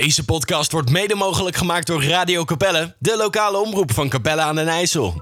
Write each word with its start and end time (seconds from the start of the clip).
Deze 0.00 0.24
podcast 0.24 0.72
wordt 0.72 0.90
mede 0.90 1.14
mogelijk 1.14 1.56
gemaakt 1.56 1.86
door 1.86 2.04
Radio 2.04 2.44
Capelle, 2.44 2.94
de 2.98 3.16
lokale 3.16 3.58
omroep 3.58 3.92
van 3.92 4.08
Capelle 4.08 4.40
aan 4.40 4.54
den 4.54 4.68
IJssel. 4.68 5.14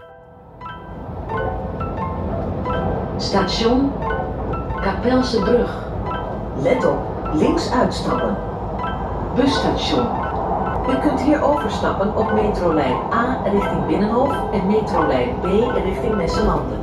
Station 3.18 3.92
Kapelse 4.80 5.38
Brug. 5.40 5.70
Let 6.62 6.84
op, 6.84 6.98
links 7.34 7.70
uitstappen. 7.70 8.36
Busstation. 9.36 10.06
U 10.91 11.09
kunt 11.09 11.20
hier 11.20 11.43
overstappen 11.43 12.16
op 12.16 12.32
metrolijn 12.32 12.96
A 13.12 13.43
richting 13.45 13.86
Binnenhof 13.86 14.52
en 14.52 14.66
metrolijn 14.66 15.41
B 15.41 15.45
richting 15.84 16.16
Nesselanden. 16.16 16.79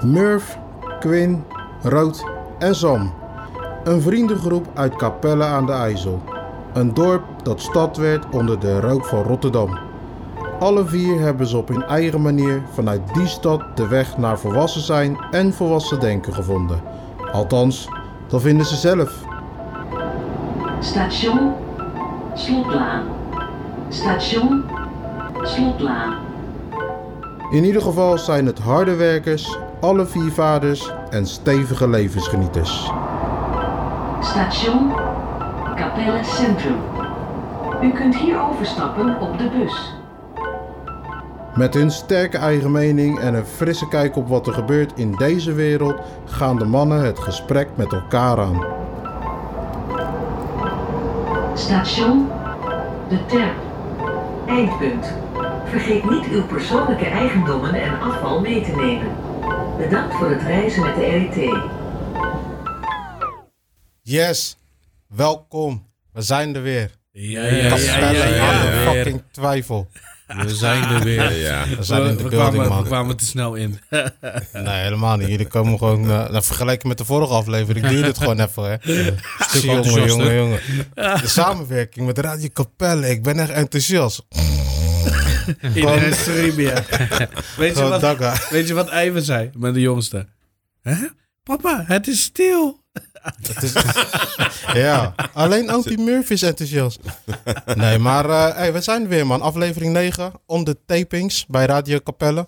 Murph, 0.00 0.58
Quinn, 1.00 1.44
Rood 1.82 2.24
en 2.58 2.74
Sam. 2.74 3.14
Een 3.84 4.02
vriendengroep 4.02 4.66
uit 4.74 4.96
Capelle 4.96 5.44
aan 5.44 5.66
de 5.66 5.72
IJssel. 5.72 6.31
Een 6.72 6.94
dorp 6.94 7.22
dat 7.42 7.60
stad 7.60 7.96
werd 7.96 8.24
onder 8.30 8.58
de 8.58 8.80
rook 8.80 9.04
van 9.04 9.22
Rotterdam. 9.22 9.78
Alle 10.58 10.84
vier 10.84 11.20
hebben 11.20 11.46
ze 11.46 11.56
op 11.56 11.68
hun 11.68 11.82
eigen 11.82 12.22
manier 12.22 12.62
vanuit 12.72 13.00
die 13.14 13.26
stad 13.26 13.62
de 13.74 13.88
weg 13.88 14.16
naar 14.16 14.38
volwassen 14.38 14.80
zijn 14.80 15.18
en 15.30 15.52
volwassen 15.52 16.00
denken 16.00 16.34
gevonden. 16.34 16.80
Althans, 17.32 17.88
dat 18.26 18.40
vinden 18.40 18.66
ze 18.66 18.76
zelf. 18.76 19.24
Station 20.80 21.52
Slotlaan. 22.34 23.04
Station 23.88 24.64
Slotlaan. 25.42 26.14
In 27.50 27.64
ieder 27.64 27.82
geval 27.82 28.18
zijn 28.18 28.46
het 28.46 28.58
harde 28.58 28.94
werkers, 28.94 29.58
alle 29.80 30.06
vier 30.06 30.32
vaders 30.32 30.92
en 31.10 31.26
stevige 31.26 31.88
levensgenieters. 31.88 32.90
Station 34.20 34.92
Capelle 35.82 36.24
Centrum. 36.24 36.76
U 37.82 37.92
kunt 37.92 38.16
hier 38.16 38.40
overstappen 38.40 39.20
op 39.20 39.38
de 39.38 39.48
bus. 39.48 39.94
Met 41.54 41.74
hun 41.74 41.90
sterke 41.90 42.38
eigen 42.38 42.70
mening 42.70 43.18
en 43.18 43.34
een 43.34 43.44
frisse 43.44 43.88
kijk 43.88 44.16
op 44.16 44.28
wat 44.28 44.46
er 44.46 44.52
gebeurt 44.52 44.92
in 44.94 45.12
deze 45.12 45.52
wereld 45.52 46.00
gaan 46.24 46.58
de 46.58 46.64
mannen 46.64 47.04
het 47.04 47.18
gesprek 47.18 47.68
met 47.74 47.92
elkaar 47.92 48.38
aan. 48.38 48.64
Station 51.54 52.28
De 53.08 53.26
Terp. 53.26 53.56
Eindpunt. 54.46 55.12
Vergeet 55.64 56.10
niet 56.10 56.24
uw 56.24 56.46
persoonlijke 56.46 57.06
eigendommen 57.06 57.74
en 57.74 58.00
afval 58.00 58.40
mee 58.40 58.62
te 58.62 58.76
nemen. 58.76 59.08
Bedankt 59.78 60.14
voor 60.14 60.30
het 60.30 60.42
reizen 60.42 60.82
met 60.82 60.94
de 60.94 61.06
RET. 61.06 61.60
Yes, 64.02 64.56
welkom. 65.14 65.90
We 66.12 66.22
zijn 66.22 66.54
er 66.56 66.62
weer. 66.62 66.90
Ja, 67.10 67.44
ja, 67.44 67.68
Dat 67.68 67.84
ja, 67.84 68.10
ja, 68.12 68.92
fucking 68.92 69.22
twijfel. 69.30 69.88
We 70.26 70.54
zijn 70.54 70.82
er 70.82 71.04
weer. 71.04 71.32
Ja. 71.38 71.64
We 71.76 71.82
zijn 71.82 72.02
in 72.06 72.16
de 72.16 72.22
building, 72.28 72.62
we 72.62 72.68
man. 72.68 72.84
kwamen 72.84 73.16
te 73.16 73.24
snel 73.24 73.54
in. 73.54 73.78
Nee, 74.52 74.82
helemaal 74.82 75.16
niet. 75.16 75.28
Jullie 75.28 75.46
komen 75.46 75.78
gewoon... 75.78 76.02
eh, 76.10 76.30
nou, 76.30 76.42
vergeleken 76.42 76.88
met 76.88 76.98
de 76.98 77.04
vorige 77.04 77.32
aflevering 77.32 77.86
duurde 77.86 78.06
het 78.06 78.18
gewoon 78.18 78.40
even, 78.46 78.62
hè. 78.64 78.76
Jongen, 79.60 80.34
jongen. 80.36 80.60
De 80.94 81.20
samenwerking 81.40 82.06
met 82.06 82.18
Radio 82.18 82.48
Capelle. 82.52 83.10
Ik 83.10 83.22
ben 83.22 83.38
echt 83.38 83.50
enthousiast. 83.50 84.22
Iedereen 85.74 86.14
stream, 86.14 86.60
ja. 86.60 86.74
Weet 87.56 87.76
je, 87.76 87.82
Gewoon 87.82 88.00
wat, 88.18 88.48
weet 88.50 88.68
je 88.68 88.74
wat 88.74 88.90
Ivan 88.92 89.22
zei 89.22 89.50
met 89.56 89.74
de 89.74 89.80
jongste? 89.80 90.26
Hè? 90.82 90.94
Papa, 91.42 91.84
het 91.86 92.06
is 92.08 92.22
stil. 92.22 92.81
Het 93.22 93.62
is- 93.62 93.72
ja, 94.82 95.14
alleen 95.32 95.68
Auntie 95.70 95.98
Murphy 95.98 96.32
is 96.32 96.42
enthousiast. 96.42 96.98
Nee, 97.74 97.98
maar 97.98 98.24
eh, 98.30 98.54
hey, 98.56 98.72
we 98.72 98.80
zijn 98.80 99.02
er 99.02 99.08
weer, 99.08 99.26
man. 99.26 99.40
Aflevering 99.40 99.92
9, 99.92 100.32
om 100.46 100.64
de 100.64 100.76
tapings 100.86 101.46
bij 101.46 101.64
Radio 101.66 101.98
Capelle. 102.04 102.46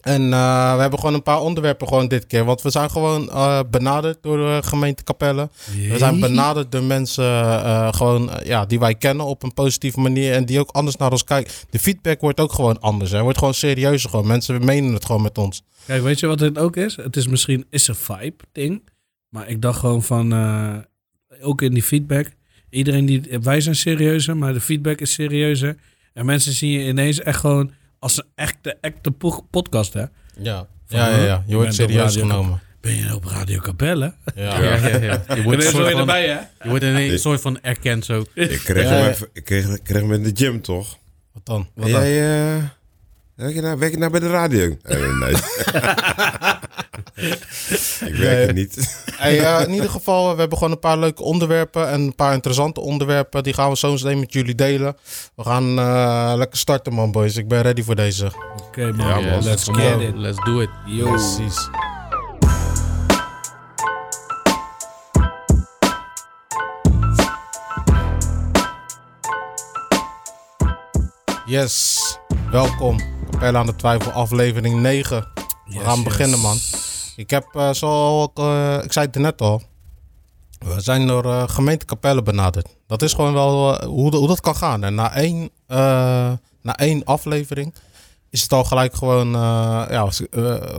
En 0.00 0.32
eh, 0.32 0.74
we 0.74 0.80
hebben 0.80 0.98
gewoon 0.98 1.14
een 1.14 1.22
paar 1.22 1.40
onderwerpen 1.40 1.88
gewoon 1.88 2.08
dit 2.08 2.26
keer. 2.26 2.44
Want 2.44 2.62
we 2.62 2.70
zijn 2.70 2.90
gewoon 2.90 3.30
eh, 3.30 3.60
benaderd 3.70 4.18
door 4.22 4.36
de 4.36 4.60
gemeente 4.64 5.02
Capelle. 5.04 5.48
We 5.88 5.98
zijn 5.98 6.20
benaderd 6.20 6.72
door 6.72 6.82
mensen 6.82 7.24
gewoon, 7.94 8.30
ja, 8.44 8.66
die 8.66 8.78
wij 8.78 8.94
kennen 8.94 9.26
op 9.26 9.42
een 9.42 9.54
positieve 9.54 10.00
manier. 10.00 10.32
En 10.32 10.44
die 10.44 10.60
ook 10.60 10.70
anders 10.70 10.96
naar 10.96 11.10
ons 11.10 11.24
kijken. 11.24 11.52
De 11.70 11.78
feedback 11.78 12.20
wordt 12.20 12.40
ook 12.40 12.52
gewoon 12.52 12.80
anders. 12.80 13.10
Hè. 13.10 13.22
Wordt 13.22 13.38
gewoon 13.38 13.54
serieuzer. 13.54 14.10
Gewoon. 14.10 14.26
Mensen 14.26 14.64
menen 14.64 14.92
het 14.92 15.04
gewoon 15.04 15.22
met 15.22 15.38
ons. 15.38 15.62
Kijk, 15.86 16.02
weet 16.02 16.20
je 16.20 16.26
wat 16.26 16.40
het 16.40 16.58
ook 16.58 16.76
is? 16.76 16.96
Het 16.96 17.16
is 17.16 17.26
misschien 17.26 17.66
is 17.70 17.88
een 17.88 17.94
vibe 17.94 18.44
ding. 18.52 18.82
Maar 19.34 19.48
ik 19.48 19.62
dacht 19.62 19.78
gewoon 19.78 20.02
van, 20.02 20.32
eh, 20.32 20.76
ook 21.40 21.62
in 21.62 21.72
die 21.74 21.82
feedback. 21.82 22.26
Iedereen 22.70 23.06
die, 23.06 23.38
wij 23.42 23.60
zijn 23.60 23.74
serieuzer, 23.76 24.36
maar 24.36 24.52
de 24.52 24.60
feedback 24.60 25.00
is 25.00 25.12
serieuzer. 25.12 25.76
En 26.12 26.26
mensen 26.26 26.52
zien 26.52 26.70
je 26.70 26.86
ineens 26.88 27.20
echt 27.20 27.40
gewoon 27.40 27.72
als 27.98 28.16
een 28.16 28.24
echte, 28.34 28.76
echte 28.80 29.10
po- 29.10 29.46
podcast, 29.50 29.92
hè? 29.92 30.04
Ja, 30.38 30.66
Van, 30.86 30.98
ja, 30.98 31.08
ja, 31.08 31.24
ja. 31.24 31.44
je 31.46 31.54
wordt 31.54 31.74
serieus 31.74 32.16
genomen. 32.16 32.60
Ben 32.80 32.94
je 32.94 33.14
op 33.14 33.24
Radio 33.24 33.60
Capelle? 33.60 34.14
Ja. 34.34 34.60
Ja, 34.62 34.74
ja, 34.88 34.96
ja. 35.02 35.24
Je 35.34 35.42
wordt, 35.42 35.64
een 35.64 35.70
soort 35.70 35.90
van, 35.90 36.00
erbij, 36.00 36.26
hè? 36.28 36.38
je 36.62 36.68
wordt 36.68 36.84
ineens 36.84 37.12
een 37.12 37.18
soort 37.18 37.40
van 37.40 37.60
erkend 37.60 38.04
zo. 38.04 38.24
Ik 38.34 38.48
kreeg, 38.64 38.82
Ja, 38.84 38.88
hem 38.90 39.04
ja. 39.04 39.10
even, 39.10 39.28
ik 39.32 39.44
kreeg, 39.44 39.68
ik 39.68 39.82
kreeg 39.84 40.00
hem 40.02 40.12
in 40.12 40.22
de 40.22 40.30
gym, 40.34 40.60
toch? 40.60 40.98
Wat 41.32 41.46
dan? 41.46 41.68
Wat 41.74 41.90
dan? 41.90 42.00
jij, 42.00 42.56
eh, 42.56 42.62
werk, 43.34 43.54
je 43.54 43.60
nou, 43.60 43.78
werk 43.78 43.92
je 43.92 43.98
nou 43.98 44.10
bij 44.10 44.20
de 44.20 44.28
radio? 44.30 44.76
Eh, 44.82 45.18
nee. 45.18 45.34
ik 47.14 48.14
werk 48.14 48.18
Nee. 48.18 48.46
er 48.46 48.52
niet. 48.52 49.02
Hey, 49.16 49.40
eh, 49.40 49.66
in 49.66 49.72
ieder 49.72 49.90
geval, 49.90 50.32
we 50.32 50.38
hebben 50.40 50.58
gewoon 50.58 50.72
een 50.72 50.78
paar 50.78 50.98
leuke 50.98 51.22
onderwerpen 51.22 51.88
en 51.88 52.00
een 52.00 52.14
paar 52.14 52.32
interessante 52.34 52.80
onderwerpen. 52.80 53.42
Die 53.42 53.52
gaan 53.54 53.70
we 53.70 53.76
zo 53.76 53.92
meteen 53.92 54.18
met 54.20 54.32
jullie 54.32 54.54
delen. 54.54 54.96
We 55.34 55.42
gaan 55.42 55.78
eh, 55.78 56.32
lekker 56.36 56.58
starten, 56.58 56.92
man, 56.92 57.12
boys. 57.12 57.36
Ik 57.36 57.48
ben 57.48 57.62
ready 57.62 57.82
voor 57.82 57.94
deze. 57.94 58.32
Oké, 58.66 58.92
man. 58.92 59.06
Ja, 59.06 59.30
man. 59.30 59.42
Let's 59.44 59.68
get 59.72 60.00
it. 60.00 60.14
Let's 60.16 60.44
do 60.44 60.60
it. 60.60 60.70
Yo. 60.86 61.08
Precies. 61.10 61.68
Yes, 71.46 71.98
welkom. 72.50 73.00
Capelle 73.30 73.58
aan 73.58 73.66
de 73.66 73.76
Twijfel, 73.76 74.12
aflevering 74.12 74.80
9. 74.80 75.26
We 75.64 75.78
gaan 75.78 76.02
beginnen, 76.02 76.38
man. 76.38 76.56
Ik 77.16 77.30
heb, 77.30 77.46
eh, 77.52 77.72
zo, 77.72 78.24
eh, 78.34 78.78
ik 78.82 78.92
zei 78.92 79.06
het 79.06 79.14
net 79.14 79.40
al, 79.40 79.62
we 80.58 80.80
zijn 80.80 81.06
door 81.06 81.24
eh, 81.24 81.48
gemeente 81.48 81.84
Capelle 81.84 82.22
benaderd. 82.22 82.76
Dat 82.86 83.02
is 83.02 83.12
gewoon 83.12 83.32
wel 83.32 83.84
hoe, 83.84 84.16
hoe 84.16 84.28
dat 84.28 84.40
kan 84.40 84.56
gaan. 84.56 84.84
En 84.84 84.94
na 84.94 85.14
één, 85.14 85.50
na 86.62 86.76
één 86.76 87.04
aflevering 87.04 87.74
is 88.30 88.42
het 88.42 88.52
al 88.52 88.64
gelijk 88.64 88.94
gewoon... 88.94 89.30
ja, 89.30 90.08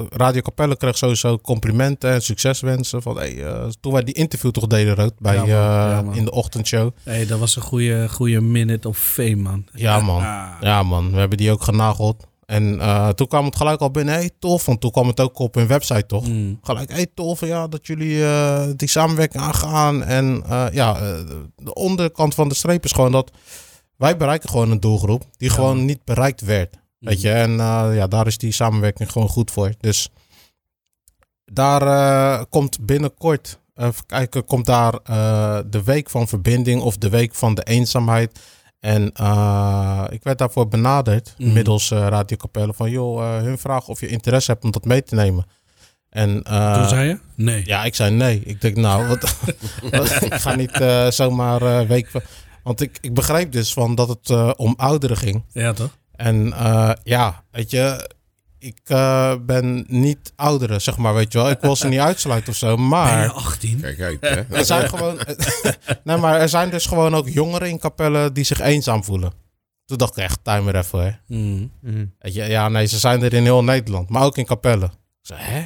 Radio 0.09 0.41
Capelle 0.41 0.77
kreeg 0.77 0.97
sowieso 0.97 1.39
complimenten 1.39 2.11
en 2.11 2.21
succeswensen. 2.21 3.01
Van, 3.01 3.17
hey, 3.17 3.43
toen 3.79 3.93
wij 3.93 4.03
die 4.03 4.13
interview 4.13 4.51
toch 4.51 4.67
deden, 4.67 4.95
Rood, 4.95 5.13
bij, 5.19 5.35
Ja, 5.35 5.39
man. 5.41 5.49
Ja, 5.49 6.01
man. 6.01 6.15
in 6.15 6.25
de 6.25 6.31
ochtendshow. 6.31 6.91
Hey, 7.03 7.25
dat 7.25 7.39
was 7.39 7.55
een 7.55 7.61
goede, 7.61 8.09
goede 8.09 8.41
minute 8.41 8.87
of 8.87 8.97
fame, 8.97 9.35
man. 9.35 9.65
Ja, 9.73 9.99
man. 9.99 10.21
Ah. 10.21 10.51
Ja, 10.61 10.83
man. 10.83 11.11
We 11.11 11.17
hebben 11.17 11.37
die 11.37 11.51
ook 11.51 11.63
genageld. 11.63 12.27
En 12.45 12.79
eh, 12.79 13.09
toen 13.09 13.27
kwam 13.27 13.45
het 13.45 13.55
gelijk 13.55 13.79
al 13.79 13.91
binnen. 13.91 14.13
Hey, 14.13 14.29
tof. 14.39 14.65
Want 14.65 14.81
toen 14.81 14.91
kwam 14.91 15.07
het 15.07 15.19
ook 15.19 15.39
op 15.39 15.55
hun 15.55 15.67
website, 15.67 16.05
toch? 16.05 16.27
Mm. 16.27 16.59
Gelijk, 16.61 16.91
hey, 16.91 17.07
tof. 17.13 17.39
Ja, 17.39 17.67
dat 17.67 17.87
jullie 17.87 18.25
eh, 18.25 18.67
die 18.75 18.87
samenwerking 18.87 19.43
aangaan. 19.43 20.03
En 20.03 20.43
eh, 20.49 20.65
ja, 20.71 20.93
de 21.55 21.73
onderkant 21.73 22.35
van 22.35 22.49
de 22.49 22.55
streep 22.55 22.83
is 22.83 22.91
gewoon 22.91 23.11
dat... 23.11 23.31
Wij 23.95 24.17
bereiken 24.17 24.49
gewoon 24.49 24.71
een 24.71 24.79
doelgroep 24.79 25.23
die 25.37 25.49
gewoon 25.49 25.85
niet 25.85 26.03
bereikt 26.03 26.41
werd. 26.41 26.75
Weet 26.99 27.21
je? 27.21 27.31
En 27.31 27.51
ja, 27.93 28.07
daar 28.07 28.27
is 28.27 28.37
die 28.37 28.51
samenwerking 28.51 29.11
gewoon 29.11 29.29
goed 29.29 29.51
voor. 29.51 29.73
Dus 29.79 30.09
daar 31.45 32.45
komt 32.45 32.85
binnenkort... 32.85 33.59
Even 33.75 34.05
kijken, 34.05 34.45
komt 34.45 34.65
daar 34.65 34.91
de 35.69 35.81
week 35.85 36.09
van 36.09 36.27
verbinding 36.27 36.81
of 36.81 36.97
de 36.97 37.09
week 37.09 37.35
van 37.35 37.55
de 37.55 37.63
eenzaamheid. 37.63 38.39
En 38.85 39.11
eh, 39.13 40.03
ik 40.09 40.23
werd 40.23 40.37
daarvoor 40.37 40.67
benaderd, 40.67 41.33
Mhm. 41.37 41.53
middels 41.53 41.91
eh 41.91 42.07
Radio 42.07 42.37
Capelle, 42.37 42.73
van 42.73 42.89
joh, 42.89 43.23
eh, 43.37 43.41
hun 43.43 43.57
vragen 43.57 43.87
of 43.89 43.99
je 43.99 44.07
interesse 44.07 44.51
hebt 44.51 44.63
om 44.63 44.71
dat 44.71 44.85
mee 44.85 45.03
te 45.03 45.15
nemen. 45.15 45.45
En 46.09 46.43
Toen 46.43 46.87
zei 46.89 47.07
je? 47.07 47.19
Nee. 47.35 47.61
ja, 47.65 47.83
ik 47.83 47.95
zei 47.95 48.11
nee. 48.11 48.41
Ik 48.45 48.61
denk 48.61 48.75
nou, 48.77 49.07
wat, 49.07 49.21
wat- 49.91 50.21
ik 50.21 50.33
ga 50.33 50.55
niet 50.55 50.83
zomaar 51.09 51.87
week. 51.87 52.11
Want 52.63 52.81
ik, 52.81 52.97
ik 53.01 53.13
begreep 53.13 53.51
dus 53.51 53.73
van 53.73 53.95
dat 53.95 54.09
het 54.09 54.55
om 54.57 54.73
ouderen 54.77 55.17
ging. 55.17 55.43
Ja, 55.51 55.73
toch? 55.73 55.97
En 56.15 56.53
ja, 57.03 57.43
weet 57.51 57.71
je, 57.71 58.09
ik 58.59 58.79
eh, 58.83 59.35
ben 59.41 59.85
niet 59.87 60.33
ouderen, 60.35 60.81
zeg 60.81 60.97
maar, 60.97 61.13
weet 61.13 61.31
je 61.31 61.37
wel. 61.37 61.49
Ik 61.49 61.59
wil 61.61 61.75
ze 61.75 61.87
niet 61.87 61.99
uitsluiten 62.09 62.49
of 62.49 62.57
zo, 62.57 62.75
Ben 62.75 62.83
je 62.83 62.89
maar 62.89 63.31
18? 63.31 63.79
Kijk 63.81 64.01
uit, 64.01 64.21
hè. 64.21 64.55
er 64.55 64.65
zijn 64.65 64.89
gewoon, 64.89 65.19
nee, 66.03 66.17
maar 66.17 66.39
er 66.39 66.49
zijn 66.49 66.69
dus 66.69 66.85
gewoon 66.85 67.15
ook 67.15 67.29
jongeren 67.29 67.69
in 67.69 67.79
Capelle 67.79 68.31
die 68.31 68.43
zich 68.43 68.59
eenzaam 68.59 69.03
voelen. 69.03 69.33
Toen 69.85 69.97
dacht 69.97 70.17
ik 70.17 70.23
echt, 70.23 70.39
timer 70.43 70.75
even, 70.75 71.03
hè. 71.03 71.11
Mm. 71.27 71.71
Weet 72.19 72.33
je, 72.33 72.43
ja, 72.43 72.69
nee, 72.69 72.85
ze 72.85 72.99
zijn 72.99 73.23
er 73.23 73.33
in 73.33 73.43
heel 73.43 73.63
Nederland, 73.63 74.09
maar 74.09 74.23
ook 74.23 74.37
in 74.37 74.45
Capelle. 74.45 74.85
Ik 74.85 74.91
zei, 75.21 75.39
hè? 75.41 75.65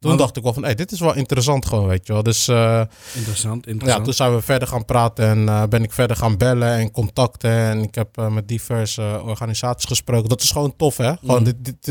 Toen 0.00 0.16
dacht 0.16 0.36
ik 0.36 0.42
wel 0.42 0.52
van, 0.52 0.62
hey, 0.64 0.74
dit 0.74 0.92
is 0.92 1.00
wel 1.00 1.14
interessant 1.14 1.66
gewoon, 1.66 1.86
weet 1.86 2.06
je 2.06 2.12
wel. 2.12 2.22
Dus 2.22 2.48
eh, 2.48 2.82
Interessant, 3.14 3.64
ja, 3.64 3.70
interessant. 3.70 4.04
toen 4.04 4.12
zijn 4.14 4.34
we 4.34 4.40
verder 4.40 4.68
gaan 4.68 4.84
praten 4.84 5.24
en 5.26 5.48
eh, 5.48 5.62
ben 5.68 5.82
ik 5.82 5.92
verder 5.92 6.16
gaan 6.16 6.36
bellen 6.36 6.68
en 6.72 6.90
contacten. 6.90 7.50
En 7.50 7.82
ik 7.82 7.94
heb 7.94 8.18
eh, 8.18 8.28
met 8.28 8.48
diverse 8.48 9.20
organisaties 9.24 9.86
gesproken. 9.88 10.28
Dat 10.28 10.42
is 10.42 10.50
gewoon 10.50 10.76
tof, 10.76 10.96
hè? 10.96 11.16
Gewoon, 11.16 11.38
Mm. 11.38 11.44
dit, 11.44 11.64
dit, 11.64 11.86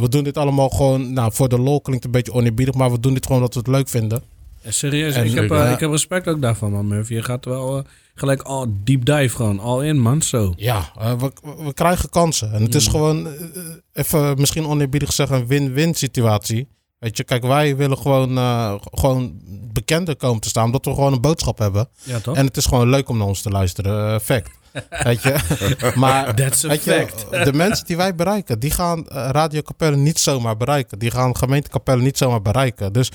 we 0.00 0.06
doen 0.08 0.24
dit 0.24 0.36
allemaal 0.36 0.68
gewoon, 0.68 1.12
nou, 1.12 1.32
voor 1.32 1.48
de 1.48 1.58
lol 1.58 1.80
klinkt 1.80 2.04
een 2.04 2.10
beetje 2.10 2.32
oneerbiedig, 2.32 2.74
maar 2.74 2.90
we 2.90 3.00
doen 3.00 3.14
dit 3.14 3.26
gewoon 3.26 3.38
omdat 3.40 3.54
we 3.54 3.60
het 3.60 3.68
leuk 3.68 3.88
vinden. 3.88 4.22
Ja, 4.60 4.70
serieus, 4.70 5.14
En- 5.14 5.24
ik, 5.24 5.34
heb, 5.34 5.48
Ja. 5.50 5.66
ik 5.72 5.80
heb 5.80 5.90
respect 5.90 6.28
ook 6.28 6.40
daarvan, 6.40 6.72
man, 6.72 6.86
Murphy. 6.86 7.14
Je 7.14 7.22
gaat 7.22 7.44
wel 7.44 7.84
gelijk 8.14 8.42
al 8.42 8.66
deep 8.84 9.04
dive 9.04 9.36
gewoon, 9.36 9.58
all 9.60 9.84
in, 9.86 9.98
man, 10.00 10.22
zo. 10.22 10.52
Ja, 10.56 10.90
we, 11.18 11.30
we 11.64 11.72
krijgen 11.74 12.08
kansen. 12.10 12.52
En 12.52 12.62
het 12.62 12.74
is 12.74 12.84
Mm. 12.86 12.90
gewoon, 12.90 13.28
even 13.92 14.38
misschien 14.40 14.66
oneerbiedig 14.66 15.12
zeggen, 15.12 15.36
een 15.36 15.46
win-win 15.46 15.94
situatie. 15.94 16.68
Weet 16.98 17.16
je, 17.16 17.24
kijk, 17.24 17.42
wij 17.42 17.76
willen 17.76 17.98
gewoon, 17.98 18.38
eh, 18.38 18.74
gewoon 18.92 19.40
bekender 19.72 20.16
komen 20.16 20.40
te 20.40 20.48
staan, 20.48 20.64
omdat 20.64 20.84
we 20.84 20.94
gewoon 20.94 21.12
een 21.12 21.20
boodschap 21.20 21.58
hebben. 21.58 21.88
Ja, 22.02 22.18
toch? 22.20 22.36
En 22.36 22.46
het 22.46 22.56
is 22.56 22.66
gewoon 22.66 22.88
leuk 22.88 23.08
om 23.08 23.18
naar 23.18 23.26
ons 23.26 23.42
te 23.42 23.50
luisteren. 23.50 24.14
eh, 24.14 24.20
fact. 24.20 24.50
Weet 25.04 25.22
je? 25.22 25.36
Maar 25.94 26.34
weet 26.34 26.84
je, 26.84 27.06
de 27.44 27.52
mensen 27.52 27.86
die 27.86 27.96
wij 27.96 28.14
bereiken, 28.14 28.58
die 28.58 28.70
gaan 28.70 29.08
eh, 29.08 29.28
Radio 29.30 29.62
Capelle 29.62 29.96
niet 29.96 30.18
zomaar 30.18 30.56
bereiken. 30.56 30.98
Die 30.98 31.10
gaan 31.10 31.36
gemeente 31.36 31.70
Capelle 31.70 32.02
niet 32.02 32.18
zomaar 32.18 32.42
bereiken. 32.42 32.92
Dus 32.92 33.10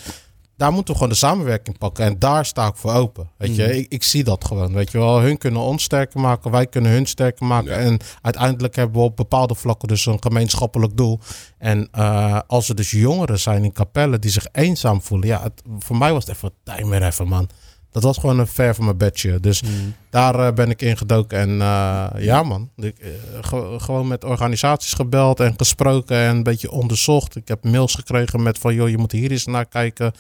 daar 0.59 0.71
moeten 0.71 0.93
we 0.93 0.99
gewoon 0.99 1.13
de 1.13 1.19
samenwerking 1.19 1.77
pakken. 1.77 2.05
En 2.05 2.19
daar 2.19 2.45
sta 2.45 2.67
ik 2.67 2.75
voor 2.75 2.93
open. 2.93 3.29
Weet 3.37 3.55
je, 3.55 3.63
Mm. 3.63 3.69
ik, 3.69 3.85
ik 3.89 4.03
zie 4.03 4.23
dat 4.23 4.45
gewoon. 4.45 4.73
Weet 4.73 4.91
je 4.91 4.97
wel, 4.97 5.19
hun 5.19 5.37
kunnen 5.37 5.61
ons 5.61 5.83
sterker 5.83 6.19
maken, 6.19 6.51
wij 6.51 6.65
kunnen 6.67 6.91
hun 6.91 7.05
sterker 7.05 7.45
maken. 7.45 7.71
Ja. 7.71 7.77
En 7.77 7.99
uiteindelijk 8.21 8.75
hebben 8.75 8.97
we 8.97 9.03
op 9.03 9.15
bepaalde 9.15 9.55
vlakken 9.55 9.87
dus 9.87 10.05
een 10.05 10.21
gemeenschappelijk 10.23 10.97
doel. 10.97 11.19
En 11.57 11.87
eh, 11.91 12.39
als 12.47 12.69
er 12.69 12.75
dus 12.75 12.91
jongeren 12.91 13.39
zijn 13.39 13.63
in 13.63 13.71
Capelle 13.73 14.19
die 14.19 14.31
zich 14.31 14.47
eenzaam 14.51 15.01
voelen, 15.01 15.27
ja, 15.27 15.41
het, 15.41 15.61
voor 15.79 15.97
mij 15.97 16.13
was 16.13 16.25
het 16.25 16.35
even 16.35 16.51
tijd 16.63 16.85
meer 16.85 17.03
even, 17.03 17.27
man. 17.27 17.49
Dat 17.91 18.03
was 18.03 18.17
gewoon 18.17 18.39
een 18.39 18.47
ver 18.47 18.75
van 18.75 18.85
mijn 18.85 18.97
bedje. 18.97 19.39
Dus 19.39 19.61
Mm. 19.61 19.69
daar 20.09 20.35
eh, 20.47 20.53
ben 20.53 20.69
ik 20.69 20.81
ingedoken. 20.81 21.37
En 21.39 21.49
eh, 21.61 22.07
ja, 22.17 22.43
man. 22.43 22.69
Ik, 22.75 22.97
eh, 22.99 23.09
ge- 23.41 23.75
gewoon 23.79 24.07
met 24.07 24.23
organisaties 24.23 24.93
gebeld 24.93 25.39
en 25.39 25.53
gesproken 25.57 26.17
en 26.17 26.35
een 26.35 26.43
beetje 26.43 26.71
onderzocht. 26.71 27.35
Ik 27.35 27.47
heb 27.47 27.63
mails 27.63 27.95
gekregen 27.95 28.43
met 28.43 28.57
van, 28.57 28.73
joh, 28.73 28.89
je 28.89 28.97
moet 28.97 29.11
hier 29.11 29.31
eens 29.31 29.45
naar 29.45 29.65
kijken. 29.65 30.11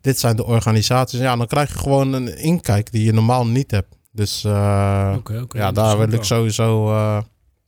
Dit 0.00 0.18
zijn 0.18 0.36
de 0.36 0.44
organisaties. 0.44 1.18
Ja, 1.20 1.36
dan 1.36 1.46
krijg 1.46 1.72
je 1.72 1.78
gewoon 1.78 2.12
een 2.12 2.38
inkijk 2.38 2.92
die 2.92 3.04
je 3.04 3.12
normaal 3.12 3.46
niet 3.46 3.70
hebt. 3.70 3.96
Dus 4.12 4.44
ja, 5.52 5.72
daar 5.72 5.98
wil 5.98 6.12
ik 6.12 6.22
sowieso... 6.24 6.90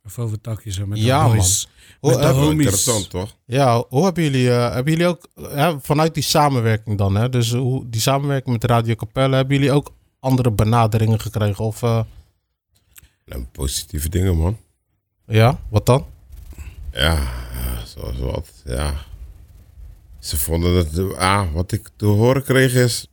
Even 0.06 0.22
over 0.22 0.40
takjes 0.40 0.78
met 0.84 0.98
Ja, 0.98 1.24
de 1.28 1.34
boys. 1.34 1.68
Hoe, 2.00 2.10
Met 2.10 2.20
de 2.20 2.26
heb- 2.26 2.34
Wel 2.34 2.44
homies. 2.44 2.58
Interessant, 2.64 3.10
toch? 3.10 3.36
ja, 3.44 3.84
hoe 3.88 4.04
hebben 4.04 4.22
jullie, 4.22 4.50
eh, 4.50 4.72
hebben 4.74 4.92
jullie 4.92 5.06
ook 5.08 5.26
vanuit 5.82 6.14
die 6.14 6.22
samenwerking 6.22 6.98
dan, 6.98 7.14
hè, 7.14 7.28
dus 7.28 7.52
hoe, 7.52 7.88
die 7.88 8.00
samenwerking 8.00 8.52
met 8.60 8.64
Radio 8.70 8.94
Capelle, 8.94 9.36
hebben 9.36 9.56
jullie 9.56 9.72
ook 9.72 9.92
andere 10.20 10.50
benaderingen 10.50 11.20
gekregen? 11.20 11.64
Of 11.64 11.82
eh, 11.82 12.00
Nou, 13.26 13.44
positieve 13.52 14.08
dingen, 14.08 14.36
man. 14.36 14.56
ja, 15.26 15.60
wat 15.68 15.86
dan? 15.86 16.06
Ja, 16.92 17.18
zoals 17.84 18.18
wat. 18.18 18.48
Ja. 18.64 18.94
Ze 20.18 20.36
vonden 20.36 20.74
het... 20.74 21.16
Ah, 21.16 21.52
wat 21.52 21.72
ik 21.72 21.90
te 21.96 22.06
horen 22.06 22.42
kreeg 22.44 22.74
is... 22.74 23.06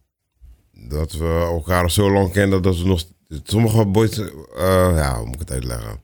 Dat 0.71 1.11
we 1.11 1.25
elkaar 1.51 1.83
al 1.83 1.89
zo 1.89 2.11
lang 2.11 2.31
kennen 2.31 2.61
dat 2.61 2.77
we 2.77 2.85
nog... 2.85 3.03
Sommige 3.43 3.85
boys... 3.85 4.17
eh, 4.19 4.27
ja, 4.95 5.15
hoe 5.17 5.25
moet 5.25 5.33
ik 5.33 5.39
het 5.39 5.51
uitleggen? 5.51 6.01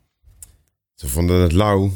Ze 0.95 1.07
vonden 1.07 1.41
het 1.41 1.51
lauw. 1.51 1.91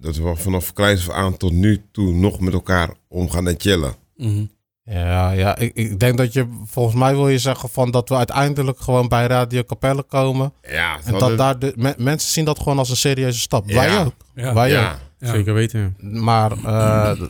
Dat 0.00 0.16
we 0.16 0.36
vanaf 0.36 0.72
kleins 0.72 1.08
af 1.08 1.14
aan 1.14 1.36
tot 1.36 1.52
nu 1.52 1.82
toe 1.92 2.12
nog 2.12 2.40
met 2.40 2.52
elkaar 2.52 2.90
omgaan 3.08 3.48
en 3.48 3.54
chillen. 3.58 3.94
Mhm. 4.16 4.44
Ja, 4.84 5.30
ja 5.30 5.56
ik, 5.56 5.74
ik 5.74 6.00
denk 6.00 6.16
dat 6.18 6.32
je, 6.32 6.46
volgens 6.64 6.96
mij 6.96 7.14
wil 7.14 7.28
je 7.28 7.38
zeggen 7.38 7.68
van 7.68 7.90
dat 7.90 8.08
we 8.08 8.14
uiteindelijk 8.16 8.80
gewoon 8.80 9.08
bij 9.08 9.26
Radio 9.26 9.62
Capelle 9.64 10.02
komen. 10.02 10.52
Ja, 10.62 10.96
En 11.04 11.12
dat 11.12 11.20
hadden- 11.20 11.38
daar 11.38 11.58
de, 11.58 11.72
me- 11.76 11.94
mensen 11.98 12.30
zien 12.30 12.44
dat 12.44 12.58
gewoon 12.58 12.78
als 12.78 12.90
een 12.90 12.96
serieuze 12.96 13.40
stap. 13.40 13.68
Ja. 13.68 13.74
Wij 13.74 14.04
ook. 14.04 14.14
Ja. 14.34 14.54
Wij 14.54 14.66
ook. 14.76 14.82
ja, 14.82 14.98
Ja. 15.18 15.30
Zeker 15.30 15.54
weten. 15.54 15.96
Maar 16.00 16.52
eh, 16.64 17.20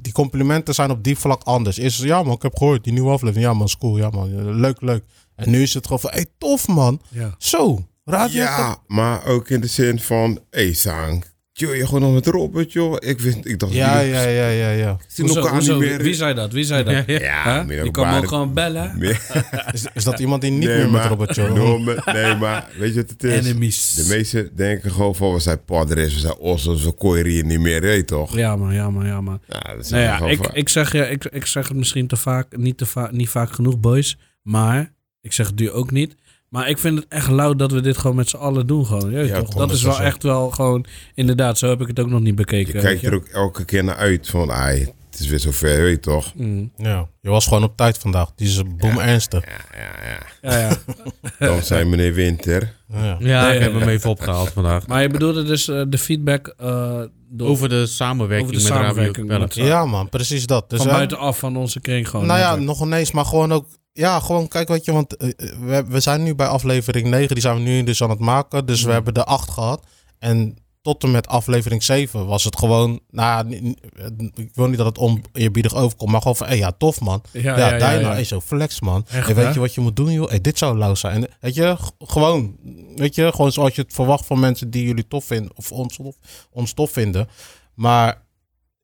die 0.00 0.12
complimenten 0.12 0.74
zijn 0.74 0.90
op 0.90 1.04
die 1.04 1.18
vlak 1.18 1.42
anders. 1.42 1.78
Is 1.78 1.98
ja 1.98 2.22
man, 2.22 2.34
ik 2.34 2.42
heb 2.42 2.56
gehoord 2.56 2.84
die 2.84 2.92
nieuwe 2.92 3.10
aflevering. 3.10 3.46
Ja 3.46 3.54
man, 3.54 3.66
is 3.66 3.78
cool. 3.78 3.96
Ja 3.98 4.10
man, 4.10 4.54
leuk, 4.60 4.80
leuk. 4.80 5.04
En 5.34 5.50
nu 5.50 5.62
is 5.62 5.74
het 5.74 5.84
gewoon 5.84 6.00
van, 6.00 6.10
hey, 6.10 6.26
tof 6.38 6.68
man. 6.68 7.00
Ja. 7.08 7.34
Zo, 7.38 7.86
Radio 8.04 8.42
ja, 8.42 8.76
maar 8.86 9.24
ook 9.26 9.48
in 9.50 9.60
de 9.60 9.66
zin 9.66 10.00
van... 10.00 10.30
Hé, 10.50 10.64
hey, 10.64 10.72
Sang, 10.74 11.24
chill 11.58 11.76
je 11.76 11.86
gewoon 11.86 12.00
nog 12.00 12.12
met 12.12 12.26
Robert, 12.26 12.72
joh. 12.72 12.96
Ik, 12.98 13.20
vind, 13.20 13.46
ik 13.48 13.58
dacht... 13.58 13.72
Ja, 13.72 14.00
ja, 14.00 14.22
ja, 14.22 14.48
ja, 14.48 14.70
ja. 14.70 14.96
zien 15.08 15.26
Hoezo, 15.26 15.40
elkaar 15.40 15.54
hoezo? 15.54 15.78
niet 15.78 15.88
meer. 15.88 16.02
Wie 16.02 16.14
zei 16.14 16.34
dat? 16.34 16.52
Wie 16.52 16.64
zei 16.64 16.84
dat? 16.84 17.04
Ja, 17.20 17.62
meer 17.66 17.84
Je 17.84 17.90
kan 17.90 18.08
me 18.08 18.16
ook 18.16 18.28
gewoon 18.28 18.52
bellen. 18.54 19.00
Is, 19.72 19.86
is 19.94 20.04
dat 20.04 20.18
iemand 20.18 20.42
die 20.42 20.50
niet 20.50 20.68
Nee, 20.68 20.76
meer 20.76 20.90
met 20.90 20.92
maar- 20.92 21.08
Robert? 21.08 21.36
No, 21.54 21.78
maar- 21.78 22.02
nee, 22.14 22.34
maar 22.34 22.68
weet 22.78 22.94
je 22.94 23.00
wat 23.00 23.10
het 23.10 23.24
is? 23.24 23.46
Enemies. 23.46 23.94
De 23.94 24.06
meesten 24.08 24.50
denken 24.56 24.90
gewoon 24.90 25.14
van 25.14 25.32
we 25.32 25.38
zijn 25.40 25.64
padres, 25.64 26.14
we 26.14 26.20
zijn 26.20 26.36
ossos, 26.36 26.84
we 26.84 26.92
kooien 26.92 27.26
hier 27.26 27.44
niet 27.44 27.60
meer, 27.60 27.80
weet 27.80 27.96
je 27.96 28.04
toch? 28.04 28.36
Ja 28.36 28.56
man, 28.56 28.74
ja 28.74 28.90
man, 28.90 29.06
ja 29.06 29.20
man. 29.20 29.40
Ja, 29.48 29.74
dat 29.74 29.84
is 29.84 29.90
Nou 29.90 30.02
ja, 30.02 30.18
ik, 30.26 30.46
ik, 30.52 30.68
zeg, 30.68 30.92
ja 30.92 31.04
ik, 31.06 31.24
ik 31.24 31.46
zeg 31.46 31.68
het 31.68 31.76
misschien 31.76 32.06
te 32.06 32.16
vaak, 32.16 32.56
niet, 32.56 32.78
te 32.78 32.86
vaak, 32.86 33.12
niet 33.12 33.28
vaak 33.28 33.52
genoeg, 33.52 33.78
boys. 33.80 34.18
Maar, 34.42 34.92
ik 35.20 35.32
zeg 35.32 35.46
het 35.46 35.58
nu 35.58 35.70
ook 35.70 35.90
niet. 35.90 36.14
Maar 36.48 36.68
ik 36.68 36.78
vind 36.78 36.98
het 36.98 37.06
echt 37.08 37.28
lauw 37.28 37.54
dat 37.54 37.72
we 37.72 37.80
dit 37.80 37.96
gewoon 37.96 38.16
met 38.16 38.28
z'n 38.28 38.36
allen 38.36 38.66
doen. 38.66 38.86
Gewoon. 38.86 39.10
Jeetje, 39.10 39.34
Ja, 39.34 39.42
toch? 39.42 39.54
Dat 39.54 39.70
is 39.70 39.82
wel 39.82 39.96
100%. 39.96 40.00
echt 40.02 40.22
wel 40.22 40.50
gewoon, 40.50 40.84
inderdaad, 41.14 41.58
zo 41.58 41.68
heb 41.68 41.80
ik 41.80 41.86
het 41.86 42.00
ook 42.00 42.08
nog 42.08 42.20
niet 42.20 42.34
bekeken. 42.34 42.74
je 42.74 42.80
kijkt 42.80 43.04
er 43.04 43.14
ook 43.14 43.26
elke 43.26 43.64
keer 43.64 43.84
naar 43.84 43.96
uit 43.96 44.28
van, 44.28 44.50
ai, 44.52 44.92
het 45.10 45.20
is 45.20 45.26
weer 45.26 45.38
zover, 45.40 45.82
weet 45.82 45.90
je 45.94 46.00
toch? 46.00 46.34
Mm. 46.34 46.72
Ja, 46.76 47.08
je 47.20 47.28
was 47.30 47.46
gewoon 47.46 47.62
op 47.62 47.76
tijd 47.76 47.98
vandaag. 47.98 48.30
Die 48.34 48.48
is 48.48 48.62
boem 48.76 48.98
ernstig. 48.98 49.44
Ja, 49.44 49.78
ja, 49.80 50.08
ja. 50.08 50.50
Ja, 50.50 50.58
ja. 50.58 50.76
Dan 51.46 51.62
zijn 51.62 51.88
meneer 51.90 52.14
Winter. 52.14 52.74
Ja. 52.88 53.16
Ja, 53.18 53.52
ik 53.52 53.60
heb 53.60 53.72
hem 53.72 53.88
even 53.88 54.10
opgehaald 54.10 54.50
vandaag. 54.50 54.86
Maar 54.86 55.02
je 55.02 55.08
bedoelde 55.08 55.42
dus 55.42 55.68
eh, 55.68 55.82
de 55.88 55.98
feedback 55.98 56.54
eh, 56.56 57.00
door, 57.28 57.48
Over 57.48 57.68
de 57.68 57.86
samenwerking 57.86 58.48
over 58.50 58.62
de 58.62 58.68
met 58.68 58.78
samenwerking 58.78 59.30
Radio 59.30 59.44
met-. 59.44 59.54
Ja, 59.54 59.84
man, 59.84 60.08
precies 60.08 60.46
dat. 60.46 60.70
Dus 60.70 60.82
van 60.82 60.88
buitenaf 60.88 61.38
van 61.38 61.56
onze 61.56 61.80
kring 61.80 62.08
gewoon. 62.08 62.26
nou 62.26 62.38
ja, 62.38 62.56
nog 62.56 62.82
ineens, 62.82 63.12
maar 63.12 63.24
gewoon 63.24 63.52
ook. 63.52 63.66
Ja, 63.98 64.20
gewoon 64.20 64.48
kijk, 64.48 64.68
weet 64.68 64.84
je, 64.84 64.92
want 64.92 65.16
eh, 65.16 65.28
we, 65.60 65.84
we 65.88 66.00
zijn 66.00 66.22
nu 66.22 66.34
bij 66.34 66.46
aflevering 66.46 67.08
9, 67.08 67.28
die 67.34 67.40
zijn 67.42 67.54
we 67.56 67.60
nu 67.60 67.82
dus 67.82 68.02
aan 68.02 68.10
het 68.10 68.18
maken. 68.18 68.66
Dus 68.66 68.82
we 68.82 68.92
hebben 68.92 69.14
de 69.14 69.24
8 69.24 69.50
gehad. 69.50 69.86
En 70.18 70.56
tot 70.82 71.02
en 71.02 71.10
met 71.10 71.26
aflevering 71.26 71.82
7 71.82 72.26
was 72.26 72.44
het 72.44 72.58
gewoon, 72.58 73.00
nou, 73.10 73.44
ni- 73.46 73.74
ik 74.34 74.50
wil 74.54 74.66
niet 74.66 74.76
dat 74.76 74.86
het 74.86 74.98
oneerbiedig 74.98 75.74
overkomt, 75.74 76.10
maar 76.10 76.20
gewoon 76.20 76.36
van, 76.36 76.46
hé, 76.46 76.54
ja, 76.54 76.72
tof 76.78 77.00
man. 77.00 77.22
Ja, 77.32 77.40
Ja, 77.40 77.56
ja, 77.56 77.76
ja, 77.76 77.90
Dino, 77.96 78.08
ja. 78.08 78.14
hey, 78.14 78.24
zo 78.24 78.40
flex 78.40 78.80
man. 78.80 79.04
Echt, 79.08 79.26
Hey, 79.26 79.34
weet 79.34 79.44
hè? 79.46 79.50
je 79.52 79.58
wat 79.60 79.74
je 79.74 79.80
moet 79.80 79.96
doen, 79.96 80.12
joh? 80.12 80.28
Hey, 80.28 80.40
dit 80.40 80.58
zou 80.58 80.78
lauw 80.78 80.94
zijn. 80.94 81.24
En, 81.26 81.30
weet 81.40 81.54
je, 81.54 81.76
gewoon, 81.98 82.56
weet 82.96 83.14
je, 83.14 83.32
gewoon 83.32 83.52
zoals 83.52 83.74
je 83.74 83.82
het 83.82 83.92
verwacht 83.92 84.26
van 84.26 84.40
mensen 84.40 84.70
die 84.70 84.84
jullie 84.86 85.08
tof 85.08 85.24
vinden, 85.24 85.50
of 85.56 85.72
ons, 85.72 85.96
tof- 85.96 86.46
ons 86.50 86.72
tof 86.72 86.90
vinden. 86.90 87.28
Maar 87.74 88.22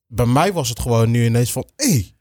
bij 0.06 0.26
mij 0.26 0.52
was 0.52 0.68
het 0.68 0.80
gewoon 0.80 1.10
nu 1.10 1.24
ineens 1.24 1.52
van, 1.52 1.64
hé, 1.76 1.90
hey, 1.90 2.13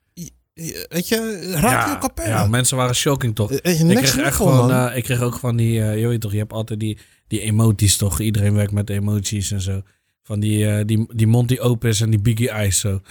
weet 0.90 1.08
je, 1.08 1.48
ja, 1.62 1.98
Capella. 2.02 2.28
ja, 2.30 2.48
mensen 2.48 2.78
waren 2.78 2.96
shocking 2.96 3.36
toch? 3.36 3.52
Eh, 3.52 3.82
eh, 3.82 3.90
Ik 3.90 3.96
kreeg 3.96 4.18
echt 4.18 4.36
gewoon, 4.36 4.72
eh, 4.72 4.98
ik 4.98 5.04
kreeg 5.04 5.22
ook 5.22 5.38
van 5.40 5.56
die, 5.56 5.82
eh, 5.82 6.00
je 6.00 6.08
weet 6.08 6.22
toch, 6.22 6.32
je 6.32 6.38
hebt 6.38 6.54
altijd 6.54 6.80
die, 6.80 6.98
die 7.28 7.40
emoties 7.42 7.98
toch? 7.98 8.20
Iedereen 8.20 8.54
werkt 8.54 8.72
met 8.72 8.90
emoties 8.90 9.52
en 9.52 9.62
zo. 9.62 9.82
Van 10.24 10.40
die, 10.40 10.86
die, 10.86 11.06
die 11.16 11.28
mond 11.28 11.48
die 11.48 11.62
open 11.62 11.90
is 11.90 12.02
en 12.02 12.10
die 12.10 12.22
biggie 12.22 12.50
eyes 12.50 12.80
zo. 12.80 13.02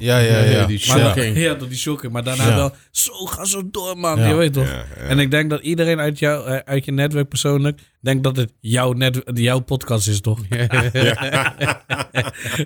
Ja, 0.00 0.18
ja, 0.18 0.38
ja. 0.38 0.50
Ja, 0.50 0.66
die 0.66 0.82
Maar 0.88 0.98
shocking. 0.98 1.36
ja, 1.36 1.54
door 1.54 1.68
die 1.68 1.78
shocking. 1.78 2.12
Maar 2.12 2.24
daarna 2.24 2.46
Ja. 2.48 2.56
wel, 2.56 2.74
zo, 2.90 3.12
ga 3.12 3.44
zo 3.44 3.70
door 3.70 3.98
man. 3.98 4.18
Ja. 4.18 4.28
Je 4.28 4.34
weet 4.34 4.52
toch? 4.52 4.66
Ja, 4.68 4.84
ja. 4.96 5.02
En 5.02 5.18
ik 5.18 5.30
denk 5.30 5.50
dat 5.50 5.60
iedereen 5.62 5.98
uit, 6.00 6.18
jou, 6.18 6.46
eh, 6.46 6.56
uit 6.64 6.84
je 6.84 6.92
netwerk 6.92 7.28
persoonlijk 7.28 7.80
denkt 8.00 8.24
dat 8.24 8.36
het 8.36 8.52
jouw, 8.60 8.92
net, 8.92 9.20
jouw 9.34 9.58
podcast 9.58 10.08
is, 10.08 10.20
toch? 10.20 10.38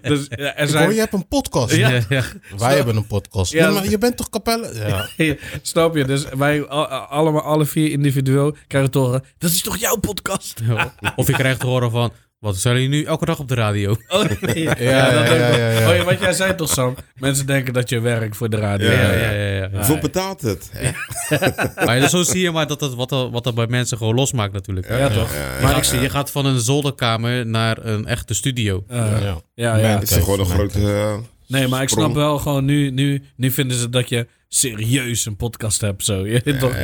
dus, 0.02 0.26
ja, 0.30 0.54
er 0.56 0.68
zijn, 0.68 0.84
hoor, 0.84 0.92
je 0.92 0.98
hebt 1.00 1.12
een 1.12 1.28
podcast. 1.28 1.74
Ja. 1.74 1.88
Ja, 1.88 2.00
ja. 2.08 2.22
Wij 2.56 2.74
hebben 2.76 2.96
een 2.96 3.06
podcast. 3.06 3.52
Ja. 3.52 3.66
Ja, 3.66 3.72
maar 3.72 3.88
je 3.88 3.98
bent 3.98 4.16
toch 4.16 4.28
Capelle? 4.30 4.74
Ja. 4.74 5.08
Ja, 5.24 5.34
Snap 5.62 5.96
je? 5.96 6.04
Dus 6.04 6.24
wij 6.36 6.66
allemaal, 6.66 7.42
alle 7.42 7.64
vier 7.64 7.90
individueel 7.90 8.56
krijgen 8.66 8.90
te 8.90 8.98
horen, 8.98 9.24
dat 9.38 9.50
is 9.50 9.62
toch 9.62 9.76
jouw 9.76 9.96
podcast? 9.96 10.60
Of 11.16 11.26
je 11.26 11.32
krijgt 11.32 11.60
te 11.60 11.66
horen 11.66 11.90
van, 11.90 12.12
wat 12.44 12.56
zijn 12.56 12.74
jullie 12.74 12.88
nu 12.88 13.04
elke 13.04 13.24
dag 13.24 13.38
op 13.38 13.48
de 13.48 13.54
radio? 13.54 13.96
Oh, 14.08 14.24
nee. 14.40 14.62
ja, 14.78 15.10
dat. 15.10 15.98
Oh, 15.98 16.02
wat 16.04 16.20
jij 16.20 16.32
zei 16.32 16.54
toch, 16.54 16.68
Sam? 16.70 16.94
Mensen 17.18 17.46
denken 17.46 17.72
dat 17.72 17.88
je 17.88 18.00
werkt 18.00 18.36
voor 18.36 18.48
de 18.50 18.56
radio. 18.56 18.90
Ja, 18.90 19.00
Ja, 19.02 19.12
ja, 19.12 19.30
ja, 19.30 19.46
ja. 19.46 19.52
ja. 19.54 19.68
Hoeveel 19.72 19.98
betaalt 19.98 20.40
het? 20.42 20.70
Maar 21.86 22.08
zo 22.08 22.22
zie 22.22 22.42
je 22.42 22.50
maar 22.50 22.66
dat 22.66 22.80
het, 22.80 22.94
wat, 22.94 23.10
er, 23.12 23.30
wat 23.30 23.46
er 23.46 23.54
bij 23.54 23.66
mensen 23.66 23.98
gewoon 23.98 24.14
losmaakt 24.14 24.52
natuurlijk. 24.52 24.88
Ja, 24.88 25.08
toch? 25.08 25.30
Maar 25.62 25.76
ik 25.76 25.84
zie, 25.84 26.00
je 26.00 26.10
gaat 26.10 26.30
van 26.30 26.46
een 26.46 26.60
zolderkamer 26.60 27.46
naar 27.46 27.78
een 27.84 28.06
echte 28.06 28.34
studio. 28.34 28.84
Eh, 28.88 28.96
ja, 28.98 29.18
Ja. 29.20 29.36
ja. 29.54 29.76
ja. 29.76 29.98
Het 29.98 30.10
is 30.10 30.16
gewoon 30.16 30.40
een 30.40 30.46
grote... 30.46 30.78
eh, 30.92 31.14
Nee, 31.46 31.68
maar 31.68 31.82
ik 31.82 31.88
snap 31.88 32.14
wel 32.14 32.38
gewoon 32.38 32.64
nu, 32.64 32.90
nu, 32.90 33.22
nu 33.36 33.50
vinden 33.50 33.76
ze 33.76 33.90
dat 33.90 34.08
je 34.08 34.26
serieus 34.54 35.26
een 35.26 35.36
podcast 35.36 35.80
hebt. 35.80 36.04
Zo. 36.04 36.26
Je 36.26 36.40
weet 36.44 36.58
toch? 36.58 36.76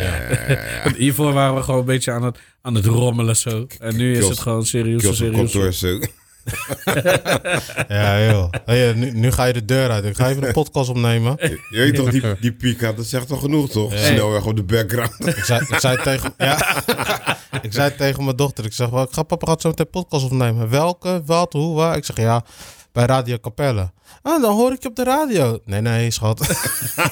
Want 0.84 0.96
Hiervoor 0.96 1.32
waren 1.32 1.54
we 1.54 1.62
gewoon 1.62 1.80
een 1.80 1.86
beetje 1.86 2.12
aan 2.12 2.22
het, 2.22 2.38
aan 2.62 2.74
het 2.74 2.84
rommelen 2.84 3.36
zo. 3.36 3.66
En 3.78 3.96
nu 3.96 4.16
is 4.16 4.28
het 4.28 4.38
gewoon 4.38 4.66
serieus. 4.66 5.16
serieus. 5.16 5.78
zo. 5.78 5.98
Ja, 7.88 8.30
joh. 8.30 8.52
Hey, 8.64 8.92
nu, 8.92 9.10
nu 9.10 9.32
ga 9.32 9.44
je 9.44 9.52
de 9.52 9.64
deur 9.64 9.90
uit. 9.90 10.04
Ik 10.04 10.16
ga 10.16 10.28
even 10.28 10.42
de 10.42 10.52
podcast 10.52 10.88
opnemen. 10.88 11.36
Je 11.38 11.78
weet 11.78 11.94
toch, 11.94 12.10
die, 12.10 12.22
die 12.40 12.52
Pika, 12.52 12.92
dat 12.92 13.06
zegt 13.06 13.28
toch 13.28 13.40
genoeg, 13.40 13.70
toch? 13.70 13.92
Snelweg 13.98 14.46
op 14.46 14.56
de 14.56 14.62
background. 14.62 15.26
Ik 15.26 15.44
zei, 15.44 15.60
ik 15.68 15.78
zei, 15.78 16.02
tegen, 16.02 16.34
ja. 16.38 16.84
ik 17.62 17.72
zei 17.72 17.94
tegen 17.96 18.24
mijn 18.24 18.36
dochter, 18.36 18.64
ik 18.64 18.72
zeg, 18.72 18.88
wel, 18.88 19.02
ik 19.02 19.12
ga 19.12 19.22
papa 19.22 19.46
gaat 19.46 19.60
zo 19.60 19.68
meteen 19.68 19.90
podcast 19.90 20.24
opnemen. 20.24 20.68
Welke, 20.68 21.22
wat, 21.26 21.52
hoe, 21.52 21.74
waar? 21.74 21.96
Ik 21.96 22.04
zeg, 22.04 22.16
ja, 22.16 22.44
bij 22.92 23.04
Radio 23.06 23.38
Capelle. 23.38 23.92
Ah, 24.22 24.42
dan 24.42 24.54
hoor 24.54 24.72
ik 24.72 24.82
je 24.82 24.88
op 24.88 24.96
de 24.96 25.04
radio. 25.04 25.58
Nee, 25.64 25.80
nee, 25.80 26.10
schat. 26.10 26.46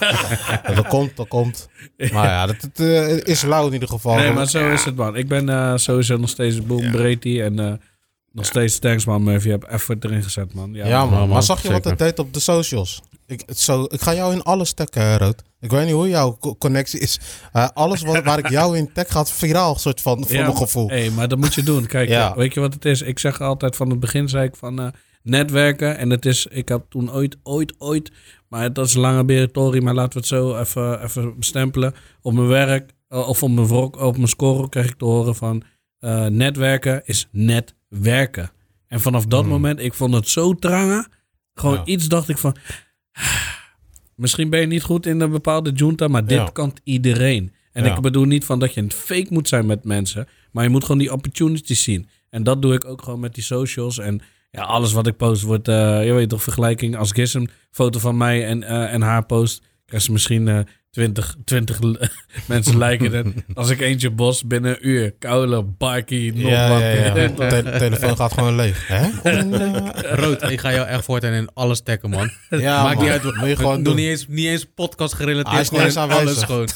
Ja, 0.00 0.74
dat 0.74 0.86
komt, 0.86 1.16
dat 1.16 1.28
komt. 1.28 1.68
Maar 2.12 2.28
ja, 2.28 2.46
dat, 2.46 2.56
het, 2.60 2.80
eh, 2.80 3.16
is 3.24 3.42
lauw 3.42 3.66
in 3.66 3.72
ieder 3.72 3.88
geval. 3.88 4.14
Nee, 4.14 4.32
maar 4.32 4.48
zo 4.48 4.70
is 4.70 4.84
het, 4.84 4.96
man. 4.96 5.16
Ik 5.16 5.28
ben 5.28 5.48
eh, 5.48 5.72
sowieso 5.76 6.16
nog 6.16 6.28
steeds 6.28 6.66
boom 6.66 6.90
Brady 6.90 7.40
en 7.40 7.58
eh, 7.58 7.72
nog 8.32 8.46
steeds 8.46 8.78
thanks, 8.78 9.04
man. 9.04 9.22
Murphy, 9.22 9.46
je 9.46 9.52
hebt 9.52 9.66
effort 9.66 10.04
erin 10.04 10.22
gezet, 10.22 10.54
man. 10.54 10.72
Ja, 10.74 10.86
Ja, 10.86 11.04
man. 11.04 11.18
man, 11.18 11.28
Maar 11.28 11.42
zag 11.42 11.62
je 11.62 11.72
wat 11.72 11.84
het 11.84 11.98
deed 11.98 12.18
op 12.18 12.34
de 12.34 12.40
socials? 12.40 13.02
Ik, 13.26 13.42
het 13.46 13.58
zo, 13.58 13.84
ik 13.88 14.00
ga 14.00 14.14
jou 14.14 14.32
in 14.32 14.42
alles 14.42 14.72
taggen, 14.72 15.18
Rood. 15.18 15.42
Ik 15.60 15.70
weet 15.70 15.84
niet 15.84 15.94
hoe 15.94 16.08
jouw 16.08 16.36
co- 16.40 16.56
connectie 16.56 17.00
is. 17.00 17.18
Eh, 17.52 17.68
alles 17.74 18.02
wat, 18.02 18.24
waar 18.24 18.38
ik 18.38 18.48
jou 18.48 18.76
in 18.76 18.92
tag 18.92 19.06
gaat 19.12 19.30
viraal, 19.30 19.76
soort 19.78 20.00
van, 20.00 20.24
voor 20.26 20.36
Ja, 20.36 20.42
mijn 20.42 20.56
gevoel. 20.56 20.88
Hey, 20.88 21.10
maar 21.10 21.28
dat 21.28 21.38
moet 21.38 21.54
je 21.54 21.62
doen. 21.62 21.86
Kijk, 21.86 22.08
Ja. 22.08 22.34
weet 22.36 22.54
je 22.54 22.60
wat 22.60 22.74
het 22.74 22.84
is? 22.84 23.02
Ik 23.02 23.18
zeg 23.18 23.40
altijd 23.40 23.76
van 23.76 23.90
het 23.90 24.00
begin, 24.00 24.28
zei 24.28 24.44
ik 24.44 24.56
van 24.56 24.80
eh, 24.80 24.86
netwerken. 25.28 25.98
En 25.98 26.10
het 26.10 26.26
is, 26.26 26.46
ik 26.46 26.68
heb 26.68 26.84
toen 26.88 27.12
ooit, 27.12 27.36
ooit, 27.42 27.74
ooit, 27.78 28.12
maar 28.48 28.72
dat 28.72 28.86
is 28.86 28.94
een 28.94 29.00
lange 29.00 29.24
beritorie, 29.24 29.80
maar 29.82 29.94
laten 29.94 30.12
we 30.12 30.18
het 30.18 30.26
zo 30.28 30.58
even, 30.58 31.02
even 31.02 31.38
bestempelen. 31.38 31.94
Op 32.22 32.32
mijn 32.32 32.46
werk, 32.46 32.90
eh, 33.08 33.28
of 33.28 33.42
op 33.42 33.50
mijn, 33.50 33.70
op 33.70 34.16
mijn 34.16 34.28
score 34.28 34.68
krijg 34.68 34.86
ik 34.88 34.96
te 34.98 35.04
horen 35.04 35.34
van 35.34 35.62
eh, 35.98 36.26
netwerken 36.26 37.02
is 37.04 37.28
netwerken. 37.32 38.50
En 38.86 39.00
vanaf 39.00 39.26
dat 39.26 39.46
moment, 39.46 39.80
ik 39.80 39.94
vond 39.94 40.14
het 40.14 40.28
zo 40.28 40.54
trangen. 40.54 41.08
Gewoon 41.54 41.74
Ja. 41.76 41.84
iets 41.84 42.08
dacht 42.08 42.28
ik 42.28 42.38
van, 42.38 42.56
misschien 44.14 44.50
ben 44.50 44.60
je 44.60 44.66
niet 44.66 44.82
goed 44.82 45.06
in 45.06 45.20
een 45.20 45.30
bepaalde 45.30 45.70
junta, 45.72 46.08
maar 46.08 46.26
dit 46.26 46.38
Ja. 46.38 46.50
kan 46.52 46.76
iedereen. 46.84 47.52
En 47.72 47.84
Ja. 47.84 47.94
ik 47.96 48.00
bedoel 48.02 48.24
niet 48.24 48.44
van 48.44 48.58
dat 48.58 48.74
je 48.74 48.80
een 48.80 48.92
fake 48.92 49.26
moet 49.30 49.48
zijn 49.48 49.66
met 49.66 49.84
mensen, 49.84 50.28
maar 50.52 50.64
je 50.64 50.70
moet 50.70 50.82
gewoon 50.82 50.98
die 50.98 51.12
opportunities 51.12 51.82
zien. 51.82 52.08
En 52.30 52.42
dat 52.42 52.62
doe 52.62 52.74
ik 52.74 52.84
ook 52.84 53.02
gewoon 53.02 53.20
met 53.20 53.34
die 53.34 53.44
socials. 53.44 53.98
En 53.98 54.20
ja, 54.50 54.62
alles 54.62 54.92
wat 54.92 55.06
ik 55.06 55.16
post 55.16 55.42
wordt, 55.42 55.68
eh, 55.68 56.06
je 56.06 56.12
weet 56.12 56.28
toch, 56.28 56.42
vergelijking. 56.42 56.96
Als 56.96 57.12
Gis 57.12 57.34
een 57.34 57.50
foto 57.70 57.98
van 57.98 58.16
mij 58.16 58.46
en, 58.46 58.62
eh, 58.62 58.92
en 58.92 59.02
haar 59.02 59.26
post, 59.26 59.62
krijgt 59.86 60.04
ze 60.06 60.12
misschien 60.12 60.48
eh 60.48 60.58
20, 60.90 61.34
20 61.44 61.80
l- 61.82 61.96
mensen 62.46 62.78
liken 62.78 63.12
het. 63.12 63.26
Als 63.54 63.70
ik 63.70 63.80
eentje 63.80 64.10
bos 64.10 64.42
binnen 64.46 64.70
een 64.70 64.88
uur, 64.88 65.12
koude, 65.18 65.62
barkie, 65.62 66.32
nog 66.34 66.50
Ja, 66.50 66.68
wat. 66.68 66.80
ja, 66.80 66.88
ja. 66.88 67.04
Ja, 67.04 67.12
De 67.28 67.34
tele- 67.48 67.78
telefoon 67.78 68.16
gaat 68.16 68.32
gewoon 68.32 68.56
leeg. 68.56 68.86
Hè? 68.88 69.08
Rood, 70.22 70.50
ik 70.50 70.60
ga 70.60 70.72
jou 70.72 70.86
echt 70.86 71.04
voortaan 71.04 71.32
in 71.32 71.48
alles 71.54 71.82
taggen, 71.82 72.10
man. 72.10 72.30
ja, 72.50 72.82
Maakt 72.82 72.94
man. 72.94 73.04
niet 73.04 73.12
uit. 73.12 73.22
Moet 73.36 73.48
je 73.48 73.56
gewoon 73.56 73.74
Doe 73.74 73.84
doen. 73.84 73.94
niet 73.96 74.06
eens, 74.06 74.26
niet 74.28 74.46
eens 74.46 74.66
podcast 74.74 75.14
gerelateerd. 75.14 75.70
Hij 75.70 75.86
is 75.86 75.96
alles 75.96 76.16
aanwezig. 76.18 76.46
gewoon. 76.46 76.68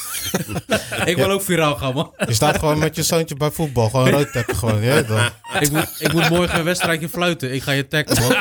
ik 1.05 1.17
wil 1.17 1.31
ook 1.31 1.43
viraal 1.43 1.75
gaan, 1.77 1.95
man. 1.95 2.13
Je 2.27 2.35
staat 2.35 2.59
gewoon 2.59 2.79
met 2.79 2.97
je 2.97 3.03
zoontje 3.03 3.37
bij 3.37 3.51
voetbal. 3.51 3.89
Gewoon 3.91 4.09
rood 4.11 4.33
taggen 4.33 4.57
gewoon. 4.57 4.83
Ik 4.83 5.71
moet, 5.71 5.97
ik 5.99 6.13
moet 6.13 6.29
morgen 6.29 6.59
een 6.59 6.65
wedstrijdje 6.65 7.09
fluiten. 7.09 7.55
Ik 7.55 7.63
ga 7.63 7.73
je 7.73 7.89
taggen, 7.89 8.21
man. 8.23 8.37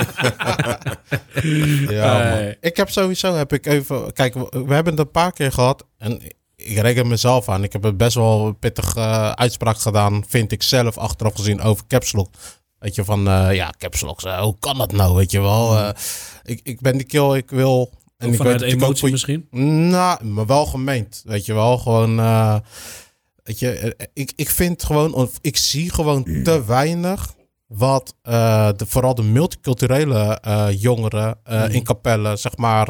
Ja, 1.90 2.30
man. 2.30 2.56
Ik 2.62 2.78
heb 2.78 2.90
sowieso, 2.90 3.36
heb 3.36 3.54
ik 3.54 3.66
even... 3.66 4.14
Kijk, 4.14 4.34
we 4.34 4.64
we 4.66 4.74
hebben 4.74 4.94
het 4.94 5.00
een 5.06 5.12
paar 5.12 5.32
keer 5.34 5.52
gehad. 5.52 5.61
En 5.98 6.22
ik 6.56 6.78
reken 6.78 7.08
mezelf 7.08 7.50
aan. 7.50 7.64
Ik 7.64 7.74
heb 7.74 7.84
het 7.84 7.98
best 7.98 8.16
wel 8.16 8.46
een 8.48 8.60
pittige 8.60 9.00
eh, 9.00 9.32
uitspraak 9.32 9.78
gedaan. 9.78 10.24
Vind 10.28 10.52
ik 10.52 10.64
zelf 10.64 10.98
achteraf 10.98 11.36
gezien 11.36 11.62
over 11.62 11.88
Caps 11.88 12.12
Lock. 12.12 12.34
Weet 12.80 12.96
je, 12.96 13.04
van 13.04 13.28
eh, 13.28 13.54
ja, 13.56 13.74
Caps 13.78 14.02
Lock, 14.02 14.22
eh, 14.22 14.42
hoe 14.42 14.56
kan 14.60 14.78
dat 14.78 14.92
nou? 14.92 15.16
Weet 15.16 15.32
je 15.32 15.40
wel. 15.42 15.78
eh, 15.78 15.90
ik, 16.44 16.60
ik 16.64 16.82
ben 16.82 16.98
die 16.98 17.06
kill, 17.06 17.34
ik 17.36 17.50
wil... 17.50 17.92
En 18.18 18.28
ik 18.32 18.36
vanuit 18.38 18.62
emotie 18.62 19.12
misschien. 19.12 19.48
Nou, 19.90 20.26
maar 20.26 20.46
wel 20.46 20.66
gemeend. 20.66 21.22
Weet 21.26 21.46
je 21.46 21.54
wel, 21.54 21.78
gewoon. 21.78 22.20
eh, 22.20 22.56
weet 23.44 23.60
je, 23.60 23.96
ik, 24.14 24.34
ik 24.36 24.50
vind 24.50 24.84
gewoon, 24.84 25.14
of 25.14 25.38
ik 25.42 25.58
zie 25.58 25.92
gewoon 25.94 26.24
te 26.44 26.66
weinig. 26.66 27.34
Wat 27.74 28.16
eh, 28.22 28.70
de, 28.76 28.86
vooral 28.86 29.16
de 29.16 29.24
multiculturele 29.24 30.40
eh, 30.42 30.68
jongeren 30.82 31.40
eh, 31.44 31.74
in 31.74 31.84
Capelle, 31.84 32.36
zeg 32.36 32.58
maar. 32.58 32.86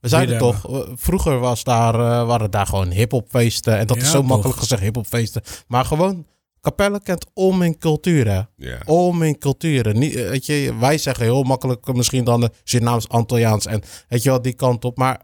we 0.00 0.08
zeiden 0.08 0.38
toch, 0.38 0.66
vroeger 0.94 1.38
was 1.38 1.64
daar, 1.64 2.26
waren 2.26 2.50
daar 2.50 2.66
gewoon 2.66 2.90
hip-hopfeesten. 2.90 3.78
En 3.78 3.86
dat 3.86 3.96
Ja, 3.96 4.02
is 4.02 4.10
zo 4.10 4.18
toch. 4.18 4.26
makkelijk 4.28 4.58
gezegd, 4.58 4.82
hip-hopfeesten. 4.82 5.42
Maar 5.68 5.84
gewoon, 5.84 6.26
Capelle 6.60 7.00
kent 7.02 7.26
om 7.34 7.62
in 7.62 7.78
cultuur, 7.78 8.28
hè? 8.28 8.40
Ja. 8.56 8.78
Om 8.84 9.22
in 9.22 9.38
culturen. 9.38 9.98
Niet, 9.98 10.14
weet 10.14 10.46
je, 10.46 10.74
wij 10.80 10.98
zeggen 10.98 11.24
heel 11.24 11.42
makkelijk 11.42 11.92
misschien 11.94 12.24
dan 12.24 12.40
de 12.40 12.50
Surinaams, 12.64 13.08
Antilliaans 13.08 13.66
en 13.66 13.82
weet 14.08 14.22
je 14.22 14.28
wel, 14.30 14.42
die 14.42 14.52
kant 14.54 14.84
op. 14.84 14.96
Maar 14.96 15.20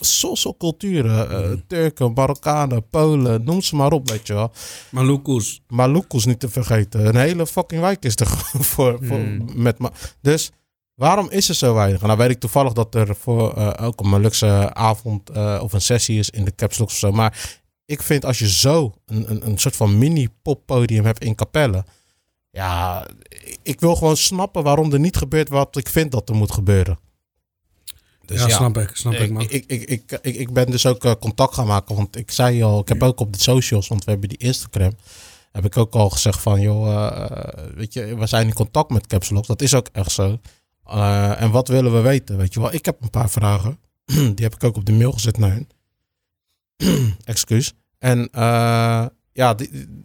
zoveel 0.00 0.56
culturen, 0.56 1.30
eh, 1.30 1.50
Turken, 1.66 2.12
Marokkanen, 2.12 2.88
Polen, 2.88 3.44
noem 3.44 3.62
ze 3.62 3.76
maar 3.76 3.92
op, 3.92 4.08
weet 4.10 4.26
je 4.26 4.34
wel. 4.34 4.52
Malukus. 4.90 5.60
Malukus 5.68 6.24
niet 6.24 6.40
te 6.40 6.48
vergeten. 6.48 7.06
Een 7.06 7.16
hele 7.16 7.46
fucking 7.46 7.80
wijk 7.80 8.04
is 8.04 8.16
er 8.16 8.26
gewoon 8.36 8.64
voor, 8.64 8.98
voor 9.02 9.18
met 9.54 9.78
ma- 9.78 9.92
Dus 10.20 10.50
waarom 10.94 11.30
is 11.30 11.48
er 11.48 11.54
zo 11.54 11.74
weinig? 11.74 12.00
Nou 12.00 12.18
weet 12.18 12.30
ik 12.30 12.40
toevallig 12.40 12.72
dat 12.72 12.94
er 12.94 13.16
voor 13.16 13.52
eh, 13.54 13.86
ook 13.86 14.00
een 14.00 14.08
Molukse 14.08 14.74
avond 14.74 15.30
eh, 15.30 15.58
of 15.62 15.72
een 15.72 15.80
sessie 15.80 16.18
is 16.18 16.30
in 16.30 16.44
de 16.44 16.54
Caps 16.54 16.78
Lock 16.78 16.88
of 16.88 16.94
zo. 16.96 17.12
Maar 17.12 17.50
ik 17.84 18.02
vind 18.02 18.24
als 18.24 18.38
je 18.38 18.48
zo 18.50 18.94
een, 19.06 19.30
een, 19.30 19.46
een 19.46 19.58
soort 19.58 19.76
van 19.76 19.98
mini-poppodium 19.98 21.04
hebt 21.04 21.24
in 21.24 21.34
Capelle. 21.34 21.84
Ja, 22.50 23.06
ik 23.62 23.80
wil 23.80 23.96
gewoon 23.96 24.16
snappen 24.16 24.62
waarom 24.62 24.92
er 24.92 25.00
niet 25.00 25.16
gebeurt 25.16 25.48
wat 25.48 25.76
ik 25.76 25.88
vind 25.88 26.12
dat 26.12 26.28
er 26.28 26.34
moet 26.34 26.52
gebeuren. 26.52 26.98
Dus 28.28 28.44
ja, 28.44 28.48
snap 28.48 28.78
ik. 28.78 28.90
Snap 28.92 29.12
ik, 29.12 29.30
man. 29.30 29.42
ik, 29.42 29.50
ik, 29.50 29.82
ik, 29.82 30.18
ik, 30.22 30.36
ik 30.36 30.52
ben 30.52 30.70
dus 30.70 30.86
ook 30.86 31.04
eh, 31.04 31.12
contact 31.20 31.54
gaan 31.54 31.66
maken. 31.66 31.96
Want 31.96 32.16
ik 32.16 32.30
zei 32.30 32.62
al, 32.62 32.80
ik 32.80 32.88
heb 32.88 33.02
ook 33.02 33.20
op 33.20 33.32
de 33.32 33.40
socials, 33.40 33.88
want 33.88 34.04
we 34.04 34.10
hebben 34.10 34.28
die 34.28 34.38
Instagram. 34.38 34.92
Heb 35.52 35.64
ik 35.64 35.76
ook 35.76 35.94
al 35.94 36.10
gezegd 36.10 36.40
van, 36.40 36.60
joh, 36.60 36.88
eh, 36.88 37.64
weet 37.74 37.92
je, 37.92 38.16
we 38.16 38.26
zijn 38.26 38.46
in 38.46 38.52
contact 38.52 38.90
met 38.90 39.06
Caps 39.06 39.30
Lock. 39.30 39.46
Dat 39.46 39.62
is 39.62 39.74
ook 39.74 39.88
echt 39.92 40.10
zo. 40.10 40.38
Eh, 40.84 41.40
en 41.40 41.50
wat 41.50 41.68
willen 41.68 41.92
we 41.92 42.00
weten? 42.00 42.36
Weet 42.36 42.54
je 42.54 42.60
wel, 42.60 42.72
ik 42.72 42.84
heb 42.84 43.02
een 43.02 43.10
paar 43.10 43.30
vragen. 43.30 43.78
die 44.34 44.44
heb 44.44 44.54
ik 44.54 44.64
ook 44.64 44.76
op 44.76 44.84
de 44.84 44.92
mail 44.92 45.12
gezet 45.12 45.38
naar 45.38 45.50
hen. 45.50 45.68
Excuus. 47.24 47.72
En 47.98 48.28
eh, 48.30 49.06
ja, 49.32 49.54
die, 49.54 50.04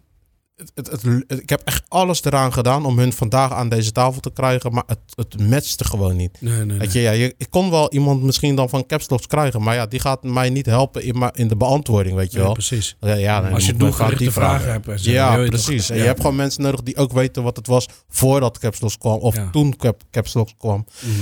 het, 0.74 0.90
het, 0.90 1.02
het- 1.02 1.40
ik 1.40 1.48
heb 1.48 1.60
echt 1.64 1.82
alles 1.88 2.24
eraan 2.24 2.52
gedaan 2.52 2.84
om 2.86 2.98
hun 2.98 3.12
vandaag 3.12 3.52
aan 3.52 3.68
deze 3.68 3.92
tafel 3.92 4.20
te 4.20 4.30
krijgen. 4.32 4.72
Maar 4.72 4.82
het, 4.86 4.98
het 5.14 5.40
matchte 5.48 5.84
gewoon 5.84 6.16
niet. 6.16 6.36
Nee, 6.40 6.54
nee, 6.56 6.64
nee. 6.64 6.78
Weet 6.78 6.92
je, 6.92 7.00
ja, 7.00 7.10
je, 7.10 7.34
ik 7.38 7.46
kon 7.50 7.70
wel 7.70 7.92
iemand 7.92 8.22
misschien 8.22 8.56
dan 8.56 8.68
van 8.68 8.86
Caps 8.86 9.08
Locks 9.10 9.26
krijgen, 9.26 9.62
maar 9.62 9.74
ja, 9.74 9.86
die 9.86 10.00
gaat 10.00 10.22
mij 10.22 10.50
niet 10.50 10.66
helpen 10.66 11.02
in, 11.04 11.30
in 11.34 11.48
de 11.48 11.56
beantwoording, 11.56 12.16
weet 12.16 12.32
je 12.32 12.38
Ja, 12.38 12.44
wel. 12.44 12.52
precies. 12.52 12.96
Ja, 13.00 13.14
ja, 13.14 13.48
Als 13.48 13.66
je 13.66 13.74
doelgerichte 13.74 14.32
vragen 14.32 14.70
hebt. 14.72 15.00
zo, 15.00 15.10
Ja, 15.10 15.36
precies. 15.36 15.90
En 15.90 15.96
Ja. 15.96 16.00
je 16.02 16.06
hebt 16.08 16.20
gewoon 16.20 16.36
mensen 16.36 16.62
nodig 16.62 16.82
die 16.82 16.96
ook 16.96 17.12
weten 17.12 17.42
wat 17.42 17.56
het 17.56 17.66
was 17.66 17.88
voordat 18.08 18.58
Caps 18.58 18.80
Locks 18.80 18.98
kwam, 18.98 19.18
of 19.18 19.36
Ja. 19.36 19.48
toen 19.50 19.76
Cap, 19.76 20.02
Caps 20.10 20.34
Locks 20.34 20.54
kwam. 20.58 20.86
Mhm. 21.00 21.12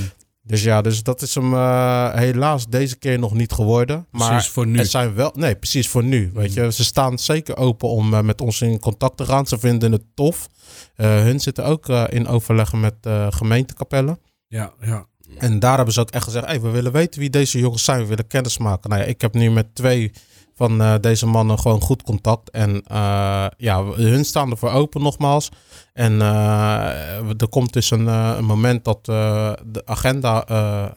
Dus 0.44 0.62
ja, 0.62 0.80
dus 0.82 1.02
dat 1.02 1.22
is 1.22 1.34
hem 1.34 1.54
eh, 1.54 2.14
helaas 2.14 2.66
deze 2.68 2.96
keer 2.96 3.18
nog 3.18 3.34
niet 3.34 3.52
geworden. 3.52 4.06
Maar 4.10 4.28
Precies, 4.28 4.50
voor 4.50 4.66
nu. 4.66 4.78
er 4.78 4.86
zijn 4.86 5.14
wel, 5.14 5.32
nee, 5.34 5.56
precies 5.56 5.88
voor 5.88 6.04
nu. 6.04 6.30
Weet 6.34 6.54
je, 6.54 6.72
ze 6.72 6.84
staan 6.84 7.18
zeker 7.18 7.56
open 7.56 7.88
om 7.88 8.14
eh, 8.14 8.20
met 8.20 8.40
ons 8.40 8.60
in 8.60 8.78
contact 8.78 9.16
te 9.16 9.24
gaan. 9.24 9.46
Ze 9.46 9.58
vinden 9.58 9.92
het 9.92 10.04
tof. 10.14 10.48
Eh, 10.94 11.06
hun 11.06 11.40
zitten 11.40 11.64
ook 11.64 11.88
in 11.88 12.26
overleggen 12.26 12.80
met 12.80 12.94
gemeentekapellen. 13.30 14.18
Ja, 14.46 14.72
ja. 14.80 15.06
En 15.38 15.58
daar 15.58 15.76
hebben 15.76 15.94
ze 15.94 16.00
ook 16.00 16.10
echt 16.10 16.24
gezegd: 16.24 16.46
hey, 16.46 16.60
we 16.60 16.70
willen 16.70 16.92
weten 16.92 17.20
wie 17.20 17.30
deze 17.30 17.58
jongens 17.58 17.84
zijn. 17.84 18.00
We 18.00 18.06
willen 18.06 18.26
kennis 18.26 18.58
maken. 18.58 18.90
Nou 18.90 19.02
ja, 19.02 19.08
ik 19.08 19.20
heb 19.20 19.34
nu 19.34 19.50
met 19.50 19.74
twee 19.74 20.12
van 20.54 20.80
eh, 20.80 20.94
deze 21.00 21.26
mannen 21.26 21.58
gewoon 21.58 21.80
goed 21.80 22.02
contact. 22.02 22.50
En 22.50 22.82
eh, 22.86 23.46
ja, 23.56 23.84
hun 23.84 24.24
staan 24.24 24.50
ervoor 24.50 24.70
open 24.70 25.02
nogmaals. 25.02 25.48
En 25.92 26.20
eh, 26.20 27.40
er 27.40 27.48
komt 27.50 27.72
dus 27.72 27.90
een, 27.90 28.06
een 28.06 28.44
moment 28.44 28.84
dat 28.84 29.04
de 29.04 29.82
agenda 29.84 30.44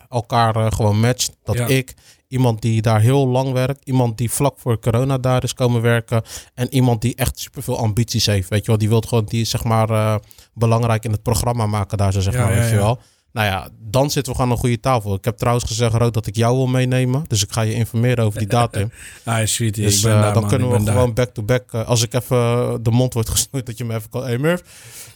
elkaar 0.09 0.71
gewoon 0.71 1.00
matcht. 1.00 1.38
Dat 1.43 1.57
Ja. 1.57 1.67
ik, 1.67 1.93
iemand 2.27 2.62
die 2.62 2.81
daar 2.81 3.00
heel 3.01 3.27
lang 3.27 3.51
werkt, 3.51 3.85
iemand 3.85 4.17
die 4.17 4.31
vlak 4.31 4.59
voor 4.59 4.79
corona 4.79 5.17
daar 5.17 5.43
is 5.43 5.53
komen 5.53 5.81
werken. 5.81 6.21
En 6.53 6.74
iemand 6.74 7.01
die 7.01 7.15
echt 7.15 7.39
superveel 7.39 7.77
ambities 7.77 8.25
heeft. 8.25 8.50
Weet 8.50 8.62
je 8.62 8.67
wel, 8.67 8.77
die 8.77 8.89
wil 8.89 9.01
gewoon, 9.01 9.25
die 9.25 9.45
zeg 9.45 9.63
maar 9.63 10.19
belangrijk 10.53 11.03
in 11.05 11.12
het 11.12 11.21
programma 11.24 11.65
maken 11.65 11.97
daar, 11.97 12.12
zo 12.13 12.19
zeg 12.21 12.33
Ja, 12.33 12.43
maar. 12.43 12.53
ja, 12.55 12.59
weet 12.59 12.69
je 12.69 12.75
wel. 12.75 13.00
Nou 13.36 13.48
ja, 13.48 13.70
dan 13.80 14.10
zitten 14.12 14.32
we 14.34 14.38
gewoon 14.39 14.51
aan 14.51 14.58
een 14.58 14.62
goede 14.63 14.80
tafel. 14.80 15.15
Ik 15.15 15.25
heb 15.25 15.38
trouwens 15.38 15.65
gezegd, 15.65 15.94
Rood, 15.94 16.13
dat 16.13 16.27
ik 16.27 16.36
jou 16.36 16.56
wil 16.56 16.68
meenemen. 16.68 17.24
Dus 17.27 17.44
ik 17.44 17.51
ga 17.51 17.62
je 17.62 17.74
informeren 17.74 18.25
over 18.25 18.39
die 18.39 18.48
datum. 18.48 18.92
Ah, 19.24 19.46
sweetie, 19.46 19.84
dus 19.84 19.96
ik 19.98 20.01
ben 20.04 20.12
eh, 20.15 20.22
daar, 20.22 20.34
dan 20.34 20.42
man. 20.42 20.50
kunnen 20.51 20.70
Ik 20.80 20.80
we 20.86 20.92
gewoon 20.92 21.13
back-to-back... 21.13 21.72
eh, 21.72 21.88
als 21.88 22.04
ik 22.04 22.13
even 22.13 22.38
eh, 22.38 22.74
de 22.82 22.92
mond 22.92 23.13
wordt 23.13 23.30
gesnoeid, 23.30 23.65
dat 23.65 23.77
je 23.77 23.84
me 23.86 23.96
even 23.96 24.10
kan... 24.10 24.24
Hey 24.24 24.38
Murph, 24.38 24.63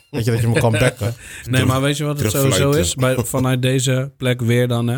weet 0.10 0.26
je, 0.26 0.32
dat 0.32 0.40
je 0.40 0.48
me 0.48 0.60
kan 0.60 0.72
backen. 0.86 1.14
Nee, 1.46 1.66
maar 1.66 1.82
weet 1.82 1.98
je 1.98 2.04
wat 2.04 2.20
het 2.20 2.32
sowieso 2.32 2.72
is? 2.72 2.96
Bij, 2.96 3.16
vanuit 3.18 3.62
deze 3.62 4.12
plek 4.18 4.42
weer 4.42 4.68
dan, 4.68 4.88
hè? 4.88 4.98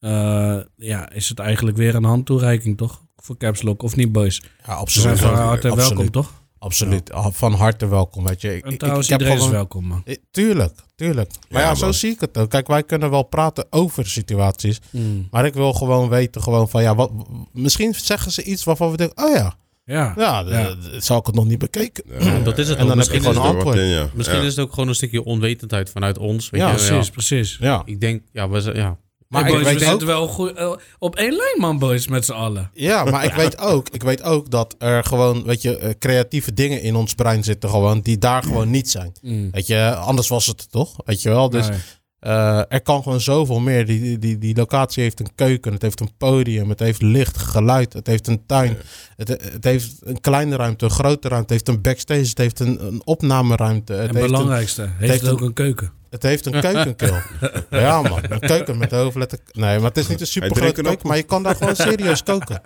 Eh, 0.00 0.62
ja, 0.76 1.10
is 1.12 1.28
het 1.28 1.38
eigenlijk 1.38 1.76
weer 1.76 1.94
een 1.94 2.04
handtoereiking, 2.04 2.76
toch? 2.76 3.02
Voor 3.16 3.36
Caps 3.36 3.62
Lock, 3.62 3.82
of 3.82 3.96
niet, 3.96 4.12
boys? 4.12 4.36
Ja, 4.36 4.86
Ze 4.86 5.00
zijn 5.00 5.12
absoluut. 5.12 5.18
van 5.18 5.34
harte 5.34 5.68
Absoluut. 5.68 5.88
welkom, 5.88 6.10
toch? 6.10 6.39
Absoluut. 6.60 7.12
Ah, 7.12 7.26
Van 7.32 7.52
harte 7.52 7.88
welkom, 7.88 8.24
weet 8.24 8.40
je. 8.40 8.56
Ik, 8.56 8.64
En 8.64 8.72
ik- 8.72 8.78
trouwens, 8.78 9.06
ik 9.06 9.12
heb 9.12 9.20
iedereen 9.20 9.40
is 9.42 9.46
gewoon- 9.48 9.60
welkom, 9.60 9.84
man. 9.84 10.02
Eh, 10.04 10.16
Tuurlijk, 10.30 10.74
tuurlijk. 10.94 11.30
Maar 11.48 11.62
ja, 11.62 11.68
Ja, 11.68 11.74
zo 11.74 11.84
man. 11.84 11.94
zie 11.94 12.10
ik 12.10 12.20
het 12.20 12.38
ook. 12.38 12.50
Kijk, 12.50 12.66
wij 12.66 12.82
kunnen 12.82 13.10
wel 13.10 13.22
praten 13.22 13.66
over 13.70 14.06
situaties. 14.06 14.80
Mm. 14.90 15.28
Maar 15.30 15.46
ik 15.46 15.54
wil 15.54 15.72
gewoon 15.72 16.08
weten 16.08 16.42
gewoon 16.42 16.68
van, 16.68 16.82
ja, 16.82 16.94
wat, 16.94 17.10
misschien 17.52 17.94
zeggen 17.94 18.32
ze 18.32 18.42
iets 18.42 18.64
waarvan 18.64 18.90
we 18.90 18.96
denken, 18.96 19.24
oh 19.24 19.34
ja, 19.34 19.54
Ja. 19.84 20.14
ja, 20.16 20.44
Ja. 20.48 20.74
zou 20.98 21.20
ik 21.20 21.26
het 21.26 21.34
nog 21.34 21.44
niet 21.46 21.58
bekeken. 21.58 22.04
Ja, 22.18 22.38
dat 22.38 22.58
is 22.58 22.68
het 22.68 22.78
En 22.78 22.86
dan 22.86 22.98
heb 22.98 23.06
je 23.06 23.12
Misschien, 23.12 23.20
gewoon 23.20 23.30
is, 23.34 23.36
een 23.40 23.46
het, 23.46 23.54
antwoord. 23.54 23.76
Wat 23.76 23.84
in, 23.84 23.90
ja. 23.90 24.08
misschien 24.14 24.38
Ja. 24.38 24.44
is 24.44 24.56
het 24.56 24.64
ook 24.64 24.72
gewoon 24.72 24.88
een 24.88 24.94
stukje 24.94 25.24
onwetendheid 25.24 25.90
vanuit 25.90 26.18
ons. 26.18 26.50
Weet 26.50 26.60
Ja, 26.60 26.68
je? 26.70 26.74
Precies, 26.74 27.10
precies. 27.10 27.56
Ja, 27.60 27.82
Ik 27.84 28.00
denk, 28.00 28.22
ja, 28.32 28.48
we 28.48 28.60
zijn, 28.60 28.76
ja. 28.76 28.96
Maar 29.30 29.42
Hey, 29.44 29.50
ik 29.50 29.56
boys, 29.56 29.68
we 29.68 29.74
weet 29.74 29.82
ook, 29.84 29.90
zitten 29.90 30.06
wel 30.08 30.26
goed, 30.28 30.52
eh, 30.52 30.72
op 30.98 31.16
één 31.16 31.30
lijn, 31.32 31.56
man, 31.58 31.78
boys, 31.78 32.08
met 32.08 32.24
z'n 32.24 32.32
allen. 32.32 32.70
ja, 32.74 33.04
maar 33.04 33.24
ik 33.24 33.34
weet 33.42 33.58
ook, 33.58 33.88
ik 33.88 34.02
weet 34.02 34.22
ook 34.22 34.50
dat 34.50 34.74
er 34.78 35.04
gewoon, 35.04 35.42
weet 35.44 35.62
je, 35.62 35.76
eh, 35.76 35.90
creatieve 35.98 36.52
dingen 36.54 36.82
in 36.82 36.94
ons 36.96 37.14
brein 37.14 37.44
zitten 37.44 37.70
gewoon, 37.70 38.00
die 38.00 38.18
daar 38.18 38.42
gewoon 38.42 38.70
niet 38.70 38.90
zijn. 38.90 39.12
Weet 39.50 39.66
je, 39.66 39.94
anders 39.94 40.28
was 40.28 40.46
het 40.46 40.70
toch, 40.70 40.94
weet 41.04 41.22
je 41.22 41.28
wel. 41.28 41.50
Dus 41.50 41.68
Nee. 41.68 41.78
Eh, 42.20 42.58
er 42.68 42.82
kan 42.82 43.02
gewoon 43.02 43.20
zoveel 43.20 43.60
meer. 43.60 43.86
Die, 43.86 44.00
die, 44.00 44.18
die, 44.18 44.38
die 44.38 44.56
locatie 44.56 45.02
heeft 45.02 45.20
een 45.20 45.34
keuken, 45.34 45.72
het 45.72 45.82
heeft 45.82 46.00
een 46.00 46.16
podium, 46.16 46.68
het 46.68 46.80
heeft 46.80 47.02
licht, 47.02 47.36
geluid, 47.38 47.92
het 47.92 48.06
heeft 48.06 48.26
een 48.26 48.46
tuin. 48.46 48.76
Het, 49.16 49.28
het 49.28 49.64
heeft 49.64 49.92
een 50.00 50.20
kleine 50.20 50.56
ruimte, 50.56 50.84
een 50.84 50.90
grote 50.90 51.28
ruimte, 51.28 51.52
het 51.54 51.64
heeft 51.64 51.68
een 51.76 51.82
backstage, 51.82 52.20
het 52.28 52.38
heeft 52.38 52.60
een, 52.60 52.86
een 52.86 53.02
opnameruimte. 53.04 53.92
Het 53.92 54.00
En 54.02 54.06
het 54.06 54.16
heeft, 54.16 54.26
een, 54.30 54.32
belangrijkste, 54.32 54.88
heeft, 54.98 55.20
het 55.20 55.30
ook 55.30 55.40
een- 55.40 55.46
een 55.46 55.52
keuken. 55.52 55.92
Het 56.10 56.22
heeft 56.22 56.46
een 56.46 56.60
keukenkil. 56.60 57.14
ja 57.70 58.02
man, 58.02 58.20
een 58.28 58.40
keuken 58.40 58.78
met 58.78 58.90
de 58.90 58.96
hoofdletter. 58.96 59.38
Nee, 59.52 59.78
maar 59.78 59.88
het 59.88 59.98
is 59.98 60.06
niet 60.08 60.20
een 60.20 60.26
super 60.26 60.56
grote 60.56 60.82
keuken, 60.82 61.06
maar 61.08 61.16
je 61.16 61.22
kan 61.22 61.42
daar 61.42 61.56
gewoon 61.56 61.76
serieus 61.86 62.22
koken. 62.22 62.60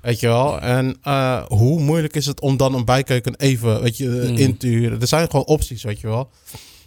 Weet 0.00 0.20
je 0.20 0.26
wel? 0.26 0.60
En 0.60 0.96
eh, 1.02 1.42
hoe 1.46 1.80
moeilijk 1.80 2.16
is 2.16 2.26
het 2.26 2.40
om 2.40 2.56
dan 2.56 2.74
een 2.74 2.84
bijkeuken 2.84 3.34
even 3.36 3.82
weet 3.82 3.96
je, 3.96 4.08
Mm. 4.08 4.36
in 4.36 4.56
te 4.56 4.66
huren? 4.66 5.00
Er 5.00 5.06
zijn 5.06 5.30
gewoon 5.30 5.46
opties, 5.46 5.82
weet 5.82 6.00
je 6.00 6.06
wel. 6.06 6.30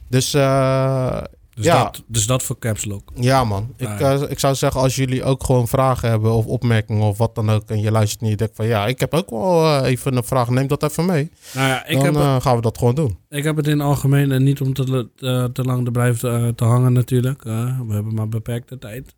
Dus 0.09 0.33
eh, 0.33 1.17
Dus, 1.55 1.65
Ja. 1.65 1.83
dat, 1.83 2.03
dus 2.07 2.25
dat 2.25 2.43
voor 2.43 2.59
Caps 2.59 2.85
Lock. 2.85 3.11
ja, 3.15 3.43
man. 3.43 3.73
Ik, 3.77 3.87
Ah, 3.87 4.13
eh, 4.23 4.29
ik 4.29 4.39
zou 4.39 4.55
zeggen, 4.55 4.81
als 4.81 4.95
jullie 4.95 5.23
ook 5.23 5.43
gewoon 5.43 5.67
vragen 5.67 6.09
hebben 6.09 6.33
of 6.33 6.45
opmerkingen 6.45 7.03
of 7.03 7.17
wat 7.17 7.35
dan 7.35 7.49
ook. 7.49 7.69
En 7.69 7.81
je 7.81 7.91
luistert 7.91 8.21
en 8.21 8.27
je 8.29 8.35
denkt 8.35 8.55
van 8.55 8.67
ja, 8.67 8.87
ik 8.87 8.99
heb 8.99 9.13
ook 9.13 9.29
wel 9.29 9.65
eh, 9.65 9.89
even 9.89 10.15
een 10.17 10.23
vraag. 10.23 10.49
Neem 10.49 10.67
dat 10.67 10.83
even 10.83 11.05
mee. 11.05 11.31
Nou 11.53 11.67
ja, 11.67 11.85
ik 11.85 11.95
dan 11.95 12.05
heb, 12.05 12.15
eh, 12.15 12.41
gaan 12.41 12.55
we 12.55 12.61
dat 12.61 12.77
gewoon 12.77 12.95
doen. 12.95 13.17
ik 13.29 13.43
heb 13.43 13.55
het 13.55 13.67
in 13.67 13.79
het 13.79 13.87
algemeen, 13.87 14.31
en 14.31 14.43
niet 14.43 14.61
om 14.61 14.73
te, 14.73 15.09
te, 15.15 15.49
te 15.53 15.63
lang 15.63 15.85
te 15.85 15.91
blijven 15.91 16.55
te 16.55 16.63
hangen 16.63 16.93
natuurlijk. 16.93 17.43
We 17.43 17.49
hebben 17.93 18.13
maar 18.13 18.29
beperkte 18.29 18.77
tijd. 18.77 19.15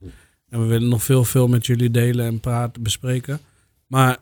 En 0.50 0.62
we 0.62 0.66
willen 0.66 0.90
nog 0.90 1.04
veel, 1.04 1.24
veel 1.24 1.48
met 1.48 1.66
jullie 1.66 1.92
delen 1.92 2.26
en 2.26 2.40
praten, 2.40 2.84
bespreken. 2.84 3.40
Maar 3.88 4.18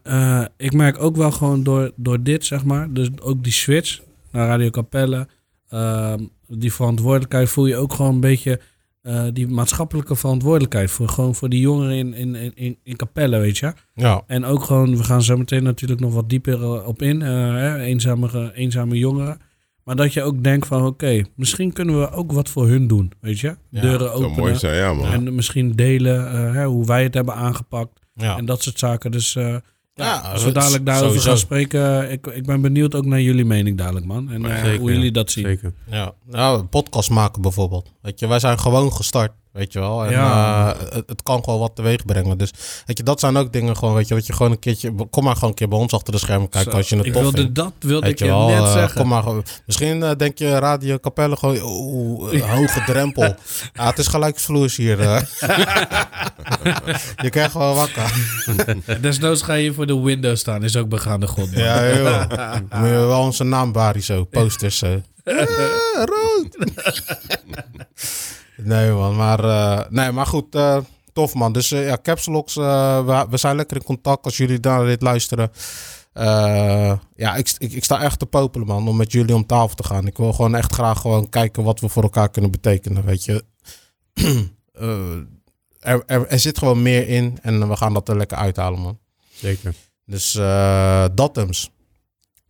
ik 0.57 0.73
merk 0.73 0.99
ook 1.03 1.15
wel 1.15 1.31
gewoon 1.31 1.63
door, 1.63 1.91
door 1.95 2.23
dit, 2.23 2.45
zeg 2.45 2.63
maar, 2.63 2.93
dus 2.93 3.09
ook 3.21 3.43
die 3.43 3.53
switch 3.53 3.99
naar 4.31 4.47
Radio 4.47 4.69
Capelle, 4.69 5.27
ehm, 5.69 6.23
die 6.47 6.73
verantwoordelijkheid 6.73 7.49
voel 7.49 7.65
je 7.65 7.75
ook 7.77 7.93
gewoon 7.93 8.13
een 8.13 8.19
beetje, 8.19 8.59
eh, 9.01 9.25
die 9.33 9.47
maatschappelijke 9.47 10.15
verantwoordelijkheid 10.15 10.91
voor, 10.91 11.09
gewoon 11.09 11.35
voor 11.35 11.49
die 11.49 11.59
jongeren 11.59 11.95
in, 11.95 12.13
in, 12.13 12.55
in- 12.55 12.77
in, 12.83 12.95
Capelle, 12.95 13.37
weet 13.39 13.57
je. 13.57 13.73
Ja, 13.93 14.23
En 14.27 14.45
ook 14.45 14.63
gewoon, 14.63 14.97
we 14.97 15.03
gaan 15.03 15.21
zo 15.23 15.37
meteen 15.37 15.63
natuurlijk 15.63 16.01
nog 16.01 16.13
wat 16.13 16.29
dieper 16.29 16.61
eh, 16.63 16.87
op 16.87 17.01
in. 17.01 17.21
eh, 17.21 17.27
hè, 17.53 17.77
eenzame, 17.79 18.51
eenzame 18.55 18.97
jongeren. 18.97 19.37
Maar 19.83 19.95
dat 19.95 20.13
je 20.13 20.21
ook 20.23 20.43
denkt 20.43 20.67
van, 20.67 20.85
oké, 20.85 21.23
misschien 21.35 21.73
kunnen 21.73 21.99
we 21.99 22.11
ook 22.11 22.31
wat 22.31 22.49
voor 22.49 22.67
hun 22.67 22.87
doen, 22.87 23.11
weet 23.21 23.39
je? 23.39 23.55
Ja, 23.69 23.81
Deuren 23.81 24.07
zou 24.07 24.19
mooi 24.21 24.31
openen. 24.33 24.59
zijn, 24.59 24.75
ja 24.75 24.93
man. 24.93 25.05
En 25.11 25.35
misschien 25.35 25.71
delen 25.71 26.63
hoe 26.63 26.85
wij 26.85 27.03
het 27.03 27.13
hebben 27.13 27.35
aangepakt. 27.35 27.99
ja. 28.13 28.37
En 28.37 28.45
dat 28.45 28.63
soort 28.63 28.79
zaken. 28.79 29.11
Dus 29.11 29.37
ja, 30.03 30.17
als 30.17 30.43
we 30.43 30.51
dadelijk 30.51 30.85
daarover 30.85 31.07
sowieso. 31.07 31.29
gaan 31.29 31.37
spreken, 31.37 32.11
ik, 32.11 32.27
ik 32.27 32.45
ben 32.45 32.61
benieuwd 32.61 32.95
ook 32.95 33.05
naar 33.05 33.21
jullie 33.21 33.45
mening 33.45 33.77
dadelijk, 33.77 34.05
man. 34.05 34.31
En 34.31 34.45
eh, 34.45 34.63
Zeker, 34.63 34.79
hoe 34.79 34.91
jullie 34.91 35.11
dat 35.11 35.31
zien. 35.31 35.45
Zeker. 35.45 35.73
ja. 35.89 36.13
Nou, 36.25 36.59
een 36.59 36.69
podcast 36.69 37.09
maken 37.09 37.41
bijvoorbeeld. 37.41 37.91
Weet 38.01 38.19
je, 38.19 38.27
wij 38.27 38.39
zijn 38.39 38.59
gewoon 38.59 38.93
gestart. 38.93 39.31
Weet 39.55 39.73
je 39.73 39.79
wel. 39.79 40.05
En 40.05 40.11
Ja. 40.11 40.73
eh, 40.73 40.79
het, 40.93 41.03
het 41.09 41.23
kan 41.23 41.43
gewoon 41.43 41.59
wat 41.59 41.75
teweeg 41.75 42.05
brengen. 42.05 42.37
Dus 42.37 42.51
weet 42.85 42.97
je, 42.97 43.03
dat 43.03 43.19
zijn 43.19 43.37
ook 43.37 43.53
dingen 43.53 43.77
gewoon, 43.77 43.93
weet 43.93 44.07
je, 44.07 44.13
wat 44.13 44.25
je 44.25 44.33
gewoon 44.33 44.51
een 44.51 44.59
keertje. 44.59 44.93
Kom 45.09 45.23
maar 45.23 45.33
gewoon 45.35 45.49
een 45.49 45.55
keer 45.55 45.67
bij 45.67 45.77
ons 45.77 45.93
achter 45.93 46.13
de 46.13 46.19
schermen 46.19 46.49
kijken 46.49 46.71
Zo, 46.71 46.77
als 46.77 46.89
je 46.89 46.97
het 46.97 47.05
ik 47.05 47.13
tof 47.13 47.21
wilde, 47.21 47.37
vindt. 47.37 47.55
Dat 47.55 47.71
wilde 47.79 48.05
Weet 48.05 48.11
ik 48.11 48.19
je 48.19 48.25
wel, 48.25 48.47
net 48.47 48.57
eh, 48.63 48.71
zeggen. 48.73 48.99
kom 48.99 49.07
maar 49.09 49.23
gewoon. 49.23 49.43
Misschien 49.65 50.03
eh, 50.03 50.11
denk 50.17 50.37
je 50.37 50.59
Radio 50.59 50.97
Capelle 50.99 51.37
gewoon, 51.37 51.59
oeh, 51.61 52.41
hoge 52.41 52.83
drempel. 52.85 53.35
Ja, 53.73 53.85
het 53.89 53.97
is 53.97 54.07
gelijksvloers 54.07 54.75
hier. 54.75 54.99
je 57.23 57.29
krijgt 57.29 57.51
gewoon 57.51 57.75
wakker. 57.75 58.13
Desnoods 59.01 59.41
ga 59.41 59.53
je 59.53 59.73
voor 59.73 59.87
de 59.87 59.99
window 60.01 60.35
staan, 60.35 60.63
is 60.63 60.75
ook 60.75 60.89
begaande 60.89 61.27
god. 61.27 61.51
man. 61.51 61.63
Ja, 61.63 61.95
joh. 61.95 62.29
Dan 62.29 62.79
moet 62.79 62.89
je 62.89 62.95
wel 62.95 63.21
onze 63.21 63.43
naam 63.43 63.71
bari 63.71 64.01
zo, 64.01 64.23
posters 64.23 64.77
zo. 64.77 65.01
Rood. 65.95 66.57
Nee 68.57 68.91
man, 68.91 69.15
maar, 69.15 69.43
eh, 69.43 69.89
nee, 69.89 70.11
maar 70.11 70.25
goed, 70.25 70.55
eh, 70.55 70.77
tof 71.13 71.33
man. 71.33 71.53
Dus 71.53 71.71
eh, 71.71 71.85
ja, 71.85 71.97
Caps 72.01 72.25
Locks, 72.25 72.57
eh, 72.57 73.05
we, 73.05 73.25
we 73.29 73.37
zijn 73.37 73.55
lekker 73.55 73.77
in 73.77 73.83
contact 73.83 74.25
als 74.25 74.37
jullie 74.37 74.59
naar 74.59 74.85
dit 74.85 75.01
luisteren. 75.01 75.51
Ja, 77.15 77.35
ik, 77.35 77.55
ik, 77.57 77.71
ik 77.71 77.83
sta 77.83 78.01
echt 78.01 78.19
te 78.19 78.25
popelen 78.25 78.67
man, 78.67 78.87
om 78.87 78.95
met 78.95 79.11
jullie 79.11 79.35
om 79.35 79.45
tafel 79.45 79.75
te 79.75 79.83
gaan. 79.83 80.07
Ik 80.07 80.17
wil 80.17 80.33
gewoon 80.33 80.55
echt 80.55 80.73
graag 80.73 81.01
gewoon 81.01 81.29
kijken 81.29 81.63
wat 81.63 81.79
we 81.79 81.89
voor 81.89 82.03
elkaar 82.03 82.29
kunnen 82.29 82.51
betekenen, 82.51 83.05
weet 83.05 83.25
je. 83.25 83.43
Er, 85.79 86.03
er, 86.05 86.27
er 86.27 86.39
zit 86.39 86.57
gewoon 86.57 86.81
meer 86.81 87.07
in 87.07 87.39
en 87.41 87.69
we 87.69 87.75
gaan 87.75 87.93
dat 87.93 88.09
er 88.09 88.17
lekker 88.17 88.37
uithalen 88.37 88.79
man. 88.79 88.99
Zeker. 89.33 89.73
Dus 90.05 90.35
eh 90.35 91.05
dat 91.13 91.35
hems. 91.35 91.71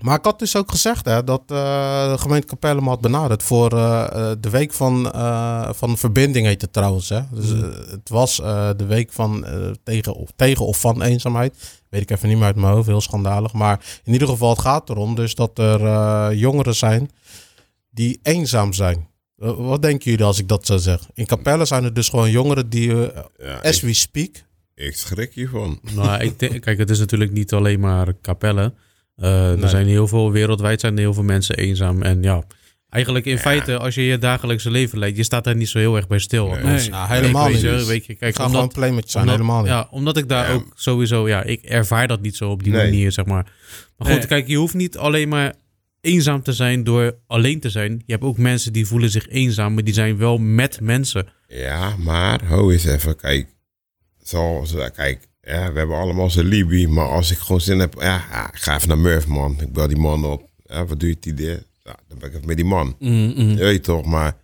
Maar 0.02 0.18
ik 0.18 0.26
had 0.26 0.40
dus 0.40 0.56
ook 0.56 0.72
gezegd 0.72 1.06
hè, 1.06 1.24
dat 1.24 1.42
eh, 1.48 2.12
de 2.12 2.18
gemeente 2.18 2.48
Capelle 2.48 2.82
me 2.82 2.88
had 2.88 3.02
benaderd 3.02 3.44
voor 3.44 3.72
eh, 3.74 4.04
eh, 4.32 4.38
de 4.40 4.50
week 4.50 4.74
van, 4.74 5.12
eh, 5.12 5.70
van 5.74 5.98
verbinding 5.98 6.46
heet 6.46 6.62
het 6.62 6.74
trouwens. 6.74 7.10
Hè. 7.10 7.22
Dus, 7.32 7.54
Mm. 7.54 7.64
eh, 7.64 7.92
het 7.92 8.10
was 8.10 8.42
eh, 8.42 8.70
de 8.78 8.86
week 8.86 9.12
van 9.12 9.46
eh, 9.46 9.70
tegen, 9.84 10.14
of, 10.16 10.30
tegen 10.36 10.66
of 10.66 10.80
van 10.80 11.02
eenzaamheid. 11.02 11.82
Weet 11.90 12.02
ik 12.02 12.10
even 12.12 12.28
niet 12.28 12.38
meer 12.38 12.46
uit 12.46 12.56
mijn 12.56 12.74
hoofd, 12.74 12.88
heel 12.88 13.02
schandalig. 13.02 13.54
Maar 13.54 14.00
in 14.04 14.14
ieder 14.14 14.28
geval, 14.28 14.50
het 14.50 14.60
gaat 14.62 14.90
erom 14.90 15.16
dus 15.16 15.36
dat 15.36 15.60
er 15.60 15.86
eh, 15.86 16.28
jongeren 16.40 16.76
zijn 16.76 17.10
die 17.90 18.20
eenzaam 18.24 18.74
zijn. 18.74 19.08
Wat 19.36 19.82
denken 19.82 20.12
jullie 20.12 20.26
als 20.26 20.40
ik 20.40 20.48
dat 20.48 20.66
zo 20.66 20.78
zeg? 20.78 21.00
In 21.14 21.26
Capelle 21.26 21.66
zijn 21.66 21.84
er 21.84 21.94
dus 21.94 22.10
gewoon 22.10 22.32
jongeren 22.32 22.70
die, 22.70 22.96
Ja, 22.96 23.60
as 23.64 23.76
ik, 23.78 23.82
we 23.82 23.94
speak... 23.94 24.44
ik 24.76 24.96
schrik 24.98 25.34
hiervan. 25.34 25.80
Nou, 25.96 26.24
ik 26.24 26.40
denk, 26.40 26.62
kijk, 26.62 26.78
het 26.78 26.90
is 26.90 27.00
natuurlijk 27.00 27.32
niet 27.32 27.54
alleen 27.54 27.80
maar 27.80 28.14
kapellen. 28.14 28.74
Eh, 29.16 29.30
Nee. 29.52 29.62
Er 29.64 29.70
zijn 29.70 29.88
heel 29.88 30.08
veel, 30.08 30.32
wereldwijd 30.32 30.80
zijn 30.80 30.94
er 30.94 31.00
heel 31.00 31.14
veel 31.14 31.24
mensen 31.24 31.56
eenzaam. 31.58 32.02
En 32.02 32.24
ja, 32.24 32.44
eigenlijk 32.90 33.26
in 33.26 33.38
feite, 33.38 33.78
als 33.78 33.96
je 33.96 34.04
je 34.04 34.18
dagelijkse 34.18 34.72
leven 34.72 35.00
leidt, 35.00 35.18
je 35.18 35.24
staat 35.24 35.44
daar 35.44 35.56
niet 35.56 35.70
zo 35.70 35.78
heel 35.80 35.96
erg 35.96 36.08
bij 36.08 36.20
stil. 36.20 36.48
Nee. 36.50 36.90
Nou, 36.90 37.08
helemaal 37.14 37.50
niet. 37.50 37.62
weet 37.62 38.06
je, 38.06 38.12
Ik 38.14 38.20
kijk, 38.20 38.36
ga 38.36 38.44
gewoon 38.46 38.60
omdat, 38.62 38.74
playmatje 38.76 39.10
zijn, 39.10 39.24
omdat- 39.24 39.40
helemaal 39.40 39.62
niet. 39.62 39.70
Ja, 39.72 39.88
omdat 39.92 40.18
ik 40.18 40.30
daar 40.30 40.48
Ja. 40.48 40.54
ook 40.54 40.66
sowieso, 40.76 41.28
ja, 41.28 41.44
ik 41.44 41.62
ervaar 41.64 42.08
dat 42.08 42.22
niet 42.22 42.36
zo 42.36 42.50
op 42.50 42.64
die 42.64 42.74
Nee. 42.74 42.84
manier, 42.84 43.12
zeg 43.12 43.26
maar. 43.26 43.44
Maar 43.98 44.08
goed, 44.08 44.18
Nee. 44.18 44.28
kijk, 44.28 44.48
je 44.48 44.56
hoeft 44.58 44.74
niet 44.74 44.98
alleen 44.98 45.30
maar 45.30 45.54
eenzaam 46.02 46.42
te 46.42 46.54
zijn 46.54 46.84
door 46.84 47.18
alleen 47.28 47.60
te 47.60 47.70
zijn. 47.70 47.92
Je 48.06 48.12
hebt 48.14 48.24
ook 48.24 48.38
mensen 48.38 48.74
die 48.74 48.86
voelen 48.88 49.10
zich 49.10 49.28
eenzaam, 49.30 49.74
maar 49.74 49.84
die 49.84 49.94
zijn 49.94 50.18
wel 50.18 50.38
met 50.38 50.80
mensen. 50.82 51.28
Ja, 51.48 51.96
maar 51.98 52.46
ho 52.48 52.70
eens 52.72 52.86
even, 52.86 53.16
kijk. 53.16 53.48
Zoals, 54.24 54.76
eh, 54.76 54.86
kijk, 54.96 55.28
ja, 55.46 55.72
we 55.72 55.78
hebben 55.78 55.98
allemaal 55.98 56.30
zijn 56.30 56.46
Libi, 56.46 56.88
maar 56.88 57.08
als 57.08 57.32
ik 57.32 57.38
gewoon 57.38 57.62
zin 57.62 57.80
heb, 57.80 57.94
ja, 58.00 58.26
ja, 58.32 58.54
ik 58.54 58.60
ga 58.62 58.76
even 58.76 58.88
naar 58.88 58.98
Murph, 58.98 59.28
man. 59.28 59.58
Ik 59.62 59.74
bel 59.74 59.88
die 59.88 59.98
man 59.98 60.26
op. 60.26 60.50
Ja, 60.64 60.86
wat 60.86 61.00
doe 61.00 61.10
je 61.10 61.16
het 61.16 61.26
idee? 61.26 61.60
Ja, 61.84 61.96
dan 62.08 62.18
ben 62.20 62.30
ik 62.30 62.36
even 62.36 62.48
met 62.48 62.56
die 62.56 62.66
man. 62.66 62.96
Je 63.00 63.56
weet 63.56 63.84
toch, 63.84 64.06
maar 64.06 64.38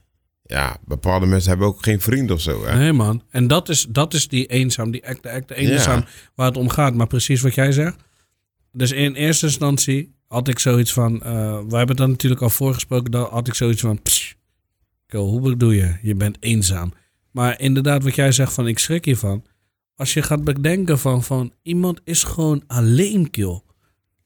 ja, 0.44 0.78
bepaalde 0.86 1.26
mensen 1.26 1.50
hebben 1.50 1.68
ook 1.68 1.84
geen 1.84 2.02
vrienden 2.02 2.36
of 2.36 2.42
zo, 2.42 2.66
hè? 2.66 2.78
Nee, 2.78 2.94
man. 2.94 3.24
En 3.30 3.48
dat 3.48 3.70
is, 3.70 3.86
dat 3.90 4.14
is 4.14 4.28
die 4.28 4.46
eenzaam, 4.46 4.92
die 4.92 5.02
echte, 5.02 5.30
echte 5.30 5.56
eenzaam 5.56 6.06
waar 6.36 6.48
het 6.48 6.58
om 6.58 6.70
gaat. 6.70 6.94
Maar 6.94 7.08
precies 7.08 7.42
wat 7.42 7.56
jij 7.56 7.72
zegt. 7.72 7.96
Dus 8.72 8.92
in 8.92 9.14
eerste 9.14 9.46
instantie 9.46 10.16
had 10.28 10.48
ik 10.48 10.60
zoiets 10.60 10.94
van... 10.94 11.24
eh 11.24 11.60
we 11.68 11.78
hebben 11.78 11.96
dan 11.96 12.10
natuurlijk 12.10 12.42
al 12.42 12.50
voorgesproken. 12.50 13.12
Dan 13.12 13.28
had 13.30 13.48
ik 13.48 13.54
zoiets 13.54 13.82
van... 13.82 14.02
Pss, 14.02 14.36
Ko, 15.08 15.28
hoe 15.28 15.42
bedoel 15.42 15.72
je? 15.72 15.96
Je 16.02 16.16
bent 16.16 16.38
eenzaam. 16.40 16.94
Maar 17.32 17.60
inderdaad 17.60 18.04
wat 18.04 18.16
jij 18.16 18.32
zegt 18.32 18.54
van 18.54 18.68
ik 18.68 18.80
schrik 18.80 19.06
hiervan. 19.06 19.44
Als 20.02 20.14
je 20.14 20.22
gaat 20.22 20.44
bedenken 20.44 21.00
van, 21.00 21.24
van 21.24 21.54
iemand 21.64 22.00
is 22.04 22.24
gewoon 22.24 22.64
alleen, 22.68 23.30
kill. 23.30 23.62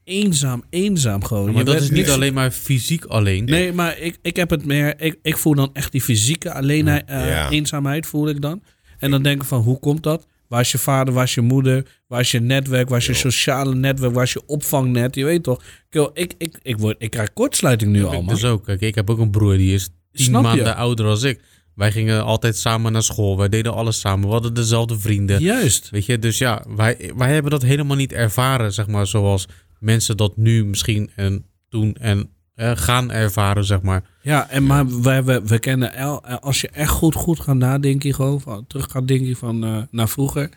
Eenzaam, 0.04 0.64
eenzaam 0.70 1.24
gewoon. 1.24 1.46
maar 1.46 1.58
Je 1.58 1.64
dat 1.64 1.82
is 1.82 1.90
niet 1.90 2.10
alleen 2.10 2.34
maar 2.34 2.52
fysiek 2.52 3.06
alleen. 3.06 3.46
Nee, 3.46 3.74
maar 3.74 4.00
ik, 4.00 4.18
ik 4.22 4.36
heb 4.36 4.50
het 4.50 4.66
meer. 4.66 5.02
Ik, 5.02 5.20
ik 5.22 5.38
voel 5.38 5.56
dan 5.56 5.70
echt 5.74 5.92
die 5.92 6.02
fysieke 6.02 6.54
alleenheid, 6.54 7.04
eh, 7.06 7.28
Ja. 7.28 7.50
eenzaamheid 7.50 8.06
voel 8.06 8.30
ik 8.30 8.42
dan. 8.42 8.64
En 8.98 9.12
dan 9.12 9.24
denk 9.24 9.42
ik 9.42 9.48
van 9.48 9.62
hoe 9.62 9.80
komt 9.80 10.04
dat? 10.04 10.28
Waar 10.48 10.62
is 10.62 10.72
je 10.72 10.78
vader, 10.78 11.14
waar 11.14 11.24
is 11.24 11.34
je 11.34 11.42
moeder, 11.42 11.86
waar 12.08 12.20
is 12.20 12.32
je 12.32 12.40
netwerk, 12.40 12.90
waar 12.90 13.00
is 13.00 13.06
je 13.06 13.14
sociale 13.14 13.76
netwerk, 13.76 14.14
waar 14.14 14.24
is 14.24 14.34
je 14.34 14.46
opvangnet? 14.46 15.16
Je 15.16 15.26
weet 15.26 15.44
toch? 15.44 15.64
Kill, 15.90 16.10
ik, 16.14 16.34
ik, 16.38 16.60
ik, 16.62 16.78
word, 16.78 16.96
ik 17.00 17.10
krijg 17.10 17.34
kortsluiting 17.34 17.92
nu 17.92 18.04
al, 18.04 18.14
ik 18.14 18.20
man. 18.24 18.34
dus 18.34 18.44
ook. 18.44 18.64
Kijk, 18.66 18.82
ik 18.82 18.96
heb 18.96 19.10
ook 19.10 19.20
een 19.20 19.32
broer 19.32 19.58
die 19.58 19.74
is 19.74 19.90
tien 20.12 20.26
Snap 20.26 20.42
je? 20.42 20.48
maanden 20.48 20.76
ouder 20.76 21.06
als 21.06 21.24
ik. 21.24 21.42
Wij 21.76 21.92
gingen 21.92 22.24
altijd 22.24 22.58
samen 22.58 22.92
naar 22.92 23.04
school. 23.04 23.38
Wij 23.38 23.50
deden 23.50 23.74
alles 23.74 24.00
samen. 24.00 24.28
We 24.28 24.34
hadden 24.34 24.54
dezelfde 24.54 25.00
vrienden. 25.00 25.42
Juist. 25.42 25.90
Weet 25.90 26.06
je, 26.06 26.20
dus 26.20 26.38
ja, 26.38 26.66
wij, 26.76 27.12
wij 27.16 27.34
hebben 27.34 27.52
dat 27.52 27.62
helemaal 27.62 27.98
niet 27.98 28.14
ervaren, 28.14 28.74
zeg 28.74 28.88
maar, 28.88 29.08
zoals 29.08 29.48
mensen 29.80 30.18
dat 30.18 30.38
nu 30.38 30.66
misschien 30.66 31.12
en 31.16 31.46
toen 31.70 31.96
en 31.96 32.30
eh, 32.56 32.72
gaan 32.76 33.12
ervaren, 33.12 33.66
zeg 33.66 33.82
maar. 33.82 34.04
Ja, 34.22 34.50
en 34.50 34.66
maar 34.66 35.02
we, 35.02 35.42
we 35.46 35.60
kennen 35.60 35.94
el, 35.94 36.26
als 36.26 36.62
je 36.62 36.70
echt 36.70 36.92
goed, 36.92 37.16
goed 37.16 37.40
gaat 37.40 37.56
nadenken, 37.56 38.14
gewoon 38.14 38.42
van, 38.42 38.68
terug 38.68 38.92
gaat 38.92 39.08
denken 39.08 39.36
van 39.36 39.64
eh, 39.64 39.82
naar 39.92 40.10
vroeger, 40.10 40.50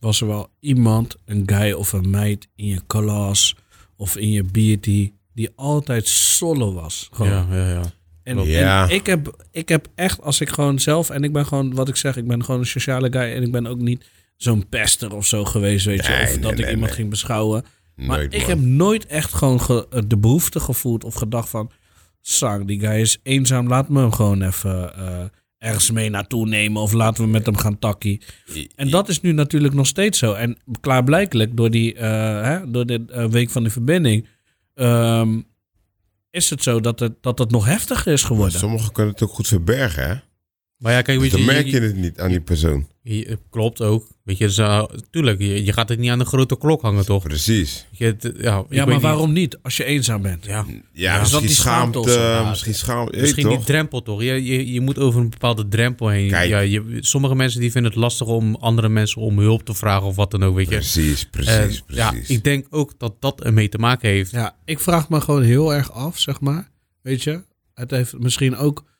was 0.00 0.20
er 0.20 0.26
wel 0.26 0.48
iemand, 0.60 1.16
een 1.24 1.42
guy 1.46 1.72
of 1.72 1.92
een 1.92 2.10
meid 2.10 2.48
in 2.54 2.66
je 2.66 2.80
klas 2.86 3.56
of 3.96 4.16
in 4.16 4.30
je 4.30 4.42
BT 4.42 5.12
die 5.34 5.50
altijd 5.54 6.08
solo 6.08 6.72
was. 6.72 7.08
Gewoon. 7.12 7.32
Ja, 7.32 7.46
ja, 7.50 7.68
ja. 7.68 7.82
En, 8.24 8.42
Ja. 8.44 8.88
en 8.88 8.94
ik, 8.94 9.06
heb, 9.06 9.44
ik 9.50 9.68
heb 9.68 9.86
echt, 9.94 10.20
als 10.22 10.40
ik 10.40 10.48
gewoon 10.48 10.78
zelf, 10.78 11.10
en 11.10 11.24
ik 11.24 11.32
ben 11.32 11.46
gewoon, 11.46 11.74
wat 11.74 11.88
ik 11.88 11.96
zeg, 11.96 12.16
ik 12.16 12.26
ben 12.26 12.44
gewoon 12.44 12.60
een 12.60 12.66
sociale 12.66 13.12
guy 13.12 13.32
en 13.34 13.42
ik 13.42 13.52
ben 13.52 13.66
ook 13.66 13.78
niet 13.80 14.04
zo'n 14.36 14.68
pester 14.68 15.14
of 15.14 15.26
zo 15.26 15.44
geweest, 15.44 15.84
weet 15.86 16.06
je, 16.06 16.12
Nee, 16.12 16.22
of 16.22 16.28
nee, 16.28 16.38
dat 16.38 16.58
ik 16.58 16.70
iemand 16.70 16.90
ging 16.92 17.10
beschouwen. 17.10 17.64
Maar 17.96 18.18
Nooit, 18.18 18.34
ik 18.34 18.42
heb 18.42 18.58
nooit 18.60 19.06
echt 19.06 19.34
gewoon 19.34 19.60
ge- 19.60 19.86
de 20.06 20.16
behoefte 20.18 20.60
gevoeld 20.60 21.04
of 21.04 21.14
gedacht 21.14 21.48
van... 21.48 21.70
Sang, 22.24 22.66
die 22.66 22.80
guy 22.80 23.00
is 23.00 23.18
eenzaam, 23.22 23.68
laat 23.68 23.88
me 23.88 24.00
hem 24.00 24.12
gewoon 24.12 24.42
even 24.42 24.96
eh, 24.96 25.24
ergens 25.58 25.90
mee 25.90 26.10
naartoe 26.10 26.46
nemen... 26.48 26.82
of 26.82 26.92
laten 26.92 27.24
we 27.24 27.30
met 27.30 27.46
hem 27.46 27.56
gaan 27.56 27.78
takkie. 27.78 28.20
En 28.76 28.90
dat 28.90 29.08
is 29.08 29.20
nu 29.20 29.32
natuurlijk 29.32 29.74
nog 29.74 29.86
steeds 29.86 30.18
zo. 30.18 30.32
En 30.32 30.56
klaarblijkelijk 30.80 31.56
door, 31.56 31.70
die, 31.70 31.94
eh, 31.94 32.42
hè, 32.42 32.70
door 32.70 32.86
de 32.86 33.04
eh, 33.08 33.24
Week 33.26 33.50
van 33.50 33.64
de 33.64 33.70
Verbinding... 33.70 34.26
ehm, 34.74 35.40
is 36.32 36.50
het 36.50 36.62
zo 36.62 36.80
dat 36.80 37.00
het, 37.00 37.12
dat 37.20 37.38
het 37.38 37.50
nog 37.50 37.64
heftiger 37.66 38.12
is 38.12 38.22
geworden. 38.22 38.58
Sommigen 38.58 38.92
kunnen 38.92 39.12
het 39.12 39.22
ook 39.22 39.32
goed 39.32 39.46
verbergen, 39.46 40.08
hè? 40.08 40.14
Maar 40.82 40.92
ja, 40.92 41.02
kijk, 41.02 41.18
Dus 41.20 41.30
weet 41.30 41.40
je, 41.40 41.46
dan 41.46 41.54
merk 41.54 41.66
je- 41.66 41.72
je 41.80 41.86
het 41.86 41.96
niet 41.96 42.18
aan 42.20 42.28
die 42.28 42.40
persoon. 42.40 42.86
je- 43.02 43.38
klopt 43.50 43.80
ook. 43.80 44.06
Weet 44.24 44.38
je, 44.38 44.88
tuurlijk, 45.10 45.38
je, 45.40 45.64
je 45.64 45.72
gaat 45.72 45.88
het 45.88 45.98
niet 45.98 46.10
aan 46.10 46.18
de 46.18 46.24
grote 46.24 46.58
klok 46.58 46.82
hangen, 46.82 47.04
toch? 47.04 47.22
Precies. 47.22 47.86
Het- 47.96 48.32
ja, 48.38 48.64
maar 48.70 49.00
waarom 49.00 49.32
niet 49.32 49.58
als 49.62 49.76
je 49.76 49.84
eenzaam 49.84 50.22
bent? 50.22 50.44
Ja, 50.44 50.66
Ja, 50.92 51.12
is 51.20 51.30
dat 51.30 51.42
misschien 51.42 51.46
die 51.46 51.50
schaamte 51.50 51.98
schaamte, 51.98 51.98
of 51.98 52.10
zo? 52.10 52.20
Ja, 52.20 52.48
misschien 52.48 52.74
schaamte, 52.74 53.18
Misschien 53.20 53.44
toch? 53.44 53.56
die 53.56 53.64
drempel 53.66 54.02
toch? 54.02 54.22
Je, 54.22 54.44
je, 54.44 54.72
je 54.72 54.80
moet 54.80 54.98
over 54.98 55.20
een 55.20 55.30
bepaalde 55.30 55.68
drempel 55.68 56.08
heen. 56.08 56.28
Kijk. 56.28 56.48
Ja, 56.48 56.58
je, 56.58 56.96
sommige 57.00 57.34
mensen 57.34 57.60
die 57.60 57.70
vinden 57.72 57.90
het 57.90 58.00
lastig 58.00 58.26
om 58.26 58.54
andere 58.54 58.88
mensen 58.88 59.22
om 59.22 59.38
hulp 59.38 59.62
te 59.64 59.74
vragen 59.74 60.06
of 60.06 60.16
wat 60.16 60.30
dan 60.30 60.42
ook, 60.44 60.54
weet 60.56 60.68
je. 60.68 60.74
Precies, 60.74 61.22
En, 61.22 61.30
precies, 61.30 61.82
ja, 61.86 62.10
precies. 62.10 62.28
ik 62.36 62.44
denk 62.44 62.66
ook 62.70 62.92
dat 62.98 63.14
dat 63.20 63.40
ermee 63.44 63.68
te 63.68 63.78
maken 63.78 64.08
heeft. 64.08 64.30
Ja, 64.30 64.56
ik 64.64 64.80
vraag 64.80 65.08
me 65.08 65.20
gewoon 65.20 65.42
heel 65.42 65.74
erg 65.74 65.92
af, 65.92 66.18
zeg 66.18 66.40
maar. 66.40 66.70
Weet 67.02 67.22
je, 67.22 67.42
het 67.74 67.90
heeft 67.90 68.18
misschien 68.18 68.56
ook. 68.56 68.90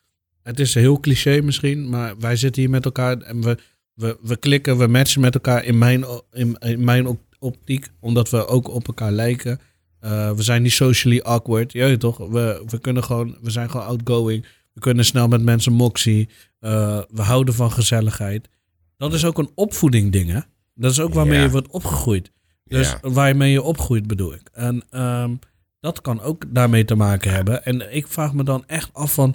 Het 0.43 0.61
is 0.61 0.75
heel 0.75 1.01
cliché 1.01 1.41
misschien, 1.41 1.89
maar 1.89 2.15
wij 2.19 2.37
zitten 2.37 2.63
hier 2.63 2.71
met 2.71 2.85
elkaar 2.85 3.19
en 3.19 3.43
we, 3.43 3.59
we, 3.95 4.19
we 4.23 4.37
klikken, 4.37 4.79
we 4.79 4.87
matchen 4.87 5.21
met 5.21 5.35
elkaar 5.35 5.65
in 5.65 5.79
mijn, 5.79 6.05
in, 6.33 6.57
in 6.59 6.85
mijn 6.85 7.07
op- 7.07 7.21
optiek, 7.39 7.89
omdat 8.01 8.31
we 8.31 8.47
ook 8.47 8.69
op 8.69 8.87
elkaar 8.87 9.13
lijken. 9.13 9.61
Eh, 10.01 10.33
we 10.33 10.43
zijn 10.43 10.63
niet 10.63 10.73
socially 10.73 11.21
awkward, 11.21 11.73
ja 11.73 11.97
toch? 11.97 12.19
We, 12.19 12.63
we 12.67 12.79
kunnen 12.79 13.05
gewoon, 13.05 13.37
we 13.43 13.51
zijn 13.51 13.71
gewoon 13.71 13.87
outgoing. 13.87 14.47
We 14.73 14.81
kunnen 14.81 15.05
snel 15.05 15.29
met 15.29 15.43
mensen 15.43 15.73
moxie. 15.73 16.29
Eh, 16.61 17.01
we 17.11 17.23
houden 17.23 17.55
van 17.55 17.73
gezelligheid. 17.73 18.49
Dat 18.97 19.13
is 19.15 19.25
ook 19.25 19.39
een 19.39 19.51
opvoeding 19.55 20.13
ding, 20.13 20.31
hè? 20.31 20.41
Dat 20.75 20.91
is 20.91 21.01
ook 21.01 21.15
waarmee 21.15 21.39
Ja. 21.39 21.45
je 21.45 21.51
wordt 21.51 21.69
opgegroeid. 21.69 22.31
Dus 22.65 22.91
Ja. 23.03 23.11
waarmee 23.11 23.53
je 23.53 23.63
opgroeit, 23.63 24.07
bedoel 24.07 24.35
ik. 24.35 24.49
En 24.53 24.83
ehm, 24.91 25.35
dat 25.81 26.01
kan 26.01 26.21
ook 26.21 26.45
daarmee 26.55 26.85
te 26.85 26.95
maken 26.95 27.33
hebben. 27.33 27.65
En 27.65 27.95
ik 27.95 28.07
vraag 28.09 28.35
me 28.35 28.45
dan 28.45 28.65
echt 28.67 28.91
af 28.93 29.13
van... 29.13 29.35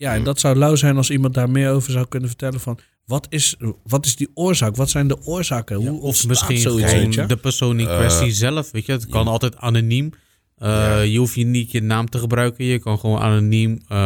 Ja, 0.00 0.14
en 0.14 0.24
dat 0.24 0.40
zou 0.40 0.56
lauw 0.56 0.74
zijn 0.74 0.96
als 0.96 1.10
iemand 1.10 1.34
daar 1.34 1.50
meer 1.50 1.70
over 1.70 1.92
zou 1.92 2.06
kunnen 2.08 2.28
vertellen 2.28 2.60
van... 2.60 2.78
Wat 3.04 3.26
is, 3.30 3.56
wat 3.84 4.06
is 4.06 4.16
die 4.16 4.28
oorzaak? 4.34 4.76
Wat 4.76 4.90
zijn 4.90 5.08
de 5.08 5.16
oorzaken? 5.26 5.76
Hoe 5.76 6.00
Of 6.00 6.26
misschien 6.26 6.58
zoiets, 6.58 7.16
de 7.16 7.36
persoon 7.36 7.80
in 7.80 7.88
Eh, 7.88 7.96
kwestie 7.96 8.32
zelf. 8.32 8.70
Weet 8.70 8.86
je, 8.86 8.92
het 8.92 9.06
kan 9.06 9.26
altijd 9.28 9.56
anoniem. 9.56 10.10
Eh, 10.56 10.68
Ja. 10.68 11.00
Je 11.00 11.18
hoeft 11.18 11.34
je 11.34 11.44
niet 11.44 11.70
je 11.70 11.82
naam 11.82 12.08
te 12.08 12.18
gebruiken. 12.18 12.64
Je 12.64 12.78
kan 12.78 12.98
gewoon 12.98 13.20
anoniem 13.20 13.78
eh, 13.88 13.96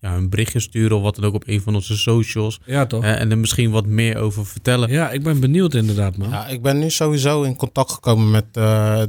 ja, 0.00 0.14
een 0.16 0.28
berichtje 0.30 0.60
sturen 0.60 0.96
of 0.96 1.02
wat 1.02 1.14
dan 1.14 1.24
ook 1.24 1.34
op 1.34 1.42
een 1.46 1.60
van 1.60 1.74
onze 1.74 1.96
socials. 1.96 2.60
Ja, 2.64 2.86
toch? 2.86 3.02
Eh, 3.02 3.20
en 3.20 3.30
er 3.30 3.38
misschien 3.38 3.70
wat 3.70 3.86
meer 3.86 4.16
over 4.18 4.46
vertellen. 4.46 4.90
Ja, 4.90 5.10
ik 5.10 5.22
ben 5.22 5.40
benieuwd 5.40 5.74
inderdaad, 5.74 6.16
man. 6.16 6.28
Ja, 6.28 6.46
ik 6.46 6.62
ben 6.62 6.78
nu 6.78 6.90
sowieso 6.90 7.42
in 7.42 7.56
contact 7.56 7.90
gekomen 7.92 8.30
met 8.30 8.44
eh, 8.52 9.02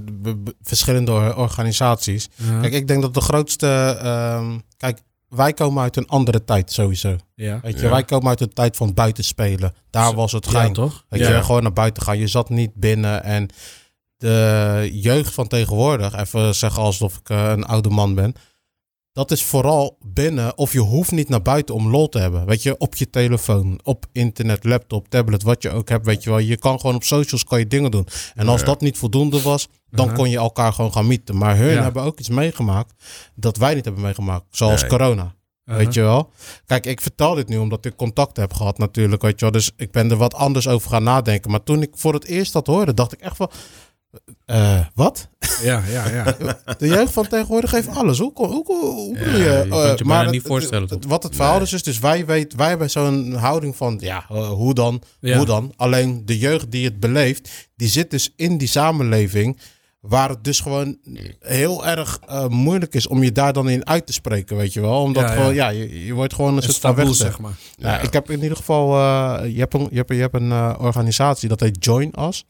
verschillende 0.62 1.12
or- 1.12 1.36
organisaties. 1.38 2.30
Ja. 2.36 2.60
Kijk, 2.60 2.74
ik 2.74 2.88
denk 2.88 3.02
dat 3.02 3.14
de 3.14 3.22
grootste. 3.22 3.68
ehm, 4.02 4.58
kijk, 4.78 5.00
wij 5.30 5.54
komen 5.54 5.84
uit 5.84 5.96
een 5.98 6.08
andere 6.08 6.44
tijd 6.44 6.72
sowieso. 6.72 7.16
ja. 7.36 7.60
Weet 7.62 7.76
je, 7.80 7.82
Ja. 7.86 7.90
wij 7.90 8.04
komen 8.04 8.28
uit 8.28 8.42
een 8.42 8.54
tijd 8.54 8.76
van 8.78 8.94
buitenspelen. 8.94 9.74
Daar 9.90 10.14
was 10.14 10.32
het 10.32 10.46
ja, 10.46 10.52
gein. 10.52 10.74
toch? 10.74 11.06
Weet 11.10 11.22
ja. 11.22 11.36
je, 11.36 11.44
gewoon 11.44 11.64
naar 11.64 11.74
buiten 11.74 12.04
gaan. 12.04 12.18
Je 12.18 12.28
zat 12.28 12.50
niet 12.50 12.74
binnen. 12.74 13.24
En 13.24 13.50
de 14.18 14.90
jeugd 14.94 15.34
van 15.34 15.48
tegenwoordig, 15.48 16.16
even 16.16 16.56
zeggen 16.56 16.82
alsof 16.84 17.18
ik 17.18 17.30
eh, 17.30 17.50
een 17.50 17.66
oude 17.66 17.90
man 17.90 18.16
ben. 18.16 18.34
Dat 19.18 19.32
is 19.32 19.44
vooral 19.44 19.98
binnen, 20.06 20.58
of 20.58 20.74
je 20.74 20.80
hoeft 20.80 21.12
niet 21.12 21.30
naar 21.30 21.42
buiten 21.42 21.76
om 21.76 21.90
lol 21.90 22.10
te 22.10 22.20
hebben. 22.20 22.46
Weet 22.46 22.64
je, 22.64 22.78
op 22.78 22.96
je 22.96 23.10
telefoon, 23.10 23.80
op 23.84 24.06
internet, 24.12 24.64
laptop, 24.64 25.08
tablet, 25.10 25.44
wat 25.44 25.62
je 25.64 25.70
ook 25.72 25.90
hebt. 25.90 26.06
Weet 26.06 26.24
je 26.24 26.30
wel, 26.30 26.40
je 26.40 26.58
kan 26.58 26.80
gewoon 26.80 26.96
op 26.96 27.04
socials 27.04 27.44
kan 27.44 27.60
je 27.60 27.68
dingen 27.68 27.92
doen. 27.92 28.08
En 28.36 28.48
als 28.48 28.60
Ja. 28.60 28.66
dat 28.66 28.82
niet 28.82 28.98
voldoende 28.98 29.42
was, 29.42 29.68
dan 29.92 30.06
Aha. 30.08 30.16
kon 30.16 30.30
je 30.30 30.38
elkaar 30.38 30.74
gewoon 30.74 30.94
gaan 30.94 31.08
mieten. 31.08 31.38
Maar 31.38 31.58
hun 31.58 31.74
Ja. 31.74 31.82
hebben 31.82 32.04
ook 32.04 32.20
iets 32.20 32.30
meegemaakt 32.30 32.94
dat 33.36 33.58
wij 33.58 33.74
niet 33.74 33.86
hebben 33.86 34.04
meegemaakt. 34.04 34.46
Zoals 34.50 34.82
Nee. 34.82 34.90
corona. 34.90 35.36
Uh-huh. 35.66 35.84
Weet 35.84 35.94
je 35.94 36.02
wel? 36.02 36.30
Kijk, 36.66 36.86
ik 36.86 37.02
vertel 37.02 37.36
dit 37.36 37.48
nu 37.48 37.58
omdat 37.58 37.86
ik 37.86 37.96
contact 37.96 38.38
heb 38.38 38.54
gehad 38.54 38.78
natuurlijk, 38.78 39.22
weet 39.22 39.40
je 39.40 39.46
wel. 39.46 39.52
Dus 39.52 39.72
ik 39.76 39.92
ben 39.92 40.12
er 40.12 40.18
wat 40.18 40.34
anders 40.34 40.68
over 40.68 40.90
gaan 40.90 41.04
nadenken. 41.04 41.52
Maar 41.52 41.64
toen 41.64 41.82
ik 41.82 41.90
voor 41.94 42.14
het 42.14 42.26
eerst 42.26 42.54
dat 42.54 42.68
hoorde, 42.68 42.94
dacht 42.94 43.14
ik 43.14 43.20
echt 43.20 43.36
van... 43.36 43.50
eh, 44.46 44.80
wat? 44.94 45.30
Ja, 45.64 45.84
ja, 45.92 46.10
ja. 46.10 46.24
De 46.78 46.88
jeugd 46.88 47.12
van 47.14 47.28
tegenwoordig 47.28 47.70
geeft 47.70 47.88
alles. 47.96 48.20
Hoe, 48.20 48.32
hoe, 48.34 48.64
hoe, 48.66 49.18
je? 49.18 49.24
je 49.26 49.66
kunt 49.70 49.74
je 49.74 49.90
Eh, 49.90 49.96
bijna 49.96 50.22
het- 50.24 50.32
niet 50.32 50.42
voorstellen, 50.46 50.90
het- 50.90 51.06
wat 51.06 51.24
het 51.24 51.36
verhaal 51.36 51.62
is, 51.62 51.74
is 51.74 51.84
dus 51.84 52.00
wij, 52.00 52.26
weet, 52.26 52.54
wij 52.56 52.68
hebben 52.70 52.90
zo'n 52.90 53.34
houding 53.34 53.76
van... 53.76 53.98
Ja, 54.02 54.26
eh, 54.30 54.48
hoe 54.50 54.74
dan? 54.74 55.02
Ja. 55.20 55.38
Hoe 55.38 55.46
dan? 55.46 55.74
Alleen 55.76 56.22
de 56.26 56.38
jeugd 56.38 56.72
die 56.72 56.86
het 56.86 57.00
beleeft, 57.00 57.70
die 57.76 57.88
zit 57.90 58.12
dus 58.12 58.34
in 58.36 58.58
die 58.58 58.68
samenleving... 58.68 59.60
Waar 60.00 60.30
het 60.30 60.44
dus 60.44 60.60
gewoon 60.60 60.98
heel 61.40 61.86
erg 61.88 62.20
moeilijk 62.50 62.94
is 62.94 63.08
om 63.08 63.24
je 63.24 63.32
daar 63.32 63.54
dan 63.54 63.70
in 63.70 63.88
uit 63.88 64.06
te 64.06 64.14
spreken, 64.14 64.58
weet 64.58 64.74
je 64.74 64.82
wel. 64.82 65.02
Omdat 65.02 65.24
Ja, 65.24 65.30
ja. 65.30 65.36
gewoon, 65.36 65.54
ja, 65.54 65.70
je, 65.70 66.06
je 66.06 66.14
wordt 66.14 66.34
gewoon 66.34 66.56
een 66.56 66.64
soort 66.64 66.78
van 66.78 66.96
weggezet. 66.96 67.28
zeg 67.28 67.40
maar. 67.40 67.52
Ja, 67.78 68.00
ik 68.00 68.14
heb 68.14 68.30
in 68.32 68.42
ieder 68.42 68.58
geval, 68.58 68.90
je 69.46 69.60
hebt 69.60 69.74
een, 69.74 69.88
je 69.92 69.96
hebt, 69.98 70.10
je 70.10 70.16
hebt 70.20 70.34
een 70.34 70.52
organisatie 70.80 71.50
dat 71.50 71.60
heet 71.60 71.86
Join 71.86 72.14
Us. 72.20 72.46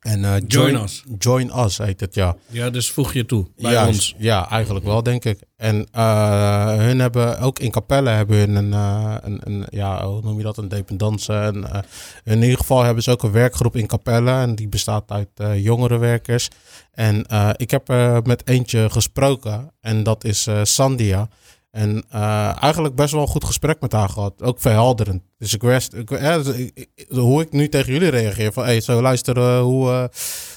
En, 0.00 0.24
eh, 0.24 0.34
Join 0.46 0.74
Us. 0.74 1.04
Join 1.18 1.58
Us 1.58 1.78
heet 1.78 2.00
het, 2.00 2.14
ja. 2.14 2.36
Ja, 2.46 2.70
dus 2.70 2.90
voeg 2.90 3.12
je 3.12 3.26
toe 3.26 3.46
bij 3.56 3.72
ja, 3.72 3.86
ons. 3.86 4.14
Ja, 4.18 4.50
eigenlijk 4.50 4.84
wel, 4.84 5.02
denk 5.02 5.24
ik. 5.24 5.38
En 5.56 5.86
eh, 5.92 6.74
hun 6.76 6.98
hebben, 6.98 7.38
ook 7.38 7.58
in 7.58 7.70
Capelle 7.70 8.10
hebben 8.10 8.36
hun 8.38 8.54
een, 8.54 8.72
eh, 8.72 9.14
een, 9.20 9.40
een 9.44 9.66
ja, 9.70 10.06
hoe 10.06 10.22
noem 10.22 10.36
je 10.36 10.42
dat, 10.42 10.58
een 10.58 10.68
dependance. 10.68 11.32
En, 11.32 11.84
in 12.24 12.42
ieder 12.42 12.58
geval 12.58 12.82
hebben 12.82 13.02
ze 13.02 13.10
ook 13.10 13.22
een 13.22 13.32
werkgroep 13.32 13.76
in 13.76 13.86
Capelle 13.86 14.30
en 14.30 14.54
die 14.54 14.68
bestaat 14.68 15.10
uit 15.10 15.28
eh 15.34 15.62
jongerenwerkers. 15.62 16.48
En 16.92 17.24
ik 17.56 17.70
heb 17.70 17.88
met 18.26 18.46
eentje 18.48 18.90
gesproken 18.90 19.72
en 19.80 20.02
dat 20.02 20.24
is 20.24 20.48
Sandia. 20.62 21.28
En 21.70 22.04
eh, 22.10 22.62
eigenlijk 22.62 22.94
best 22.94 23.12
wel 23.12 23.22
een 23.22 23.28
goed 23.28 23.44
gesprek 23.44 23.80
met 23.80 23.92
haar 23.92 24.08
gehad. 24.08 24.42
Ook 24.42 24.60
verhelderend. 24.60 25.22
Dus 25.38 25.54
ik 25.54 25.62
wist, 25.62 25.94
ik, 25.94 26.08
dus 26.08 27.18
hoe 27.18 27.42
ik 27.42 27.52
nu 27.52 27.68
tegen 27.68 27.92
jullie 27.92 28.10
reageer. 28.10 28.52
Van, 28.52 28.64
hey, 28.64 28.80
zo 28.80 29.00
luister, 29.00 29.36
eh, 29.36 29.60
hoe, 29.60 29.90
eh, 29.90 30.04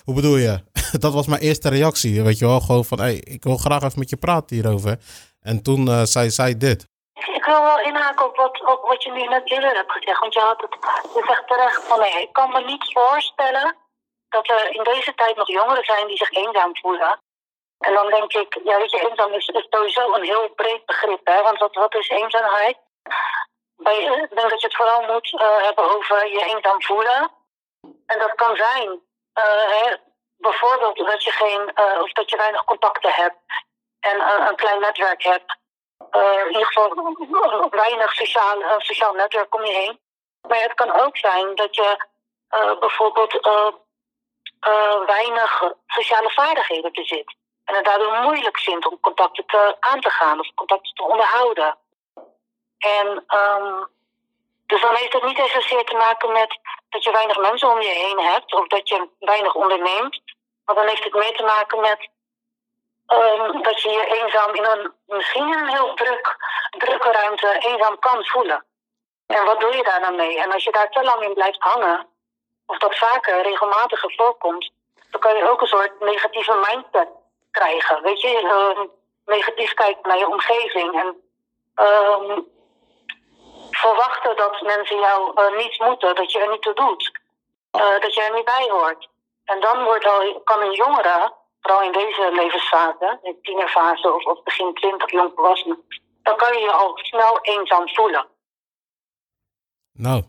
hoe 0.05 0.15
bedoel 0.15 0.37
je? 0.37 0.63
dat 1.05 1.13
was 1.13 1.27
mijn 1.27 1.41
eerste 1.41 1.69
reactie. 1.69 2.23
Weet 2.23 2.39
je 2.39 2.45
wel, 2.45 2.59
gewoon 2.59 2.85
van, 2.85 2.99
hey, 2.99 3.15
ik 3.15 3.43
wil 3.43 3.57
graag 3.57 3.83
even 3.83 3.99
met 3.99 4.09
je 4.09 4.17
praten 4.17 4.55
hierover. 4.55 4.97
En 5.41 5.63
toen 5.63 6.07
zei 6.07 6.29
zij 6.29 6.57
dit. 6.57 6.89
Ik 7.33 7.45
wil 7.45 7.61
wel 7.61 7.79
inhaken 7.79 8.25
op 8.25 8.35
wat, 8.35 8.81
wat 8.81 9.03
je 9.03 9.11
nu 9.11 9.23
net 9.27 9.51
eerder 9.51 9.75
hebt 9.75 9.91
gezegd. 9.91 10.19
Want 10.19 10.33
je, 10.33 10.39
had 10.39 10.61
het, 10.61 10.77
je 11.13 11.23
zegt 11.27 11.47
terecht 11.47 11.83
van 11.83 11.99
nee, 11.99 12.21
ik 12.21 12.33
kan 12.33 12.49
me 12.51 12.63
niet 12.65 12.91
voorstellen 12.93 13.75
dat 14.29 14.49
er 14.49 14.75
in 14.75 14.83
deze 14.83 15.13
tijd 15.15 15.35
nog 15.35 15.47
jongeren 15.47 15.85
zijn 15.85 16.07
die 16.07 16.17
zich 16.17 16.31
eenzaam 16.31 16.77
voelen. 16.81 17.19
En 17.81 17.93
dan 17.93 18.09
denk 18.09 18.33
ik, 18.33 18.59
ja, 18.63 18.77
weet 18.77 18.91
je, 18.91 19.09
eenzaam 19.09 19.33
is, 19.33 19.47
is 19.47 19.67
sowieso 19.69 20.13
een 20.13 20.23
heel 20.23 20.49
breed 20.49 20.85
begrip. 20.85 21.19
Hè? 21.23 21.41
Want 21.41 21.59
wat, 21.59 21.75
wat 21.75 21.95
is 21.95 22.09
eenzaamheid? 22.09 22.77
Bij, 23.75 24.07
eh, 24.07 24.21
ik 24.21 24.35
denk 24.35 24.49
dat 24.49 24.61
je 24.61 24.67
het 24.67 24.75
vooral 24.75 25.01
moet 25.01 25.39
eh, 25.39 25.63
hebben 25.63 25.95
over 25.95 26.27
je 26.27 26.43
eenzaam 26.55 26.81
voelen. 26.81 27.31
En 28.05 28.19
dat 28.19 28.35
kan 28.35 28.55
zijn, 28.55 29.01
eh, 29.33 29.93
bijvoorbeeld 30.37 30.97
dat 30.97 31.23
je, 31.23 31.31
geen, 31.31 31.77
of 32.01 32.11
dat 32.11 32.29
je 32.29 32.37
weinig 32.37 32.63
contacten 32.63 33.11
hebt 33.11 33.37
en 33.99 34.47
een, 34.47 34.55
klein 34.55 34.79
netwerk 34.79 35.23
hebt. 35.23 35.59
In 36.11 36.47
ieder 36.47 36.65
geval 36.65 37.69
weinig 37.69 38.13
sociaal, 38.13 38.57
sociaal 38.77 39.13
netwerk 39.13 39.55
om 39.55 39.65
je 39.65 39.71
heen. 39.71 39.99
Maar 40.47 40.61
het 40.61 40.73
kan 40.73 40.91
ook 40.91 41.17
zijn 41.17 41.55
dat 41.55 41.75
je 41.75 41.97
bijvoorbeeld 42.79 43.39
weinig 45.05 45.73
sociale 45.87 46.31
vaardigheden 46.31 46.91
bezit. 46.91 47.35
En 47.71 47.77
het 47.77 47.85
daardoor 47.85 48.21
moeilijk 48.21 48.59
vindt 48.59 48.85
om 48.85 48.99
contacten 48.99 49.45
te, 49.45 49.75
aan 49.79 49.99
te 49.99 50.09
gaan 50.09 50.39
of 50.39 50.53
contacten 50.55 50.93
te 50.93 51.03
onderhouden. 51.03 51.77
En 52.77 53.23
ehm, 53.27 53.83
dus 54.65 54.81
dan 54.81 54.95
heeft 54.95 55.13
het 55.13 55.23
niet 55.23 55.39
eens 55.39 55.67
te 55.85 55.95
maken 55.97 56.31
met 56.31 56.59
dat 56.89 57.03
je 57.03 57.11
weinig 57.11 57.37
mensen 57.37 57.69
om 57.69 57.81
je 57.81 57.89
heen 57.89 58.19
hebt 58.19 58.53
of 58.53 58.67
dat 58.67 58.89
je 58.89 59.09
weinig 59.19 59.55
onderneemt. 59.55 60.21
Maar 60.65 60.75
dan 60.75 60.87
heeft 60.87 61.03
het 61.03 61.13
meer 61.13 61.35
te 61.35 61.43
maken 61.43 61.79
met 61.79 62.09
ehm, 63.05 63.61
dat 63.61 63.81
je 63.81 63.89
je 63.89 64.21
eenzaam 64.21 64.55
in 64.55 64.65
een, 64.65 64.93
misschien 65.05 65.51
een 65.51 65.67
heel 65.67 65.93
druk, 65.93 66.35
drukke 66.69 67.11
ruimte 67.11 67.57
eenzaam 67.59 67.99
kan 67.99 68.25
voelen. 68.25 68.65
En 69.27 69.45
wat 69.45 69.59
doe 69.59 69.75
je 69.75 69.83
daar 69.83 70.01
dan 70.01 70.15
mee? 70.15 70.41
En 70.41 70.51
als 70.51 70.63
je 70.63 70.71
daar 70.71 70.89
te 70.89 71.03
lang 71.03 71.21
in 71.23 71.33
blijft 71.33 71.61
hangen, 71.61 72.07
of 72.65 72.77
dat 72.77 72.97
vaker, 72.97 73.41
regelmatiger 73.41 74.13
voorkomt, 74.15 74.71
dan 75.09 75.21
kan 75.21 75.35
je 75.35 75.49
ook 75.49 75.61
een 75.61 75.67
soort 75.67 75.99
negatieve 75.99 76.55
mindset 76.55 77.19
krijgen. 77.51 78.01
Weet 78.03 78.21
je, 78.21 78.27
Ehm, 78.37 78.87
negatief 79.25 79.73
kijken 79.73 80.07
naar 80.09 80.17
je 80.17 80.27
omgeving 80.31 80.93
en 81.01 81.15
ehm, 81.75 82.39
verwachten 83.71 84.35
dat 84.35 84.61
mensen 84.61 84.97
jou 84.99 85.19
eh, 85.35 85.57
niets 85.57 85.77
moeten, 85.79 86.15
dat 86.15 86.31
je 86.31 86.39
er 86.39 86.49
niet 86.51 86.61
toe 86.61 86.73
doet, 86.73 87.11
eh, 87.71 87.99
dat 87.99 88.13
je 88.13 88.21
er 88.21 88.35
niet 88.35 88.45
bij 88.45 88.67
hoort. 88.71 89.09
En 89.45 89.59
dan 89.61 89.83
wordt 89.83 90.05
al, 90.07 90.41
kan 90.43 90.61
een 90.61 90.73
jongere, 90.73 91.33
vooral 91.61 91.83
in 91.83 91.91
deze 91.91 92.29
levensfase, 92.33 93.19
in 93.23 93.31
de 93.31 93.41
tienerfase 93.41 94.13
of, 94.13 94.25
of 94.25 94.43
begin 94.43 94.73
twintig, 94.73 95.11
jongvolwassenen, 95.11 95.77
dan 96.23 96.37
kan 96.37 96.53
je 96.53 96.59
je 96.59 96.71
al 96.71 96.91
snel 97.01 97.39
eenzaam 97.41 97.89
voelen. 97.89 98.27
Nou, 99.93 100.23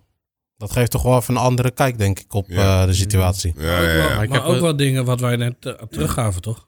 dat 0.56 0.72
geeft 0.72 0.90
toch 0.90 1.02
wel 1.02 1.16
even 1.16 1.34
een 1.36 1.42
andere 1.42 1.70
kijk, 1.70 1.98
denk 1.98 2.18
ik, 2.18 2.34
op 2.34 2.44
Ja. 2.48 2.80
eh, 2.80 2.86
de 2.86 2.92
situatie. 2.94 3.54
Ja, 3.56 3.76
Ook 3.78 3.84
ja, 3.84 3.92
wel- 3.94 4.14
maar 4.14 4.22
ik 4.24 4.32
heb 4.32 4.44
ook 4.44 4.60
wel- 4.60 4.76
dingen 4.76 5.04
wat 5.04 5.20
wij 5.20 5.36
net 5.36 5.66
eh, 5.66 5.72
teruggaven, 5.72 6.42
toch? 6.42 6.66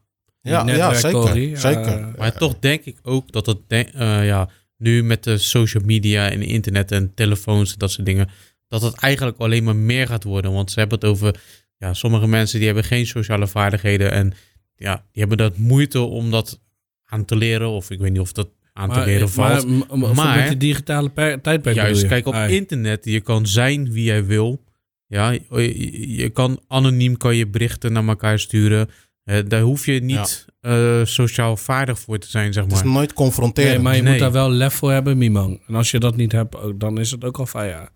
Ja, 0.51 0.53
ja 0.59 0.63
netwerktheorie, 0.65 1.57
zeker. 1.57 1.81
eh, 1.81 1.85
zeker. 1.95 2.15
Maar 2.19 2.37
toch 2.37 2.59
denk 2.59 2.85
ik 2.85 2.97
ook 3.03 3.33
dat 3.33 3.47
het 3.47 3.59
denk- 3.67 3.89
eh, 3.89 4.27
ja, 4.27 4.49
nu 4.77 5.03
met 5.03 5.25
de 5.25 5.39
social 5.39 5.85
media 5.85 6.31
en 6.31 6.43
internet 6.43 6.93
en 6.93 7.15
telefoons 7.15 7.73
en 7.73 7.79
dat 7.79 7.91
soort 7.91 8.07
dingen, 8.07 8.29
dat 8.69 8.83
het 8.83 8.95
eigenlijk 8.95 9.39
alleen 9.39 9.65
maar 9.65 9.77
meer 9.77 10.07
gaat 10.07 10.25
worden. 10.25 10.53
Want 10.53 10.71
ze 10.71 10.79
hebben 10.79 10.99
het 10.99 11.09
over, 11.09 11.41
ja, 11.79 11.95
sommige 11.95 12.27
mensen 12.27 12.57
die 12.59 12.67
hebben 12.67 12.85
geen 12.85 13.07
sociale 13.07 13.47
vaardigheden 13.47 14.11
en 14.13 14.33
ja, 14.77 14.95
die 14.95 15.21
hebben 15.21 15.39
dat 15.39 15.57
moeite 15.57 16.01
om 16.01 16.31
dat 16.31 16.61
aan 17.05 17.25
te 17.25 17.37
leren. 17.37 17.69
Of 17.69 17.91
ik 17.91 17.99
weet 17.99 18.11
niet 18.13 18.21
of 18.21 18.33
dat 18.33 18.49
aan 18.73 18.93
te 18.93 19.05
leren 19.05 19.31
valt. 19.31 19.67
Maar, 19.67 19.87
maar, 19.87 19.99
maar 19.99 20.15
Maar- 20.15 20.39
met 20.39 20.49
de 20.49 20.57
digitale 20.57 21.09
per- 21.11 21.41
tijdperk 21.41 21.75
Juist, 21.77 22.07
kijk 22.07 22.27
op 22.27 22.35
Ah, 22.35 22.51
internet, 22.51 23.05
je 23.05 23.21
kan 23.21 23.47
zijn 23.47 23.93
wie 23.93 24.05
jij 24.05 24.25
wil. 24.25 24.63
Ja, 25.07 25.31
je, 25.31 26.17
je 26.17 26.29
kan 26.31 26.61
anoniem 26.69 27.17
kan 27.17 27.37
je 27.37 27.47
berichten 27.47 27.93
naar 27.93 28.07
elkaar 28.09 28.39
sturen. 28.39 28.89
Eh, 29.25 29.39
daar 29.49 29.61
hoef 29.61 29.87
je 29.87 30.01
niet 30.03 30.45
eh, 30.61 31.01
sociaal 31.05 31.57
vaardig 31.57 31.99
voor 31.99 32.19
te 32.19 32.29
zijn, 32.29 32.53
zeg 32.53 32.65
Het 32.65 32.73
is 32.73 32.83
maar. 32.83 32.93
nooit 32.93 33.13
confronteren. 33.13 33.71
Nee, 33.71 33.79
maar 33.81 33.97
je 33.97 34.03
Nee. 34.03 34.11
moet 34.11 34.21
daar 34.21 34.33
wel 34.33 34.51
lef 34.51 34.75
voor 34.75 34.93
hebben, 34.93 35.19
Mimang. 35.19 35.63
En 35.67 35.75
als 35.75 35.91
je 35.91 35.99
dat 35.99 36.17
niet 36.17 36.33
hebt, 36.33 36.57
ook- 36.57 36.81
dan 36.81 36.99
is 36.99 37.11
het 37.11 37.25
ook 37.25 37.39
al 37.39 37.47
van 37.47 37.67
ja. 37.67 37.89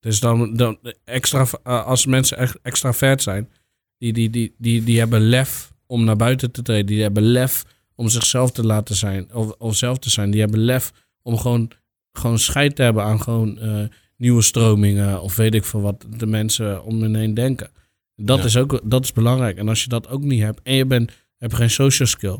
Dus 0.00 0.20
dan, 0.20 0.54
dan 0.56 0.78
extra, 1.04 1.46
eh, 1.62 1.84
als 1.86 2.06
mensen 2.06 2.36
echt 2.38 2.58
extravert 2.62 3.22
zijn, 3.22 3.50
die, 3.98 4.12
die, 4.12 4.30
die, 4.30 4.54
die, 4.58 4.84
die 4.84 4.98
hebben 4.98 5.20
lef 5.20 5.72
om 5.86 6.04
naar 6.04 6.16
buiten 6.16 6.50
te 6.50 6.62
treden. 6.62 6.86
Die 6.86 7.02
hebben 7.02 7.22
lef 7.22 7.64
om 7.94 8.08
zichzelf 8.08 8.50
te 8.50 8.64
laten 8.66 8.94
zijn, 8.94 9.34
of, 9.34 9.50
of 9.58 9.76
zelf 9.76 9.98
te 9.98 10.10
zijn. 10.10 10.30
Die 10.30 10.40
hebben 10.40 10.60
lef 10.60 10.92
om 11.22 11.38
gewoon, 11.38 11.70
gewoon 12.12 12.38
scheid 12.38 12.76
te 12.76 12.82
hebben 12.82 13.02
aan 13.04 13.22
gewoon 13.22 13.58
eh, 13.58 13.84
nieuwe 14.16 14.42
stromingen 14.42 15.20
of 15.22 15.36
weet 15.36 15.54
ik 15.54 15.64
veel 15.64 15.80
wat 15.80 16.06
de 16.16 16.26
mensen 16.26 16.84
om 16.84 17.02
hen 17.02 17.14
heen 17.14 17.34
denken. 17.34 17.70
Dat, 18.16 18.38
Ja. 18.38 18.44
is 18.44 18.56
ook, 18.56 18.80
dat 18.84 19.04
is 19.04 19.12
belangrijk. 19.12 19.58
En 19.58 19.68
als 19.68 19.82
je 19.82 19.88
dat 19.88 20.08
ook 20.08 20.22
niet 20.22 20.42
hebt 20.42 20.60
en 20.62 20.74
je 20.74 20.86
bent, 20.86 21.12
hebt 21.38 21.54
geen 21.54 21.70
social 21.70 22.08
skill, 22.08 22.38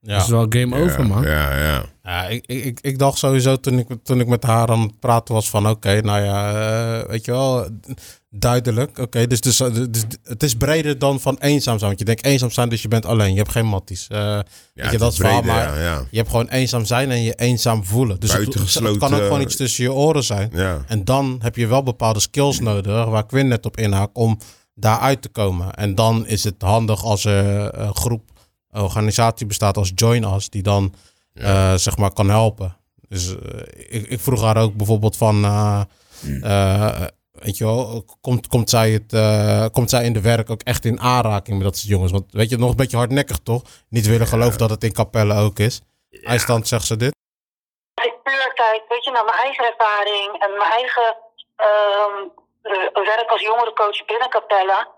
ja. 0.00 0.16
is 0.16 0.22
het 0.22 0.30
wel 0.30 0.46
game 0.48 0.76
over, 0.76 1.06
man. 1.06 1.22
Ja, 1.22 1.56
ja. 1.58 1.84
Ja, 2.02 2.26
ik, 2.28 2.46
ik, 2.46 2.78
ik- 2.80 2.98
dacht 2.98 3.18
sowieso 3.18 3.56
toen 3.56 3.78
ik, 3.78 3.86
toen 4.02 4.20
ik 4.20 4.26
met 4.26 4.42
haar 4.42 4.68
aan 4.68 4.80
het 4.80 5.00
praten 5.00 5.34
was 5.34 5.50
van 5.50 5.68
oké, 5.68 6.00
nou 6.00 6.20
ja, 6.24 6.52
eh, 7.00 7.08
weet 7.08 7.24
je 7.24 7.30
wel, 7.30 7.68
duidelijk. 8.30 8.98
Oké, 8.98 9.26
dus, 9.26 9.40
dus, 9.40 9.56
dus 9.90 10.04
het 10.22 10.42
is 10.42 10.54
breder 10.54 10.98
dan 10.98 11.20
van 11.20 11.36
eenzaam 11.40 11.76
zijn. 11.78 11.86
Want 11.88 11.98
je 11.98 12.04
denkt 12.04 12.24
eenzaam 12.24 12.50
zijn, 12.50 12.68
dus 12.68 12.82
je 12.82 12.88
bent 12.88 13.06
alleen. 13.06 13.30
Je 13.32 13.38
hebt 13.38 13.50
geen 13.50 13.66
matties. 13.66 14.06
Eh, 14.08 14.38
ja 14.74 14.90
je, 14.90 14.98
dat 14.98 15.12
is 15.12 15.18
breder, 15.18 15.44
maar- 15.44 15.78
ja, 15.78 15.82
ja. 15.82 16.04
je 16.10 16.16
hebt 16.16 16.30
gewoon 16.30 16.48
eenzaam 16.48 16.84
zijn 16.84 17.10
en 17.10 17.22
je 17.22 17.34
eenzaam 17.34 17.84
voelen. 17.84 18.20
Dus 18.20 18.32
het, 18.32 18.54
het 18.54 18.98
kan 18.98 19.14
ook 19.14 19.22
gewoon 19.22 19.40
iets 19.40 19.56
tussen 19.56 19.84
je 19.84 19.92
oren 19.92 20.24
zijn. 20.24 20.50
Ja. 20.54 20.84
En 20.86 21.04
dan 21.04 21.38
heb 21.42 21.56
je 21.56 21.66
wel 21.66 21.82
bepaalde 21.82 22.20
skills 22.20 22.60
nodig, 22.60 23.04
waar 23.04 23.26
Quinn 23.26 23.48
net 23.48 23.66
op 23.66 23.76
inhaakt, 23.76 24.10
om 24.12 24.38
daaruit 24.74 25.22
te 25.22 25.28
komen. 25.28 25.74
En 25.74 25.94
dan 25.94 26.26
is 26.26 26.44
het 26.44 26.62
handig 26.62 27.04
als 27.04 27.24
er 27.24 27.78
een 27.78 27.94
groep, 27.94 28.30
een 28.70 28.82
organisatie 28.82 29.46
bestaat 29.46 29.76
als 29.76 29.92
Join 29.94 30.24
Us, 30.24 30.50
die 30.50 30.62
dan 30.62 30.94
eh, 31.34 31.74
zeg 31.74 31.96
maar 31.96 32.12
kan 32.12 32.28
helpen. 32.28 32.76
Dus 33.08 33.36
eh, 33.36 33.60
ik, 33.88 34.06
ik 34.06 34.20
vroeg 34.20 34.42
haar 34.42 34.56
ook 34.56 34.74
bijvoorbeeld 34.74 35.16
van, 35.16 35.44
eh, 35.44 35.82
eh, 36.42 37.06
weet 37.32 37.58
je 37.58 37.64
wel, 37.64 38.04
komt, 38.20 38.46
komt, 38.46 38.70
zij 38.70 38.90
het, 38.90 39.12
eh, 39.12 39.66
komt 39.72 39.90
zij 39.90 40.04
in 40.04 40.12
de 40.12 40.20
werk 40.20 40.50
ook 40.50 40.62
echt 40.62 40.84
in 40.84 41.00
aanraking 41.00 41.56
met 41.56 41.66
dat 41.66 41.76
soort 41.76 41.88
jongens? 41.88 42.12
Want 42.12 42.32
weet 42.32 42.50
je, 42.50 42.56
nog 42.56 42.70
een 42.70 42.76
beetje 42.76 42.96
hardnekkig 42.96 43.38
toch? 43.38 43.62
Niet 43.88 44.06
willen 44.06 44.26
geloven 44.26 44.58
dat 44.58 44.70
het 44.70 44.84
in 44.84 44.92
Capelle 44.92 45.34
ook 45.34 45.58
is. 45.58 45.80
Eindstand 46.10 46.68
zegt 46.68 46.86
ze 46.86 46.96
dit. 46.96 47.14
Als 47.94 48.06
ik 48.06 48.22
puur 48.22 48.52
kijk, 48.54 48.82
weet 48.88 49.04
je, 49.04 49.10
naar 49.10 49.24
mijn 49.24 49.38
eigen 49.38 49.64
ervaring 49.64 50.42
en 50.42 50.50
mijn 50.58 50.70
eigen 50.70 51.16
ehm, 51.56 52.16
eh, 52.24 52.48
werk 52.92 53.30
als 53.30 53.40
jongerencoach 53.40 54.04
binnen 54.04 54.28
Capella, 54.28 54.88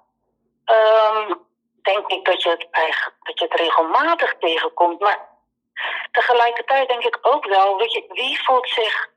ehm, 0.64 1.35
denk 1.83 2.07
ik 2.07 2.25
dat 2.25 2.42
je, 2.42 2.48
het 2.48 2.66
eigenlijk, 2.70 3.16
dat 3.22 3.38
je 3.38 3.44
het 3.44 3.61
regelmatig 3.61 4.35
tegenkomt. 4.38 5.01
Maar 5.01 5.29
tegelijkertijd 6.12 6.88
denk 6.88 7.05
ik 7.05 7.18
ook 7.22 7.46
wel, 7.46 7.77
weet 7.77 7.92
je, 7.92 8.05
wie 8.09 8.44
voelt 8.44 8.68
zich, 8.68 9.09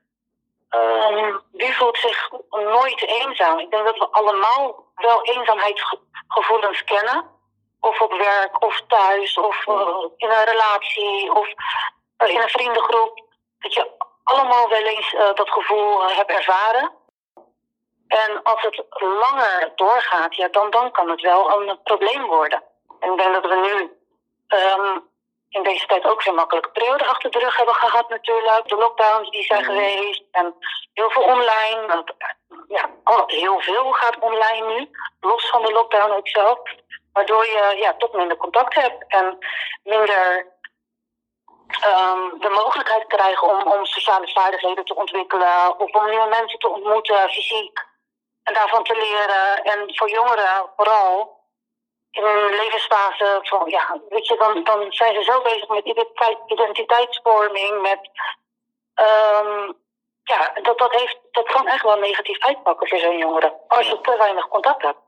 ehm, 0.68 1.36
wie 1.52 1.76
voelt 1.76 1.98
zich 1.98 2.30
nooit 2.50 3.02
eenzaam? 3.02 3.58
Ik 3.58 3.70
denk 3.70 3.84
dat 3.84 3.98
we 3.98 4.08
allemaal 4.08 4.84
wel 4.94 5.22
eenzaamheidsgevoelens 5.22 6.84
kennen. 6.84 7.34
Of 7.80 8.00
op 8.00 8.12
werk, 8.12 8.64
of 8.64 8.82
thuis, 8.88 9.38
of 9.38 9.66
eh, 9.66 10.04
in 10.16 10.30
een 10.30 10.44
relatie, 10.44 11.32
of 11.32 11.48
eh, 12.16 12.28
in 12.28 12.40
een 12.40 12.48
vriendengroep. 12.48 13.24
Dat 13.58 13.74
je 13.74 13.90
allemaal 14.26 14.68
wel 14.68 14.82
eens 14.82 15.14
eh, 15.14 15.34
dat 15.34 15.50
gevoel 15.50 16.02
eh, 16.02 16.16
hebt 16.16 16.30
ervaren. 16.30 16.90
En 18.08 18.42
als 18.42 18.62
het 18.62 18.84
langer 18.98 19.72
doorgaat, 19.74 20.36
ja, 20.36 20.48
dan, 20.48 20.70
dan 20.70 20.90
kan 20.90 21.10
het 21.10 21.20
wel 21.20 21.60
een 21.60 21.78
probleem 21.82 22.26
worden. 22.26 22.62
En 23.00 23.12
ik 23.12 23.18
denk 23.18 23.34
dat 23.34 23.46
we 23.46 23.54
nu 23.56 23.96
ehm, 24.58 24.98
in 25.48 25.62
deze 25.62 25.86
tijd 25.86 26.04
ook 26.04 26.22
zo'n 26.22 26.34
makkelijke 26.34 26.70
periode 26.70 27.06
achter 27.06 27.30
de 27.30 27.38
rug 27.38 27.56
hebben 27.56 27.74
gehad 27.74 28.08
natuurlijk. 28.08 28.68
De 28.68 28.76
lockdowns 28.76 29.30
die 29.30 29.44
zijn 29.44 29.64
geweest 29.64 30.22
en 30.30 30.54
heel 30.92 31.10
veel 31.10 31.22
online. 31.22 31.86
Dat, 31.86 32.14
Ja, 32.68 32.90
heel 33.26 33.60
veel 33.60 33.92
gaat 33.92 34.18
online 34.18 34.66
nu, 34.66 34.90
los 35.20 35.48
van 35.48 35.62
de 35.62 35.72
lockdown 35.72 36.12
ook 36.12 36.28
zelf. 36.28 36.58
Waardoor 37.12 37.46
je 37.46 37.76
ja, 37.78 37.94
toch 37.94 38.12
minder 38.12 38.36
contact 38.36 38.74
hebt 38.74 39.04
en 39.08 39.38
minder 39.84 40.46
ehm, 41.80 42.38
de 42.38 42.48
mogelijkheid 42.48 43.06
krijgen 43.06 43.48
om, 43.48 43.72
om 43.72 43.84
sociale 43.84 44.28
vaardigheden 44.28 44.84
te 44.84 44.94
ontwikkelen. 44.94 45.78
Of 45.78 45.94
om 45.94 46.08
nieuwe 46.08 46.28
mensen 46.28 46.58
te 46.58 46.68
ontmoeten, 46.68 47.30
fysiek. 47.30 47.84
En 48.46 48.54
daarvan 48.54 48.84
te 48.84 48.96
leren. 49.04 49.44
En 49.72 49.78
voor 49.96 50.10
jongeren 50.10 50.70
vooral 50.76 51.36
in 52.10 52.22
een 52.22 52.56
levensfase 52.62 53.38
van, 53.42 53.70
ja, 53.70 54.00
weet 54.08 54.26
je, 54.26 54.36
dan, 54.44 54.64
dan 54.64 54.92
zijn 54.92 55.14
ze 55.14 55.22
zo 55.22 55.42
bezig 55.42 55.68
met 55.68 55.84
identiteit, 55.84 56.38
identiteitsvorming, 56.46 57.82
met, 57.82 58.02
ehm, 58.94 59.72
ja, 60.22 60.40
dat, 60.62 60.78
dat, 60.78 60.92
heeft, 60.92 61.18
dat 61.30 61.46
kan 61.52 61.66
echt 61.66 61.82
wel 61.82 61.98
negatief 61.98 62.38
uitpakken 62.38 62.88
voor 62.88 62.98
zo'n 62.98 63.18
jongere, 63.18 63.52
als 63.68 63.86
je 63.86 63.98
te 64.02 64.14
weinig 64.18 64.48
contact 64.48 64.82
hebt. 64.82 64.98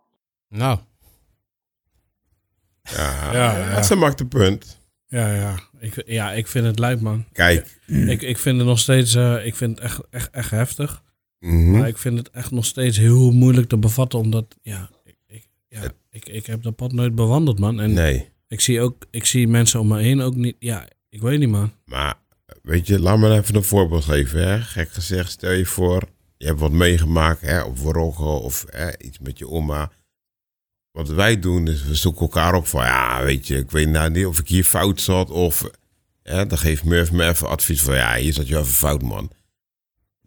Nou, 0.48 0.78
Ja, 2.82 3.32
Ja, 3.32 3.56
ja. 3.56 3.82
ze 3.82 3.96
maakt 3.96 4.20
een 4.20 4.28
punt. 4.28 4.78
Ja, 5.06 5.26
ja. 5.32 5.54
Ik, 5.80 6.02
ja, 6.06 6.30
ik 6.30 6.46
vind 6.46 6.66
het 6.66 6.78
lijp, 6.78 7.00
man. 7.00 7.26
Kijk. 7.32 7.78
Ik, 7.86 8.22
ik 8.22 8.38
vind 8.38 8.58
het 8.58 8.66
nog 8.66 8.78
steeds, 8.78 9.14
eh, 9.14 9.46
ik 9.46 9.56
vind 9.56 9.76
het 9.76 9.84
echt, 9.84 10.00
echt, 10.10 10.30
echt 10.30 10.50
heftig. 10.50 11.02
Mhm. 11.40 11.70
Maar 11.70 11.88
ik 11.88 11.98
vind 11.98 12.18
het 12.18 12.30
echt 12.30 12.50
nog 12.50 12.64
steeds 12.64 12.96
heel 12.96 13.30
moeilijk 13.32 13.68
te 13.68 13.76
bevatten, 13.78 14.18
omdat, 14.18 14.56
ja, 14.62 14.90
ik, 15.04 15.16
ik, 15.26 15.48
ja, 15.68 15.82
ik, 16.10 16.28
ik 16.28 16.46
heb 16.46 16.62
dat 16.62 16.76
pad 16.76 16.92
nooit 16.92 17.14
bewandeld, 17.14 17.58
man. 17.58 17.80
En 17.80 17.92
Nee. 17.92 18.28
ik 18.48 18.60
zie 18.60 18.80
ook, 18.80 19.06
ik 19.10 19.24
zie 19.24 19.48
mensen 19.48 19.80
om 19.80 19.88
me 19.88 19.98
heen 20.00 20.20
ook 20.20 20.34
niet, 20.34 20.56
ja, 20.58 20.88
ik 21.08 21.20
weet 21.20 21.38
niet, 21.38 21.48
man. 21.48 21.72
Maar 21.84 22.14
weet 22.62 22.86
je, 22.86 23.00
laat 23.00 23.18
me 23.18 23.32
even 23.36 23.54
een 23.54 23.64
voorbeeld 23.64 24.04
geven. 24.04 24.48
Hè? 24.48 24.60
Gek 24.60 24.90
gezegd, 24.90 25.30
stel 25.30 25.50
je 25.52 25.66
voor, 25.66 26.02
je 26.36 26.46
hebt 26.46 26.60
wat 26.60 26.72
meegemaakt 26.72 27.40
hè, 27.40 27.62
op 27.62 27.78
Worogge 27.78 28.22
of 28.22 28.64
hè, 28.68 28.98
iets 28.98 29.18
met 29.18 29.38
je 29.38 29.48
oma. 29.48 29.90
Wat 30.90 31.08
wij 31.08 31.38
doen 31.38 31.68
is, 31.68 31.84
we 31.84 31.94
zoeken 31.94 32.20
elkaar 32.20 32.54
op 32.54 32.66
van, 32.66 32.84
ja, 32.84 33.24
weet 33.24 33.46
je, 33.46 33.56
ik 33.56 33.70
weet 33.70 33.88
nou 33.88 34.10
niet 34.10 34.26
of 34.26 34.38
ik 34.38 34.48
hier 34.48 34.64
fout 34.64 35.00
zat. 35.00 35.30
Of, 35.30 35.70
hè, 36.22 36.46
dan 36.46 36.58
geeft 36.58 36.84
Murph 36.84 37.12
me 37.12 37.28
even 37.28 37.48
advies 37.48 37.82
van, 37.82 37.94
ja, 37.94 38.14
hier 38.16 38.32
zat 38.32 38.48
je 38.48 38.54
even 38.58 38.66
fout, 38.72 39.02
man. 39.02 39.30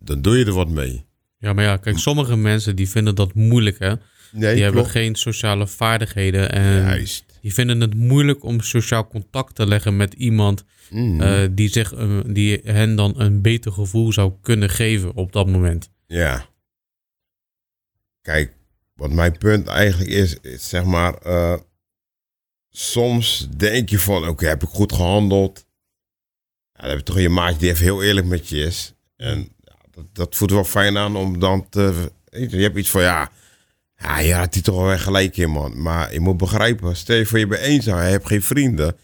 Dan 0.03 0.21
doe 0.21 0.37
je 0.37 0.45
er 0.45 0.51
wat 0.53 0.69
mee. 0.69 1.05
Ja, 1.37 1.53
maar 1.53 1.63
ja, 1.63 1.77
kijk, 1.77 1.97
sommige 1.97 2.35
mensen 2.35 2.75
die 2.75 2.89
vinden 2.89 3.15
dat 3.15 3.33
moeilijk, 3.33 3.79
hè. 3.79 3.93
Nee, 4.31 4.53
Die 4.53 4.63
hebben 4.63 4.85
geen 4.85 5.15
sociale 5.15 5.67
vaardigheden 5.67 6.51
en 6.51 6.81
Juist. 6.81 7.25
die 7.41 7.53
vinden 7.53 7.81
het 7.81 7.93
moeilijk 7.95 8.43
om 8.43 8.61
sociaal 8.61 9.07
contact 9.07 9.55
te 9.55 9.67
leggen 9.67 9.97
met 9.97 10.13
iemand 10.13 10.63
Mhm. 10.89 11.21
eh, 11.21 11.47
die, 11.51 11.69
zich, 11.69 11.93
die 12.25 12.59
hen 12.63 12.95
dan 12.95 13.19
een 13.19 13.41
beter 13.41 13.71
gevoel 13.71 14.11
zou 14.13 14.33
kunnen 14.41 14.69
geven 14.69 15.13
op 15.13 15.31
dat 15.33 15.47
moment. 15.47 15.89
Ja. 16.07 16.45
Kijk, 18.21 18.53
wat 18.93 19.11
mijn 19.11 19.37
punt 19.37 19.67
eigenlijk 19.67 20.09
is, 20.09 20.37
is 20.41 20.69
zeg 20.69 20.83
maar, 20.83 21.13
eh, 21.13 21.57
soms 22.69 23.47
denk 23.57 23.89
je 23.89 23.99
van, 23.99 24.27
oké, 24.27 24.47
heb 24.47 24.63
ik 24.63 24.69
goed 24.69 24.93
gehandeld? 24.93 25.65
Ja, 26.73 26.81
dan 26.81 26.89
heb 26.89 26.97
je 26.97 27.03
toch 27.03 27.19
je 27.19 27.29
maatje 27.29 27.59
die 27.59 27.69
even 27.69 27.83
heel 27.83 28.03
eerlijk 28.03 28.27
met 28.27 28.49
je 28.49 28.57
is. 28.57 28.93
En 29.15 29.49
dat, 29.91 30.05
dat 30.13 30.35
voelt 30.35 30.51
wel 30.51 30.63
fijn 30.63 30.97
aan 30.97 31.15
om 31.15 31.39
dan 31.39 31.69
te... 31.69 32.11
Je 32.29 32.57
hebt 32.57 32.77
iets 32.77 32.89
van, 32.89 33.01
ja, 33.01 33.31
ja, 33.97 34.19
je 34.19 34.33
had 34.33 34.53
die 34.53 34.61
toch 34.61 34.75
wel 34.75 34.85
weer 34.85 34.99
gelijk 34.99 35.37
in, 35.37 35.49
man. 35.49 35.81
Maar 35.81 36.13
je 36.13 36.19
moet 36.19 36.37
begrijpen, 36.37 36.95
stel 36.95 37.15
je 37.15 37.25
voor 37.25 37.39
je 37.39 37.47
bent 37.47 37.61
eenzaam, 37.61 37.97
je 37.97 38.03
hebt 38.03 38.27
geen 38.27 38.41
vrienden. 38.41 38.95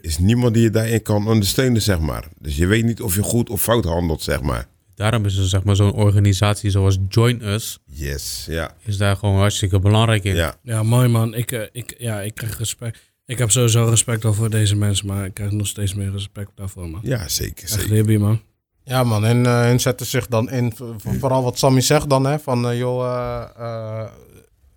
Is 0.00 0.18
niemand 0.18 0.54
die 0.54 0.62
je 0.62 0.70
daarin 0.70 1.02
kan 1.02 1.28
ondersteunen, 1.28 1.82
zeg 1.82 1.98
maar. 2.00 2.28
Dus 2.38 2.56
je 2.56 2.66
weet 2.66 2.84
niet 2.84 3.00
of 3.02 3.14
je 3.14 3.22
goed 3.22 3.50
of 3.50 3.62
fout 3.62 3.84
handelt, 3.84 4.22
zeg 4.22 4.42
maar. 4.42 4.66
Daarom 4.94 5.24
is 5.24 5.36
er 5.36 5.48
zeg 5.48 5.62
maar 5.64 5.76
zo'n 5.76 5.92
organisatie 5.92 6.70
zoals 6.70 6.98
Join 7.08 7.44
Us, 7.44 7.78
Yes, 7.84 8.44
ja. 8.48 8.74
is 8.84 8.96
daar 8.96 9.16
gewoon 9.16 9.38
hartstikke 9.38 9.78
belangrijk 9.78 10.24
in. 10.24 10.34
Ja, 10.34 10.56
Ja, 10.62 10.82
mooi 10.82 11.08
man. 11.08 11.34
Ik, 11.34 11.52
eh, 11.52 11.62
ik, 11.72 11.94
ja, 11.98 12.20
ik 12.20 12.34
krijg 12.34 12.58
respect. 12.58 13.12
Ik 13.26 13.38
heb 13.38 13.50
sowieso 13.50 13.84
respect 13.84 14.24
al 14.24 14.34
voor 14.34 14.50
deze 14.50 14.76
mensen, 14.76 15.06
maar 15.06 15.24
ik 15.26 15.34
krijg 15.34 15.50
nog 15.50 15.66
steeds 15.66 15.94
meer 15.94 16.10
respect 16.10 16.50
daarvoor, 16.54 16.88
man. 16.88 17.00
ja 17.02 17.28
zeker, 17.28 17.62
Echt 17.62 17.72
zeker. 17.72 17.92
Libby, 17.92 18.16
man. 18.16 18.40
Ja 18.84 19.04
man, 19.04 19.24
en 19.24 19.46
eh 19.46 19.60
hun 19.60 19.80
zetten 19.80 20.06
zich 20.06 20.26
dan 20.26 20.50
in, 20.50 20.72
voor- 20.76 20.94
vooral 21.18 21.42
wat 21.42 21.58
Sammy 21.58 21.80
zegt 21.80 22.08
dan, 22.10 22.24
hè, 22.26 22.38
van 22.38 22.68
eh, 22.68 22.78
joh, 22.78 23.04
eh, 23.04 23.44
eh, 23.58 24.08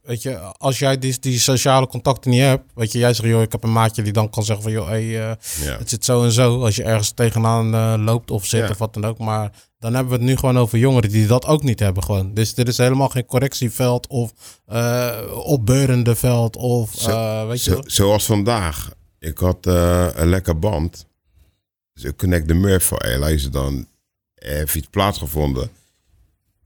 weet 0.02 0.22
je, 0.22 0.38
als 0.38 0.80
jij 0.80 0.98
die, 1.00 1.20
die 1.20 1.40
sociale 1.40 1.88
contacten 1.88 2.32
niet 2.32 2.42
hebt, 2.42 2.64
weet 2.76 2.92
je, 2.92 2.98
jij 3.00 3.14
zegt 3.14 3.30
joh, 3.30 3.42
ik 3.42 3.52
heb 3.52 3.64
een 3.64 3.72
maatje 3.72 4.02
die 4.02 4.14
dan 4.14 4.30
kan 4.30 4.44
zeggen 4.44 4.64
van 4.64 4.74
joh, 4.74 4.88
hey, 4.88 5.02
eh, 5.02 5.36
Ja. 5.64 5.78
het 5.78 5.90
zit 5.90 6.06
zo 6.06 6.24
en 6.24 6.32
zo, 6.32 6.64
als 6.64 6.76
je 6.76 6.84
ergens 6.84 7.12
tegenaan 7.12 7.74
eh, 7.74 7.94
loopt 8.06 8.32
of 8.32 8.46
zit 8.46 8.60
Ja. 8.64 8.70
of 8.70 8.78
wat 8.78 8.94
dan 8.94 9.06
ook, 9.06 9.18
maar 9.18 9.52
dan 9.80 9.94
hebben 9.94 10.12
we 10.14 10.18
het 10.20 10.28
nu 10.28 10.36
gewoon 10.38 10.58
over 10.58 10.78
jongeren 10.78 11.10
die 11.10 11.28
dat 11.28 11.46
ook 11.46 11.64
niet 11.64 11.80
hebben 11.80 12.04
gewoon. 12.04 12.34
Dus 12.34 12.54
dit 12.54 12.68
is 12.68 12.78
helemaal 12.78 13.10
geen 13.10 13.26
correctieveld 13.26 14.08
of 14.08 14.34
eh 14.66 15.12
opbeurende 15.44 16.16
veld 16.16 16.56
of, 16.56 16.92
Zo- 16.94 17.10
eh, 17.10 17.48
weet 17.48 17.64
je 17.64 17.72
Zo, 17.72 17.80
zoals 17.86 18.26
vandaag. 18.26 18.92
Ik 19.20 19.38
had 19.38 19.66
eh, 19.66 20.08
een 20.14 20.30
lekker 20.30 20.60
band. 20.60 21.06
Dus 21.94 22.04
ik 22.04 22.18
connect 22.18 22.48
de 22.48 22.54
Murph 22.54 22.86
van, 22.88 22.98
hey, 23.02 23.18
luister 23.20 23.52
dan, 23.52 23.88
heeft 24.48 24.76
iets 24.76 24.88
plaatsgevonden. 24.88 25.70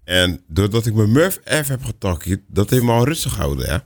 En 0.03 0.43
doordat 0.47 0.85
ik 0.85 0.93
mijn 0.93 1.11
Murph 1.11 1.39
F 1.45 1.67
heb 1.67 1.83
getakkiet, 1.83 2.41
dat 2.47 2.69
heeft 2.69 2.83
me 2.83 2.91
al 2.91 3.05
rustig 3.05 3.33
gehouden, 3.33 3.69
hè. 3.69 3.77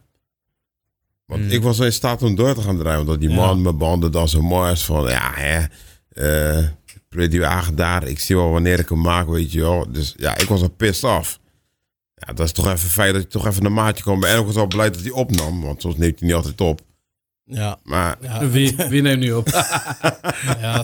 Want 1.25 1.41
Mm. 1.41 1.49
ik 1.49 1.61
was 1.63 1.77
wel 1.77 1.85
in 1.87 1.93
staat 1.93 2.21
om 2.21 2.35
door 2.35 2.53
te 2.53 2.61
gaan 2.61 2.77
draaien. 2.77 2.99
Omdat 2.99 3.19
die 3.19 3.29
Ja. 3.29 3.35
man 3.35 3.61
mijn 3.61 3.77
banden 3.77 4.11
dan 4.11 4.29
zo 4.29 4.41
mooi 4.41 4.71
is 4.71 4.83
van, 4.85 5.09
ja, 5.09 5.31
hè. 5.35 5.63
eh 6.09 6.67
play 7.09 7.27
die 7.27 7.39
wagen 7.39 7.75
daar. 7.75 8.07
Ik 8.07 8.19
zie 8.19 8.35
wel 8.35 8.49
wanneer 8.49 8.79
ik 8.79 8.89
hem 8.89 9.01
maak, 9.01 9.27
weet 9.27 9.51
je 9.51 9.59
wel. 9.61 9.91
Dus 9.91 10.13
ja, 10.17 10.37
ik 10.37 10.47
was 10.47 10.61
al 10.61 10.69
pissed 10.69 11.09
af. 11.09 11.39
Ja, 12.15 12.33
dat 12.33 12.45
is 12.45 12.51
toch 12.51 12.67
even 12.67 12.89
fijn 12.89 13.13
dat 13.13 13.21
je 13.21 13.27
toch 13.27 13.47
even 13.47 13.65
een 13.65 13.73
maatje 13.73 14.03
kwam. 14.03 14.23
En 14.23 14.39
ik 14.39 14.45
was 14.45 14.55
al 14.55 14.67
blij 14.67 14.89
dat 14.91 15.01
hij 15.01 15.11
opnam. 15.11 15.61
Want 15.61 15.81
soms 15.81 15.97
neemt 15.97 16.19
hij 16.19 16.27
niet 16.27 16.37
altijd 16.37 16.61
op. 16.61 16.81
Ja, 17.45 17.79
Maar 17.83 18.17
ja. 18.21 18.47
Wie, 18.49 18.75
wie 18.89 19.01
neemt 19.01 19.19
nu 19.19 19.31
op? 19.31 19.47
Ja, 20.59 20.81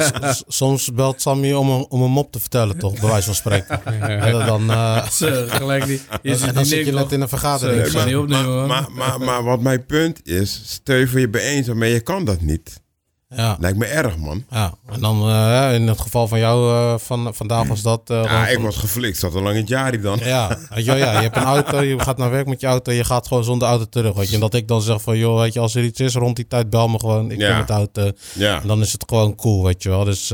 soms 0.48 0.94
belt 0.94 1.22
Sammy 1.22 1.54
om 1.54 1.70
een, 1.70 1.86
om 1.90 2.02
een 2.02 2.12
mop 2.12 2.32
te 2.32 2.40
vertellen, 2.40 2.78
toch? 2.78 3.00
Bij 3.00 3.10
wijze 3.10 3.26
van 3.26 3.36
spreken. 3.36 3.86
En 4.26 4.46
dan, 4.46 4.72
eh, 4.72 5.10
Zo, 5.10 5.46
gelijk 5.48 5.88
niet. 5.88 6.04
Je 6.22 6.30
en 6.30 6.38
zit 6.38 6.54
dan 6.54 6.64
die 6.64 6.66
zit 6.66 6.86
je 6.86 6.92
net 6.92 7.12
in 7.12 7.22
een 7.22 7.30
vergadering. 7.30 7.82
Zo, 7.82 7.86
ik 7.86 7.92
ga 7.92 8.06
niet 8.06 8.16
opnemen, 8.16 8.46
maar, 8.46 8.54
hoor. 8.54 8.68
maar, 8.68 8.92
maar, 8.92 9.20
maar 9.20 9.44
wat 9.44 9.62
mijn 9.62 9.86
punt 9.86 10.28
is, 10.28 10.62
stel 10.66 10.96
je 10.96 11.08
voor 11.08 11.20
je 11.20 11.30
bent 11.30 11.74
maar 11.74 11.88
je 11.88 12.02
kan 12.02 12.26
dat 12.26 12.42
niet. 12.42 12.82
Ja, 13.36 13.58
Lijkt 13.60 13.78
me 13.78 13.86
erg, 13.86 14.18
man. 14.18 14.44
ja. 14.50 14.74
En 14.86 15.00
dan 15.00 15.30
eh, 15.30 15.74
in 15.74 15.88
het 15.88 16.02
geval 16.02 16.28
van 16.28 16.40
jou 16.40 16.74
eh, 16.74 16.98
van, 17.00 17.34
vandaag 17.36 17.68
was 17.68 17.82
dat... 17.82 18.10
eh, 18.10 18.24
Ja, 18.24 18.48
ik 18.48 18.60
was 18.60 18.76
geflikt. 18.78 19.18
Zat 19.18 19.36
al 19.36 19.42
lang 19.42 19.54
in 19.56 19.60
het 19.62 19.70
jaar 19.70 20.02
dan. 20.02 20.20
Ja, 20.24 20.58
wel, 20.70 20.80
ja, 20.84 20.96
je 20.96 21.04
hebt 21.04 21.36
een 21.36 21.44
auto, 21.44 21.82
je 21.82 22.00
gaat 22.00 22.18
naar 22.18 22.30
werk 22.32 22.48
met 22.48 22.62
je 22.62 22.68
auto, 22.68 22.92
je 22.92 23.04
gaat 23.04 23.28
gewoon 23.28 23.44
zonder 23.44 23.68
auto 23.68 23.86
terug. 23.86 24.14
Weet 24.16 24.28
je. 24.30 24.34
En 24.34 24.40
dat 24.40 24.54
ik 24.54 24.68
dan 24.68 24.82
zeg 24.82 25.02
van, 25.02 25.18
joh, 25.18 25.40
weet 25.40 25.54
je, 25.54 25.60
als 25.60 25.76
er 25.76 25.84
iets 25.84 26.00
is 26.00 26.14
rond 26.16 26.36
die 26.36 26.48
tijd, 26.48 26.70
bel 26.70 26.88
me 26.88 27.00
gewoon. 27.00 27.32
Ik 27.32 27.40
Ja. 27.40 27.48
kom 27.50 27.58
met 27.58 27.68
de 27.68 27.74
auto. 27.74 28.12
Ja. 28.34 28.62
En 28.62 28.68
dan 28.68 28.82
is 28.82 28.92
het 28.92 29.04
gewoon 29.08 29.36
cool, 29.36 29.64
weet 29.64 29.84
je 29.84 29.90
wel. 29.90 30.04
Dus, 30.04 30.34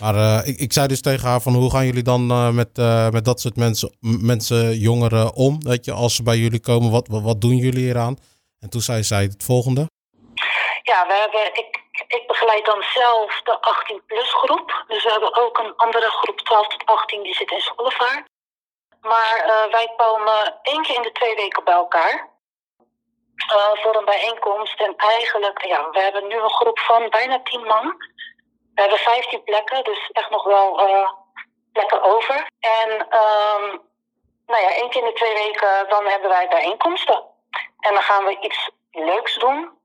maar 0.00 0.46
ik, 0.46 0.58
ik 0.58 0.72
zei 0.72 0.86
dus 0.86 1.00
tegen 1.00 1.28
haar 1.28 1.40
van, 1.40 1.54
hoe 1.54 1.70
gaan 1.70 1.86
jullie 1.86 2.02
dan 2.02 2.26
met, 2.54 2.76
met 3.12 3.24
dat 3.24 3.40
soort 3.40 3.56
mensen, 3.56 3.92
mensen, 4.00 4.78
jongeren 4.78 5.34
om? 5.34 5.62
Weet 5.62 5.84
je, 5.84 5.92
als 5.92 6.14
ze 6.14 6.22
bij 6.22 6.38
jullie 6.38 6.60
komen, 6.60 6.90
wat, 6.90 7.08
wat, 7.08 7.22
wat 7.22 7.40
doen 7.40 7.56
jullie 7.56 7.82
hieraan? 7.84 8.16
En 8.58 8.68
toen 8.68 8.82
zei 8.82 9.02
zij 9.02 9.22
het 9.22 9.42
volgende. 9.44 9.86
Ja, 10.88 11.06
we 11.06 11.12
hebben, 11.14 11.54
ik, 11.54 11.82
ik 12.08 12.26
begeleid 12.26 12.64
dan 12.64 12.82
zelf 12.82 13.40
de 13.42 13.58
18-plus 13.72 14.32
groep. 14.32 14.84
Dus 14.86 15.04
we 15.04 15.10
hebben 15.10 15.36
ook 15.36 15.58
een 15.58 15.76
andere 15.76 16.10
groep 16.10 16.40
12 16.40 16.68
tot 16.68 16.86
18 16.86 17.22
die 17.22 17.34
zit 17.34 17.50
in 17.50 17.60
Schollevaar. 17.60 18.24
Maar 19.00 19.36
eh, 19.36 19.72
wij 19.72 19.92
komen 19.96 20.58
één 20.62 20.82
keer 20.82 20.94
in 20.96 21.02
de 21.02 21.12
twee 21.12 21.34
weken 21.36 21.64
bij 21.64 21.74
elkaar. 21.74 22.36
eh, 23.36 23.82
voor 23.82 23.96
een 23.96 24.04
bijeenkomst. 24.04 24.80
En 24.80 24.96
eigenlijk, 24.96 25.64
ja, 25.64 25.90
we 25.90 26.00
hebben 26.00 26.26
nu 26.26 26.36
een 26.36 26.50
groep 26.50 26.78
van 26.78 27.10
bijna 27.10 27.42
10 27.42 27.62
man. 27.62 27.96
We 28.74 28.80
hebben 28.80 28.98
15 28.98 29.42
plekken, 29.44 29.84
dus 29.84 30.10
echt 30.12 30.30
nog 30.30 30.44
wel 30.44 30.80
eh, 30.88 31.10
plekken 31.72 32.02
over. 32.02 32.46
En 32.60 33.08
ehm, 33.08 33.78
nou 34.46 34.62
ja, 34.62 34.70
één 34.70 34.90
keer 34.90 35.02
in 35.02 35.08
de 35.08 35.14
twee 35.14 35.34
weken 35.34 35.88
dan 35.88 36.06
hebben 36.06 36.30
wij 36.30 36.48
bijeenkomsten. 36.48 37.24
En 37.80 37.94
dan 37.94 38.02
gaan 38.02 38.24
we 38.24 38.38
iets 38.40 38.70
leuks 38.90 39.34
doen. 39.34 39.77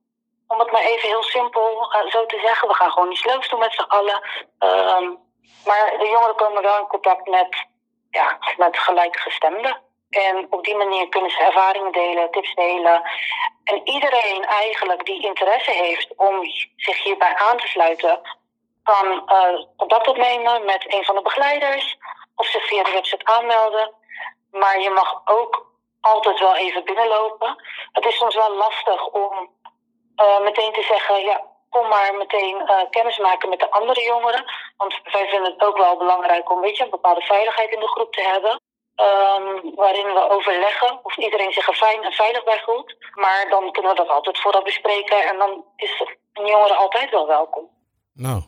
Om 0.53 0.59
het 0.59 0.71
maar 0.71 0.81
even 0.81 1.09
heel 1.09 1.23
simpel 1.23 1.91
eh, 1.91 2.11
zo 2.11 2.25
te 2.25 2.39
zeggen. 2.39 2.67
We 2.67 2.73
gaan 2.73 2.91
gewoon 2.91 3.11
iets 3.11 3.25
leuks 3.25 3.49
doen 3.49 3.59
met 3.59 3.73
z'n 3.73 3.81
allen. 3.97 4.21
Ehm, 4.59 5.07
maar 5.65 5.97
de 5.97 6.09
jongeren 6.11 6.35
komen 6.35 6.61
wel 6.61 6.79
in 6.79 6.87
contact 6.87 7.27
met, 7.27 7.65
ja, 8.09 8.37
met 8.57 8.77
gelijkgestemden. 8.77 9.81
En 10.09 10.47
op 10.49 10.63
die 10.63 10.75
manier 10.75 11.09
kunnen 11.09 11.31
ze 11.31 11.39
ervaringen 11.39 11.91
delen, 11.91 12.31
tips 12.31 12.55
delen. 12.55 13.01
En 13.63 13.81
iedereen 13.83 14.45
eigenlijk 14.45 15.05
die 15.05 15.23
interesse 15.23 15.71
heeft 15.71 16.15
om 16.15 16.43
zich 16.75 17.03
hierbij 17.03 17.35
aan 17.35 17.57
te 17.57 17.67
sluiten, 17.67 18.21
kan 18.83 19.27
eh, 19.27 19.65
contact 19.77 20.07
opnemen 20.07 20.65
met 20.65 20.93
een 20.93 21.03
van 21.03 21.15
de 21.15 21.21
begeleiders. 21.21 21.97
Of 22.35 22.47
zich 22.47 22.67
via 22.67 22.83
de 22.83 22.91
website 22.91 23.25
aanmelden. 23.25 23.93
Maar 24.51 24.79
je 24.79 24.89
mag 24.89 25.21
ook 25.25 25.71
altijd 26.01 26.39
wel 26.39 26.55
even 26.55 26.83
binnenlopen. 26.83 27.63
Het 27.91 28.05
is 28.05 28.17
soms 28.17 28.35
wel 28.35 28.55
lastig 28.55 29.07
om 29.07 29.49
meteen 30.49 30.73
te 30.73 30.85
zeggen, 30.91 31.15
ja, 31.31 31.37
kom 31.69 31.87
maar 31.87 32.15
meteen 32.23 32.57
eh 32.67 32.89
kennis 32.89 33.17
maken 33.17 33.49
met 33.49 33.59
de 33.59 33.71
andere 33.71 34.01
jongeren. 34.11 34.43
Want 34.77 34.93
wij 35.15 35.27
vinden 35.31 35.51
het 35.51 35.63
ook 35.67 35.77
wel 35.77 35.97
belangrijk 35.97 36.51
om 36.51 36.61
weet 36.61 36.77
je, 36.77 36.83
een 36.83 36.97
bepaalde 36.99 37.21
veiligheid 37.33 37.71
in 37.71 37.79
de 37.79 37.93
groep 37.95 38.11
te 38.13 38.21
hebben. 38.33 38.61
Ehm, 38.95 39.75
waarin 39.75 40.05
we 40.17 40.29
overleggen 40.35 40.99
of 41.03 41.17
iedereen 41.17 41.51
zich 41.51 41.67
er 41.67 41.73
fijn 41.85 42.03
en 42.03 42.11
veilig 42.11 42.43
bij 42.43 42.61
voelt. 42.65 42.95
Maar 43.13 43.45
dan 43.49 43.71
kunnen 43.71 43.91
we 43.91 43.97
dat 43.97 44.09
altijd 44.09 44.39
vooraf 44.39 44.63
bespreken 44.63 45.19
en 45.29 45.37
dan 45.37 45.63
is 45.75 45.93
een 46.33 46.45
jongere 46.47 46.75
altijd 46.75 47.09
wel 47.11 47.27
welkom. 47.27 47.63
Nou, 48.13 48.41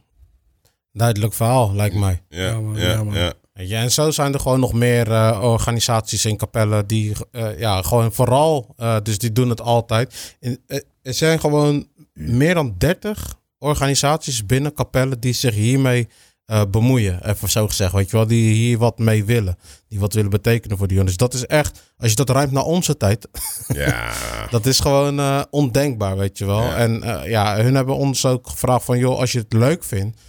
duidelijk 0.92 1.34
verhaal, 1.34 1.74
lijkt 1.74 1.96
mij. 1.96 2.24
Ja, 2.30 2.44
Ja, 2.46 2.60
man, 2.60 2.76
ja, 2.76 2.90
ja, 2.90 3.04
man. 3.04 3.14
ja. 3.14 3.34
Weet 3.54 3.70
je, 3.70 3.76
en 3.76 3.90
zo 3.92 4.12
zijn 4.12 4.34
er 4.34 4.40
gewoon 4.40 4.60
nog 4.60 4.74
meer 4.74 5.12
eh, 5.12 5.40
organisaties 5.44 6.26
in 6.26 6.38
Capelle 6.38 6.86
die 6.86 7.16
eh, 7.32 7.60
ja, 7.60 7.82
gewoon 7.82 8.12
vooral, 8.12 8.66
eh, 8.78 8.98
dus 9.04 9.18
die 9.18 9.32
doen 9.32 9.50
het 9.50 9.62
altijd. 9.62 10.38
In, 10.40 10.64
eh, 10.68 10.80
er 11.06 11.14
zijn 11.14 11.40
gewoon 11.40 11.88
meer 12.14 12.54
dan 12.54 12.76
30 12.78 13.40
organisaties 13.58 14.46
binnen 14.46 14.74
Capelle 14.74 15.20
die 15.20 15.34
zich 15.34 15.54
hiermee 15.54 16.08
eh, 16.46 16.62
bemoeien. 16.72 17.30
Even 17.30 17.50
zo 17.50 17.68
gezegd, 17.68 17.92
weet 17.92 18.10
je 18.10 18.18
wel, 18.18 18.28
die 18.28 18.54
hier 18.54 18.78
wat 18.78 18.98
mee 18.98 19.26
willen. 19.26 19.58
Die 19.88 20.00
wat 20.00 20.14
willen 20.14 20.30
betekenen 20.30 20.78
voor 20.78 20.88
die 20.88 20.98
jongens. 20.98 21.18
Dus 21.18 21.28
dat 21.30 21.42
is 21.42 21.46
echt, 21.46 21.94
als 21.98 22.10
je 22.10 22.16
dat 22.16 22.30
ruimt 22.30 22.52
naar 22.52 22.64
onze 22.64 22.98
tijd, 22.98 23.28
ja. 23.68 24.12
dat 24.50 24.66
is 24.66 24.80
gewoon 24.80 25.20
eh, 25.20 25.42
ondenkbaar, 25.50 26.18
weet 26.18 26.38
je 26.38 26.46
wel. 26.46 26.62
Ja. 26.62 26.76
En 26.76 27.04
eh, 27.04 27.30
ja, 27.30 27.56
hun 27.56 27.76
hebben 27.76 27.96
ons 27.96 28.26
ook 28.26 28.50
gevraagd 28.50 28.86
van, 28.86 28.98
joh, 28.98 29.20
als 29.20 29.32
je 29.32 29.40
het 29.40 29.54
leuk 29.54 29.84
vindt, 29.84 30.20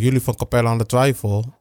jullie 0.00 0.20
van 0.20 0.34
Capelle 0.34 0.68
aan 0.68 0.78
de 0.78 0.86
Twijfel, 0.86 1.54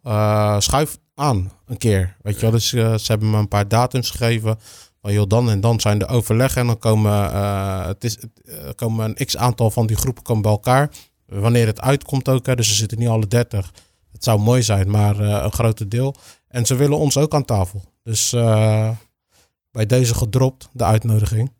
schuif 0.59 0.97
aan 1.15 1.51
een 1.65 1.77
keer, 1.77 2.15
weet 2.21 2.35
je 2.35 2.41
wel. 2.41 2.51
Dus 2.51 2.69
ze 2.69 3.03
hebben 3.05 3.29
me 3.29 3.37
een 3.37 3.47
paar 3.47 3.67
datums 3.67 4.09
gegeven. 4.09 4.59
Van, 5.07 5.15
joh, 5.15 5.27
dan 5.27 5.49
en 5.49 5.61
dan 5.61 5.79
zijn 5.79 5.99
de 5.99 6.07
overleggen 6.07 6.61
en 6.61 6.67
dan 6.67 6.79
komen, 6.79 7.31
eh, 7.31 7.85
het 7.85 8.03
is, 8.03 8.17
eh, 8.17 8.69
komen 8.75 9.05
een 9.17 9.25
x-aantal 9.25 9.71
van 9.71 9.87
die 9.87 9.95
groepen 9.95 10.23
komen 10.23 10.41
bij 10.41 10.51
elkaar. 10.51 10.89
Wanneer 11.25 11.65
het 11.67 11.81
uitkomt 11.81 12.29
ook, 12.29 12.45
hè, 12.45 12.55
dus 12.55 12.67
ze 12.67 12.73
zitten 12.73 12.99
niet 12.99 13.07
alle 13.07 13.27
30. 13.27 13.71
Het 14.11 14.23
zou 14.23 14.39
mooi 14.39 14.63
zijn, 14.63 14.89
maar 14.91 15.19
eh, 15.19 15.43
een 15.43 15.51
grote 15.51 15.87
deel. 15.87 16.15
En 16.47 16.65
ze 16.65 16.75
willen 16.75 16.97
ons 16.97 17.17
ook 17.17 17.33
aan 17.33 17.45
tafel. 17.45 17.83
Dus 18.03 18.29
bij 19.71 19.85
deze 19.85 20.13
gedropt, 20.15 20.69
de 20.71 20.83
uitnodiging. 20.83 21.51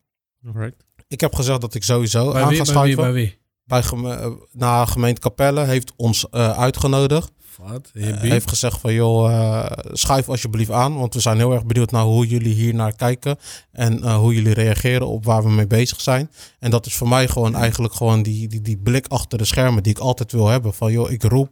Alright. 0.46 0.86
Ik 1.08 1.22
heb 1.22 1.36
gezegd 1.36 1.62
dat 1.62 1.74
ik 1.74 1.84
sowieso 1.84 2.32
Bij 2.32 2.42
aan 2.42 2.50
wie, 2.50 2.58
ga 2.58 2.64
bij 2.74 2.84
wie, 2.84 2.94
schuiven. 2.94 3.14
bij 3.14 3.38
Bij 3.64 3.80
wie? 3.80 3.88
geme- 3.90 4.16
eh, 4.16 4.32
naar 4.52 4.88
gemeente 4.88 5.22
Capelle 5.22 5.64
heeft 5.64 5.94
ons 5.96 6.32
uitgenodigd. 6.32 7.32
Wat? 7.58 7.92
Eh, 7.94 8.20
heeft 8.20 8.50
gezegd 8.50 8.80
van 8.80 8.94
joh, 8.94 9.32
eh, 9.32 9.72
schuif 9.94 10.30
alsjeblieft 10.30 10.72
aan. 10.72 10.98
Want 10.98 11.14
we 11.14 11.20
zijn 11.20 11.38
heel 11.38 11.54
erg 11.54 11.66
benieuwd 11.66 11.92
naar 11.92 12.04
hoe 12.04 12.28
jullie 12.28 12.54
hier 12.54 12.74
naar 12.76 12.96
kijken. 12.96 13.38
En 13.72 14.04
eh, 14.04 14.18
hoe 14.18 14.34
jullie 14.34 14.54
reageren 14.54 15.08
op 15.08 15.26
waar 15.26 15.44
we 15.44 15.50
mee 15.50 15.68
bezig 15.68 16.02
zijn. 16.02 16.30
En 16.60 16.72
dat 16.72 16.86
is 16.86 16.96
voor 16.96 17.08
mij 17.08 17.28
gewoon 17.28 17.56
eigenlijk 17.56 17.94
gewoon 17.94 18.24
die, 18.24 18.48
die, 18.48 18.62
die 18.62 18.78
blik 18.78 19.08
achter 19.08 19.38
de 19.38 19.46
schermen 19.46 19.84
die 19.84 19.92
ik 19.92 20.00
altijd 20.00 20.32
wil 20.32 20.48
hebben. 20.48 20.74
Van 20.74 20.92
joh, 20.92 21.12
ik 21.12 21.24
roep, 21.24 21.50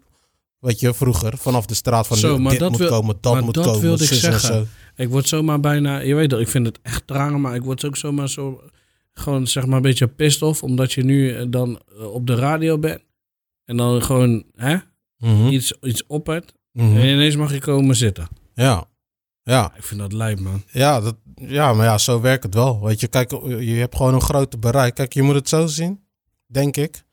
weet 0.60 0.80
je, 0.80 0.94
vroeger 0.94 1.38
vanaf 1.38 1.66
de 1.66 1.74
straat 1.74 2.08
van 2.08 2.18
Zo, 2.18 2.38
dit 2.50 2.60
moet 2.60 2.78
wil- 2.78 2.90
komen, 2.90 3.18
dat 3.22 3.42
moet 3.42 3.54
dat 3.54 3.66
komen. 3.66 3.82
wilde 3.82 4.04
ik 4.04 4.10
zeggen. 4.10 4.54
zo. 4.54 4.66
Ik 4.96 5.10
word 5.10 5.28
zomaar 5.28 5.60
bijna, 5.60 6.00
je 6.00 6.16
weet 6.16 6.30
dat, 6.30 6.40
ik 6.40 6.48
vind 6.48 6.66
het 6.66 6.80
echt 6.82 7.08
tranen, 7.08 7.42
maar 7.42 7.56
ik 7.56 7.64
word 7.64 7.86
ook 7.86 7.98
zomaar 7.98 8.30
zo 8.30 8.62
gewoon 9.14 9.48
zeg 9.48 9.66
maar 9.66 9.76
een 9.76 9.82
beetje 9.82 10.08
pissed 10.08 10.42
off, 10.42 10.64
omdat 10.64 10.94
je 10.94 11.04
nu 11.04 11.50
dan 11.50 11.80
op 12.14 12.28
de 12.28 12.36
radio 12.36 12.78
bent. 12.80 13.02
En 13.66 13.78
dan 13.78 14.02
gewoon 14.02 14.44
hè, 14.56 14.78
Mhm. 15.18 15.48
iets, 15.48 15.74
iets 15.82 16.06
oppert. 16.08 16.54
Mhm. 16.72 16.98
En 16.98 17.06
ineens 17.06 17.36
mag 17.36 17.54
je 17.54 17.60
komen 17.60 17.96
zitten. 17.96 18.28
Ja. 18.54 18.88
Ja. 19.44 19.74
Ik 19.76 19.84
vind 19.84 20.00
dat 20.00 20.14
lijp, 20.14 20.40
man. 20.40 20.64
Ja, 20.72 21.00
dat, 21.00 21.16
ja, 21.36 21.74
maar 21.74 21.86
ja, 21.86 21.98
zo 21.98 22.22
werkt 22.22 22.44
het 22.44 22.54
wel. 22.54 22.84
Weet 22.84 23.00
je, 23.00 23.08
kijk, 23.08 23.32
je 23.60 23.76
hebt 23.76 23.96
gewoon 23.96 24.14
een 24.14 24.22
grote 24.22 24.58
bereik. 24.58 24.96
Kijk, 24.96 25.14
je 25.14 25.22
moet 25.22 25.36
het 25.36 25.50
zo 25.50 25.68
zien, 25.68 26.04
denk 26.48 26.78
ik. 26.78 27.04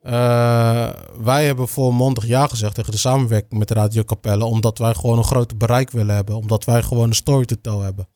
Eh, 0.00 0.90
wij 1.20 1.46
hebben 1.46 1.68
volmondig 1.68 2.26
ja 2.26 2.46
gezegd 2.46 2.74
tegen 2.74 2.92
de 2.92 2.98
samenwerking 2.98 3.58
met 3.58 3.70
Radio 3.70 4.04
Capelle, 4.04 4.44
omdat 4.44 4.78
wij 4.78 4.94
gewoon 4.94 5.18
een 5.18 5.24
grote 5.24 5.56
bereik 5.56 5.90
willen 5.90 6.14
hebben. 6.14 6.36
Omdat 6.36 6.64
wij 6.64 6.82
gewoon 6.82 7.08
een 7.08 7.14
story 7.14 7.44
to 7.44 7.56
tell 7.60 7.78
hebben. 7.78 8.08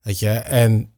Weet 0.00 0.18
je, 0.18 0.28
en 0.30 0.95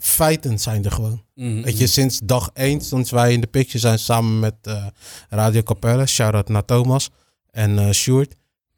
feiten 0.00 0.58
zijn 0.58 0.84
er 0.84 0.92
gewoon. 0.92 1.22
Mhm. 1.34 1.62
Weet 1.62 1.78
je, 1.78 1.86
sinds 1.86 2.20
dag 2.24 2.50
één, 2.54 2.80
sinds 2.80 3.10
wij 3.10 3.32
in 3.32 3.40
de 3.40 3.46
picture 3.46 3.78
zijn 3.78 3.98
samen 3.98 4.38
met 4.38 4.54
eh, 4.62 4.86
Radio 5.28 5.62
Capelle, 5.62 6.06
shout-out 6.06 6.48
naar 6.48 6.64
Thomas 6.64 7.10
en 7.50 7.78
eh 7.78 7.90
Sjoerd. 7.90 8.34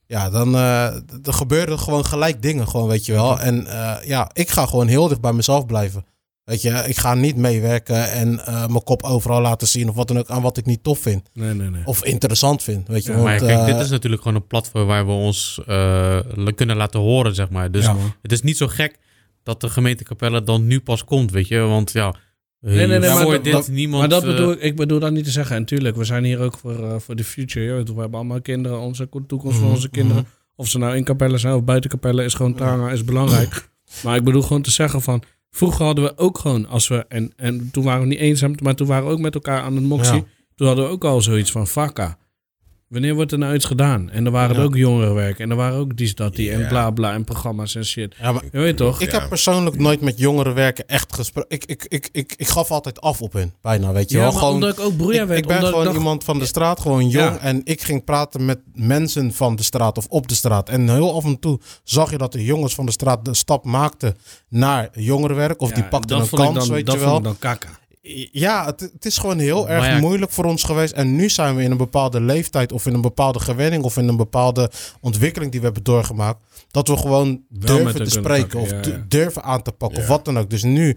Ja, 0.06 0.30
dan 0.30 0.54
eh, 0.56 0.86
d- 0.86 1.26
er 1.26 1.32
gebeuren 1.32 1.78
gewoon 1.78 2.04
gelijk 2.04 2.42
dingen, 2.42 2.68
gewoon, 2.68 2.88
weet 2.88 3.06
je 3.06 3.12
wel. 3.12 3.40
En 3.40 3.66
eh, 3.66 3.96
ja, 4.08 4.30
ik 4.32 4.50
ga 4.50 4.66
gewoon 4.66 4.86
heel 4.86 5.08
dicht 5.08 5.20
bij 5.20 5.32
mezelf 5.32 5.66
blijven. 5.66 6.04
Weet 6.44 6.62
je, 6.62 6.70
ik 6.86 6.96
ga 6.96 7.14
niet 7.14 7.36
meewerken 7.36 8.10
en 8.10 8.46
eh, 8.46 8.66
mijn 8.66 8.82
kop 8.84 9.02
overal 9.02 9.40
laten 9.40 9.68
zien 9.68 9.88
of 9.88 9.94
wat 9.94 10.08
dan 10.08 10.18
ook 10.18 10.28
aan 10.30 10.42
wat 10.42 10.56
ik 10.56 10.66
niet 10.66 10.82
tof 10.82 10.98
vind. 10.98 11.28
Nee, 11.32 11.54
nee, 11.54 11.70
nee. 11.70 11.82
Of 11.84 12.04
interessant 12.04 12.62
vind, 12.62 12.88
weet 12.88 13.04
je. 13.04 13.10
Ja, 13.10 13.16
want, 13.16 13.28
maar 13.28 13.38
kijk, 13.38 13.66
dit 13.66 13.80
is 13.84 13.90
natuurlijk 13.90 14.22
gewoon 14.22 14.36
een 14.36 14.46
platform 14.46 14.86
waar 14.86 15.06
we 15.06 15.12
ons 15.12 15.60
eh, 15.66 16.18
kunnen 16.54 16.76
laten 16.76 17.00
horen, 17.00 17.34
zeg 17.34 17.50
maar. 17.50 17.70
Dus 17.70 17.84
Ja, 17.84 17.96
het 18.22 18.32
is 18.32 18.42
niet 18.42 18.56
zo 18.56 18.66
gek 18.68 18.98
dat 19.42 19.60
de 19.60 19.68
gemeente 19.68 20.04
Capelle 20.04 20.42
dan 20.42 20.66
nu 20.66 20.80
pas 20.80 21.04
komt, 21.04 21.30
weet 21.30 21.48
je. 21.48 21.58
Want 21.58 21.92
ja, 21.92 22.14
Nee, 22.60 22.86
nee, 22.86 22.98
nee, 22.98 23.10
voor 23.10 23.18
maar 23.24 23.26
dat- 23.34 23.44
dit 23.44 23.52
dat- 23.52 23.68
niemand... 23.68 24.00
maar 24.00 24.08
dat 24.08 24.22
eh, 24.22 24.28
bedoel 24.28 24.52
ik, 24.52 24.60
ik 24.60 24.76
bedoel 24.76 24.98
dat 24.98 25.12
niet 25.12 25.24
te 25.24 25.30
zeggen. 25.30 25.56
En 25.56 25.64
tuurlijk, 25.64 25.96
we 25.96 26.04
zijn 26.04 26.24
hier 26.24 26.38
ook 26.40 26.58
voor, 26.58 26.82
eh, 26.84 26.94
voor 26.98 27.16
de 27.16 27.24
future. 27.24 27.72
Weet, 27.74 27.88
we 27.94 28.00
hebben 28.00 28.18
allemaal 28.18 28.40
kinderen, 28.40 28.78
onze 28.80 29.06
ko- 29.06 29.26
toekomst 29.26 29.56
van 29.56 29.66
Mhm, 29.66 29.74
onze 29.74 29.88
kinderen. 29.88 30.26
Of 30.56 30.68
ze 30.68 30.78
nou 30.78 30.96
in 30.96 31.04
Capelle 31.04 31.38
zijn 31.38 31.54
of 31.54 31.64
buiten 31.64 31.90
Capelle, 31.90 32.24
is 32.24 32.34
gewoon 32.34 32.54
tanga, 32.54 32.90
is 32.90 33.04
belangrijk. 33.04 33.68
maar 34.04 34.16
ik 34.16 34.24
bedoel 34.24 34.42
gewoon 34.42 34.62
te 34.62 34.70
zeggen 34.70 35.00
van, 35.02 35.22
vroeger 35.50 35.84
hadden 35.84 36.04
we 36.04 36.18
ook 36.18 36.38
gewoon, 36.38 36.66
als 36.68 36.88
we, 36.88 37.04
en, 37.08 37.32
en 37.36 37.68
toen 37.72 37.84
waren 37.84 38.00
we 38.00 38.06
niet 38.06 38.18
eenzaam, 38.18 38.54
maar 38.62 38.74
toen 38.74 38.86
waren 38.86 39.06
we 39.06 39.12
ook 39.12 39.18
met 39.20 39.34
elkaar 39.34 39.62
aan 39.62 39.74
het 39.74 39.84
moxie. 39.84 40.14
Ja. 40.14 40.24
Toen 40.54 40.66
hadden 40.66 40.84
we 40.84 40.90
ook 40.90 41.04
al 41.04 41.20
zoiets 41.20 41.50
van, 41.50 41.66
vakka. 41.66 42.18
Wanneer 42.92 43.14
wordt 43.14 43.32
er 43.32 43.38
nou 43.38 43.54
iets 43.54 43.64
gedaan? 43.64 44.10
En 44.10 44.24
er 44.26 44.30
waren 44.32 44.54
Ja. 44.54 44.60
er 44.60 44.66
ook 44.66 44.76
jongerenwerk. 44.76 45.38
En 45.38 45.50
er 45.50 45.56
waren 45.56 45.78
ook 45.78 45.96
die, 45.96 46.14
dat, 46.14 46.34
die. 46.36 46.50
En 46.52 46.68
bla, 46.68 46.90
bla. 46.90 47.12
En 47.12 47.24
programma's 47.24 47.74
en 47.74 47.84
shit. 47.84 48.14
ja, 48.20 48.32
maar 48.32 48.42
Je 48.52 48.58
weet 48.58 48.76
toch? 48.76 49.00
ik 49.00 49.10
Ja. 49.12 49.18
heb 49.18 49.28
persoonlijk 49.28 49.78
nooit 49.78 50.00
met 50.00 50.18
jongeren 50.18 50.54
werken 50.54 50.86
echt 50.88 51.14
gesproken. 51.14 51.50
Ik, 51.50 51.64
ik, 51.64 51.84
ik, 51.88 52.08
ik, 52.12 52.34
ik 52.36 52.48
gaf 52.48 52.70
altijd 52.70 53.00
af 53.00 53.20
op 53.22 53.32
hun, 53.32 53.52
bijna, 53.62 53.92
weet 53.92 54.10
je 54.10 54.16
ja, 54.16 54.22
wel. 54.22 54.30
maar 54.32 54.38
Gewoon, 54.40 54.54
omdat 54.54 54.72
ik 54.78 54.80
ook 54.84 54.96
werd. 55.26 55.30
ik 55.38 55.46
ben 55.46 55.62
gewoon 55.64 55.84
dacht- 55.84 55.96
iemand 55.96 56.24
van 56.24 56.38
de 56.38 56.46
straat, 56.46 56.80
gewoon 56.80 57.08
jong. 57.08 57.34
Ja. 57.34 57.38
En 57.38 57.60
ik 57.64 57.82
ging 57.82 58.04
praten 58.04 58.44
met 58.44 58.58
mensen 58.74 59.32
van 59.32 59.56
de 59.56 59.62
straat 59.62 59.98
of 59.98 60.06
op 60.08 60.28
de 60.28 60.34
straat. 60.34 60.68
En 60.68 60.88
heel 60.90 61.14
af 61.14 61.24
en 61.24 61.38
toe 61.38 61.60
zag 61.84 62.10
je 62.10 62.18
dat 62.18 62.32
de 62.32 62.44
jongens 62.44 62.74
van 62.74 62.86
de 62.86 62.92
straat 62.92 63.24
de 63.24 63.34
stap 63.34 63.64
maakten 63.64 64.16
naar 64.48 64.88
jongerenwerk. 64.92 65.60
Of 65.60 65.68
Ja, 65.68 65.74
die 65.74 65.84
pakten 65.84 66.16
een 66.18 66.28
kans, 66.28 66.54
dan, 66.58 66.68
weet 66.68 66.86
dat 66.86 66.94
je 66.94 67.00
vond 67.00 67.10
wel. 67.10 67.18
ik 67.18 67.24
dan 67.24 67.38
kakka. 67.38 67.68
Ja, 68.32 68.64
het, 68.66 68.80
het 68.80 69.04
is 69.04 69.18
gewoon 69.18 69.38
heel 69.38 69.68
erg 69.68 69.86
ja- 69.86 69.98
moeilijk 70.00 70.32
voor 70.32 70.44
ons 70.44 70.62
geweest. 70.64 70.92
En 70.92 71.16
nu 71.16 71.28
zijn 71.28 71.56
we 71.56 71.62
in 71.62 71.70
een 71.70 71.76
bepaalde 71.76 72.20
leeftijd 72.20 72.72
of 72.72 72.86
in 72.86 72.94
een 72.94 73.00
bepaalde 73.00 73.40
gewenning 73.40 73.82
of 73.84 73.96
in 73.96 74.08
een 74.08 74.16
bepaalde 74.16 74.70
ontwikkeling 75.00 75.50
die 75.50 75.60
we 75.60 75.66
hebben 75.66 75.84
doorgemaakt. 75.84 76.38
Dat 76.70 76.88
we 76.88 76.96
gewoon 76.96 77.42
durven 77.48 78.04
te 78.04 78.10
spreken 78.10 78.60
of 78.60 78.70
ja, 78.70 78.80
du- 78.80 78.90
ja. 78.90 79.04
durven 79.08 79.42
aan 79.42 79.62
te 79.62 79.72
pakken 79.72 79.98
of 79.98 80.06
wat 80.06 80.24
dan 80.24 80.38
ook. 80.38 80.50
Dus 80.50 80.62
nu 80.62 80.96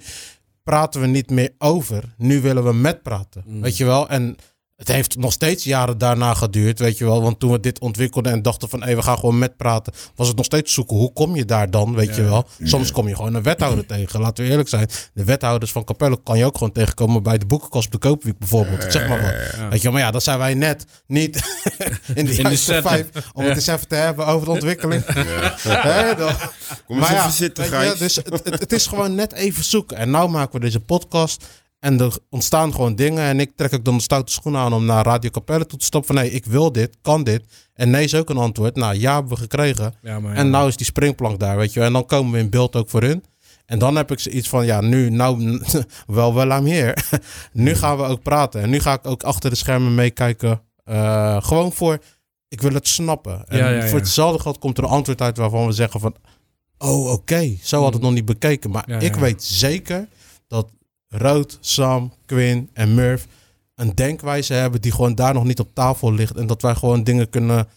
praten 0.64 1.02
we 1.02 1.08
niet 1.08 1.30
meer 1.30 1.52
over. 1.58 2.04
Nu 2.18 2.42
willen 2.42 2.64
we 2.64 2.74
met 2.74 3.02
praten. 3.02 3.44
Mm. 3.46 3.62
Weet 3.62 3.78
je 3.78 3.86
wel? 3.86 4.10
En 4.10 4.36
het 4.76 4.88
heeft 4.88 5.18
nog 5.18 5.32
steeds 5.32 5.64
jaren 5.64 5.98
daarna 5.98 6.34
geduurd, 6.34 6.80
weet 6.80 6.98
je 6.98 7.06
wel. 7.06 7.22
Want 7.22 7.40
toen 7.40 7.52
we 7.52 7.60
dit 7.60 7.80
ontwikkelden 7.80 8.32
en 8.32 8.42
dachten 8.42 8.70
van... 8.70 8.84
hé, 8.84 8.96
we 8.96 9.02
gaan 9.02 9.18
gewoon 9.18 9.38
met 9.40 9.58
praten... 9.58 9.94
was 10.16 10.28
het 10.28 10.36
nog 10.38 10.46
steeds 10.46 10.74
zoeken. 10.74 10.96
Hoe 10.98 11.14
kom 11.14 11.36
je 11.36 11.46
daar 11.46 11.70
dan, 11.72 11.96
weet 11.96 12.16
je 12.16 12.24
wel? 12.24 12.48
Soms 12.64 12.92
kom 12.92 13.08
je 13.08 13.16
gewoon 13.16 13.34
een 13.34 13.44
wethouder 13.44 13.86
tegen. 13.86 14.20
Laten 14.20 14.44
we 14.44 14.50
eerlijk 14.50 14.70
zijn. 14.70 14.90
De 15.14 15.24
wethouders 15.24 15.72
van 15.72 15.84
Capelle 15.84 16.20
kan 16.24 16.38
je 16.38 16.46
ook 16.46 16.58
gewoon 16.58 16.74
tegenkomen... 16.74 17.24
bij 17.24 17.38
de 17.38 17.46
boekenkast 17.46 17.86
op 17.86 17.92
de 17.92 17.98
Koopweek 17.98 18.38
bijvoorbeeld. 18.38 18.92
Zeg 18.92 19.08
maar 19.08 19.22
wat. 19.22 19.60
Ja. 19.60 19.70
Weet 19.70 19.78
je 19.78 19.84
wel, 19.84 19.92
maar 19.92 20.02
ja, 20.02 20.12
dat 20.12 20.24
zijn 20.24 20.38
wij 20.38 20.54
net 20.54 20.86
niet 21.08 21.36
in 22.16 22.26
de 22.26 22.36
juiste 22.36 22.82
vijf... 22.82 23.08
om 23.34 23.44
het 23.46 23.56
eens 23.56 23.68
even 23.68 23.88
te 23.88 23.96
hebben 23.96 24.26
over 24.26 24.46
de 24.46 24.52
ontwikkeling. 24.52 25.06
Dan- 26.18 26.34
Kom 26.86 26.98
eens 26.98 27.06
maar 27.08 27.14
ja, 27.14 27.20
even 27.20 27.32
zitten, 27.32 27.64
je, 27.66 27.96
dus 27.98 28.16
het, 28.16 28.30
het, 28.44 28.60
het 28.60 28.72
is 28.72 28.88
gewoon 28.88 29.16
net 29.16 29.34
even 29.34 29.64
zoeken. 29.64 29.98
En 29.98 30.10
nou 30.10 30.30
maken 30.30 30.54
we 30.54 30.60
deze 30.60 30.80
podcast. 30.80 31.46
En 31.86 32.00
er 32.00 32.18
ontstaan 32.30 32.74
gewoon 32.74 32.96
dingen. 32.96 33.24
En 33.24 33.40
ik 33.40 33.52
trek 33.56 33.74
ook 33.74 33.86
dan 33.86 33.98
de 33.98 34.04
stoute 34.04 34.32
schoenen 34.32 34.62
aan 34.62 34.74
om 34.74 34.86
naar 34.86 35.06
Radio 35.06 35.30
Capelle 35.30 35.66
toe 35.66 35.80
te 35.80 35.86
stappen. 35.86 36.16
Van 36.16 36.24
nee, 36.24 36.34
ik 36.34 36.46
wil 36.46 36.72
dit, 36.72 36.98
kan 37.02 37.24
dit. 37.24 37.44
En 37.74 37.90
nee 37.90 38.04
is 38.04 38.16
ook 38.16 38.30
een 38.30 38.38
antwoord. 38.38 38.76
Nou, 38.76 38.96
ja 39.00 39.14
hebben 39.14 39.32
we 39.32 39.38
gekregen. 39.38 39.94
Ja, 40.02 40.20
maar 40.20 40.32
ja. 40.32 40.38
En 40.38 40.50
nou 40.50 40.68
is 40.68 40.78
die 40.78 40.86
springplank 40.86 41.40
daar, 41.40 41.58
weet 41.58 41.74
je 41.74 41.80
wel. 41.80 41.88
En 41.88 41.94
dan 41.94 42.06
komen 42.06 42.32
we 42.32 42.40
in 42.40 42.50
beeld 42.50 42.76
ook 42.76 42.90
voor 42.90 43.02
hun. 43.02 43.24
En 43.66 43.80
dan 43.80 43.96
heb 43.96 44.12
ik 44.12 44.20
zoiets 44.20 44.50
van, 44.50 44.66
ja, 44.66 44.82
nu, 44.82 45.10
nou, 45.10 45.62
wel, 46.08 46.34
wel 46.34 46.52
aan 46.52 46.64
meer. 46.64 47.10
nu 47.52 47.76
gaan 47.76 47.98
we 47.98 48.04
ook 48.04 48.22
praten. 48.22 48.62
En 48.62 48.70
nu 48.70 48.80
ga 48.80 48.94
ik 48.94 49.08
ook 49.08 49.24
achter 49.24 49.50
de 49.50 49.56
schermen 49.56 49.96
meekijken. 49.96 50.62
Eh, 50.84 51.44
gewoon 51.44 51.74
voor, 51.74 52.00
ik 52.48 52.62
wil 52.62 52.74
het 52.74 52.88
snappen. 52.88 53.48
En 53.48 53.58
Ja, 53.58 53.88
voor 53.88 54.00
hetzelfde 54.00 54.42
geld 54.42 54.60
komt 54.60 54.78
er 54.78 54.84
een 54.84 54.90
antwoord 54.90 55.22
uit 55.22 55.38
waarvan 55.38 55.66
we 55.66 55.72
zeggen 55.72 56.00
van, 56.00 56.16
oh, 56.78 57.12
oké, 57.12 57.56
zo 57.64 57.82
had 57.82 57.94
het 57.94 58.02
nog 58.02 58.14
niet 58.14 58.26
bekeken. 58.26 58.72
Maar 58.72 59.04
ik 59.04 59.16
weet 59.16 59.44
zeker 59.44 60.08
dat 60.48 60.70
Rood, 61.18 61.58
Sam, 61.62 62.14
Quinn 62.26 62.70
en 62.74 62.94
Murph 62.96 63.26
een 63.76 63.96
denkwijze 63.96 64.54
hebben 64.54 64.82
die 64.82 64.92
gewoon 64.92 65.16
daar 65.16 65.34
nog 65.34 65.44
niet 65.44 65.60
op 65.60 65.70
tafel 65.74 66.14
ligt. 66.14 66.36
En 66.38 66.48
dat 66.48 66.62
wij 66.62 66.76
gewoon 66.76 67.04
dingen 67.04 67.30
kunnen 67.30 67.68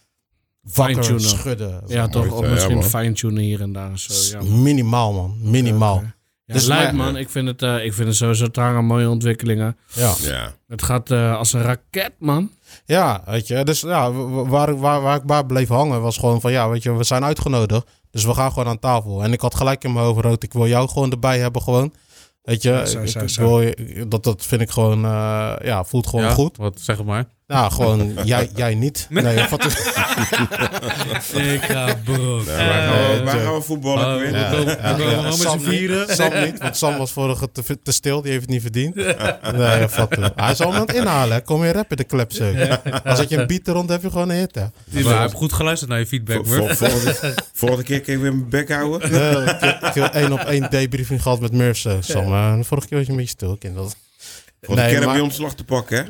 wakker 0.62 0.94
Fine-tunen. 0.94 1.20
schudden. 1.20 1.82
Ja, 1.86 2.08
toch? 2.08 2.30
Of 2.32 2.44
ja, 2.44 2.50
misschien 2.50 2.74
man. 2.74 2.84
fine-tunen 2.84 3.42
hier 3.42 3.60
en 3.60 3.72
daar. 3.72 3.98
Zo, 3.98 4.38
ja, 4.38 4.44
man. 4.44 4.62
Minimaal, 4.62 5.12
man. 5.12 5.36
Minimaal. 5.40 5.96
Oké. 5.96 6.14
Ja, 6.44 6.54
Dus 6.54 6.66
maar- 6.68 6.94
man. 6.94 7.16
Ik 7.16 7.28
vind 7.28 7.48
het, 7.48 7.62
eh, 7.62 7.84
ik 7.84 7.92
vind 7.94 8.08
het 8.08 8.16
sowieso 8.16 8.46
tanga 8.50 8.80
mooie 8.80 9.08
ontwikkelingen. 9.08 9.76
Ja. 9.94 10.14
Ja. 10.20 10.52
Het 10.68 10.82
gaat 10.82 11.10
eh, 11.10 11.36
als 11.36 11.52
een 11.52 11.62
raket, 11.62 12.12
man. 12.18 12.50
ja, 12.84 13.22
weet 13.26 13.46
je. 13.46 13.64
Dus 13.64 13.80
ja, 13.80 14.12
waar, 14.12 14.78
waar, 14.78 15.00
waar 15.02 15.16
ik 15.16 15.24
bij 15.24 15.44
bleef 15.44 15.68
hangen 15.68 16.00
was 16.02 16.16
gewoon 16.18 16.40
van... 16.40 16.52
Ja, 16.52 16.68
weet 16.68 16.82
je, 16.82 16.92
we 16.92 17.04
zijn 17.04 17.24
uitgenodigd. 17.24 17.86
Dus 18.10 18.24
we 18.24 18.34
gaan 18.34 18.52
gewoon 18.52 18.68
aan 18.68 18.78
tafel. 18.78 19.22
En 19.22 19.32
ik 19.32 19.40
had 19.40 19.54
gelijk 19.54 19.84
in 19.84 19.92
mijn 19.92 20.04
hoofd, 20.04 20.20
Rood, 20.20 20.42
ik 20.42 20.52
wil 20.52 20.66
jou 20.66 20.88
gewoon 20.88 21.10
erbij 21.10 21.38
hebben 21.38 21.62
gewoon. 21.62 21.92
Weet 22.42 22.62
je, 22.62 22.70
Ja, 22.70 22.84
zo, 22.86 23.00
ik- 23.02 23.08
zo, 23.08 23.18
ik 23.18 23.28
zo. 23.28 23.46
wil 23.48 23.60
je- 23.60 24.04
dat, 24.08 24.24
dat 24.24 24.44
vind 24.46 24.60
ik 24.60 24.70
gewoon... 24.70 25.04
eh, 25.04 25.54
ja, 25.62 25.84
voelt 25.84 26.06
gewoon 26.06 26.24
ja, 26.24 26.30
goed. 26.30 26.56
Wat, 26.56 26.80
zeg 26.80 26.96
het 26.96 27.06
maar. 27.06 27.24
Nou, 27.48 27.72
gewoon 27.72 28.14
jij, 28.24 28.48
jij 28.54 28.74
niet. 28.74 29.06
Nee, 29.10 29.46
wat 29.50 29.64
is... 29.64 29.74
Ik 31.54 31.62
ga 31.62 31.94
broek. 32.04 32.44
Ja, 32.46 32.56
waar, 32.56 32.88
gaan 32.88 33.16
we, 33.16 33.22
waar 33.24 33.38
gaan 33.38 33.54
we 33.54 33.60
voetballen, 33.60 34.06
Oh, 34.14 34.20
we 34.20 34.30
komen- 34.96 35.24
met 35.24 35.34
z'n 35.34 35.58
vieren. 35.58 36.06
niet, 36.06 36.16
Sam 36.16 36.40
niet, 36.44 36.58
want 36.58 36.76
Sam 36.76 36.96
was 36.98 37.12
vorige 37.12 37.50
te, 37.52 37.78
te 37.82 37.92
stil. 37.92 38.20
Die 38.22 38.30
heeft 38.30 38.42
het 38.42 38.50
niet 38.50 38.62
verdiend. 38.62 38.94
Nee, 39.56 39.88
toe. 39.88 40.32
Hij 40.36 40.50
is 40.52 40.60
al 40.60 40.74
aan 40.74 40.80
het 40.80 40.92
inhalen. 40.92 41.34
hè. 41.36 41.40
Kom 41.42 41.64
je 41.64 41.72
rappen 41.72 41.96
de 41.96 42.04
klep. 42.04 42.32
Als 43.04 43.20
ik 43.20 43.28
je 43.28 43.36
een 43.36 43.46
beat 43.46 43.66
er 43.66 43.72
rond 43.74 43.88
heb 43.88 44.02
je 44.02 44.10
gewoon 44.10 44.28
een 44.28 44.36
hit. 44.38 44.54
Hè. 44.54 44.64
Maar 45.02 45.12
hij 45.12 45.20
heeft 45.22 45.34
goed 45.34 45.52
geluisterd 45.52 45.90
naar 45.90 45.98
je 46.00 46.06
feedback, 46.06 46.46
Vol- 46.46 46.56
vol- 46.66 46.74
volgende, 46.88 47.34
volgende 47.52 47.84
keer 47.84 48.00
kan 48.00 48.14
ik 48.14 48.20
weer 48.20 48.34
mijn 48.34 48.48
bek 48.48 48.72
houden. 48.72 49.08
Ik, 49.08 49.94
heb- 49.94 50.14
één 50.14 50.32
op 50.32 50.40
één 50.40 50.70
debriefing 50.70 51.22
gehad 51.22 51.40
met 51.40 51.52
zo, 51.76 51.96
Sam, 52.00 52.32
Eh, 52.32 52.58
vorige 52.62 52.88
keer 52.88 52.96
was 52.98 53.06
je 53.06 53.12
een 53.12 53.18
beetje 53.18 53.32
stil. 53.32 53.52
Ik 53.52 53.60
dat. 53.74 53.96
Heb 54.60 55.04
maar- 55.04 55.16
je 55.16 55.22
ontslag 55.22 55.54
te 55.54 55.64
pakken, 55.64 55.96
hè? 55.96 56.04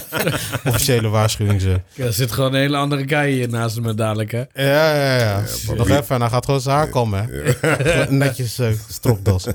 Officiële 0.70 1.08
waarschuwing. 1.08 1.60
Zo. 1.60 1.76
Er 1.96 2.12
zit 2.12 2.32
gewoon 2.32 2.54
een 2.54 2.60
hele 2.60 2.76
andere 2.76 3.08
guy 3.08 3.30
hier 3.30 3.48
naast 3.48 3.80
me 3.80 3.94
dadelijk, 3.94 4.30
hè? 4.30 4.38
Ja, 4.54 4.94
ja, 4.94 5.16
ja. 5.18 5.42
Nog 5.76 5.88
even 5.88 6.14
en 6.14 6.20
hij 6.20 6.30
gaat 6.30 6.44
gewoon 6.44 6.60
zijn 6.60 6.76
haar 6.76 6.88
komen. 6.88 7.28
Hè. 7.60 8.10
Netjes 8.10 8.58
eh, 8.58 8.68
stropdas. 8.88 9.46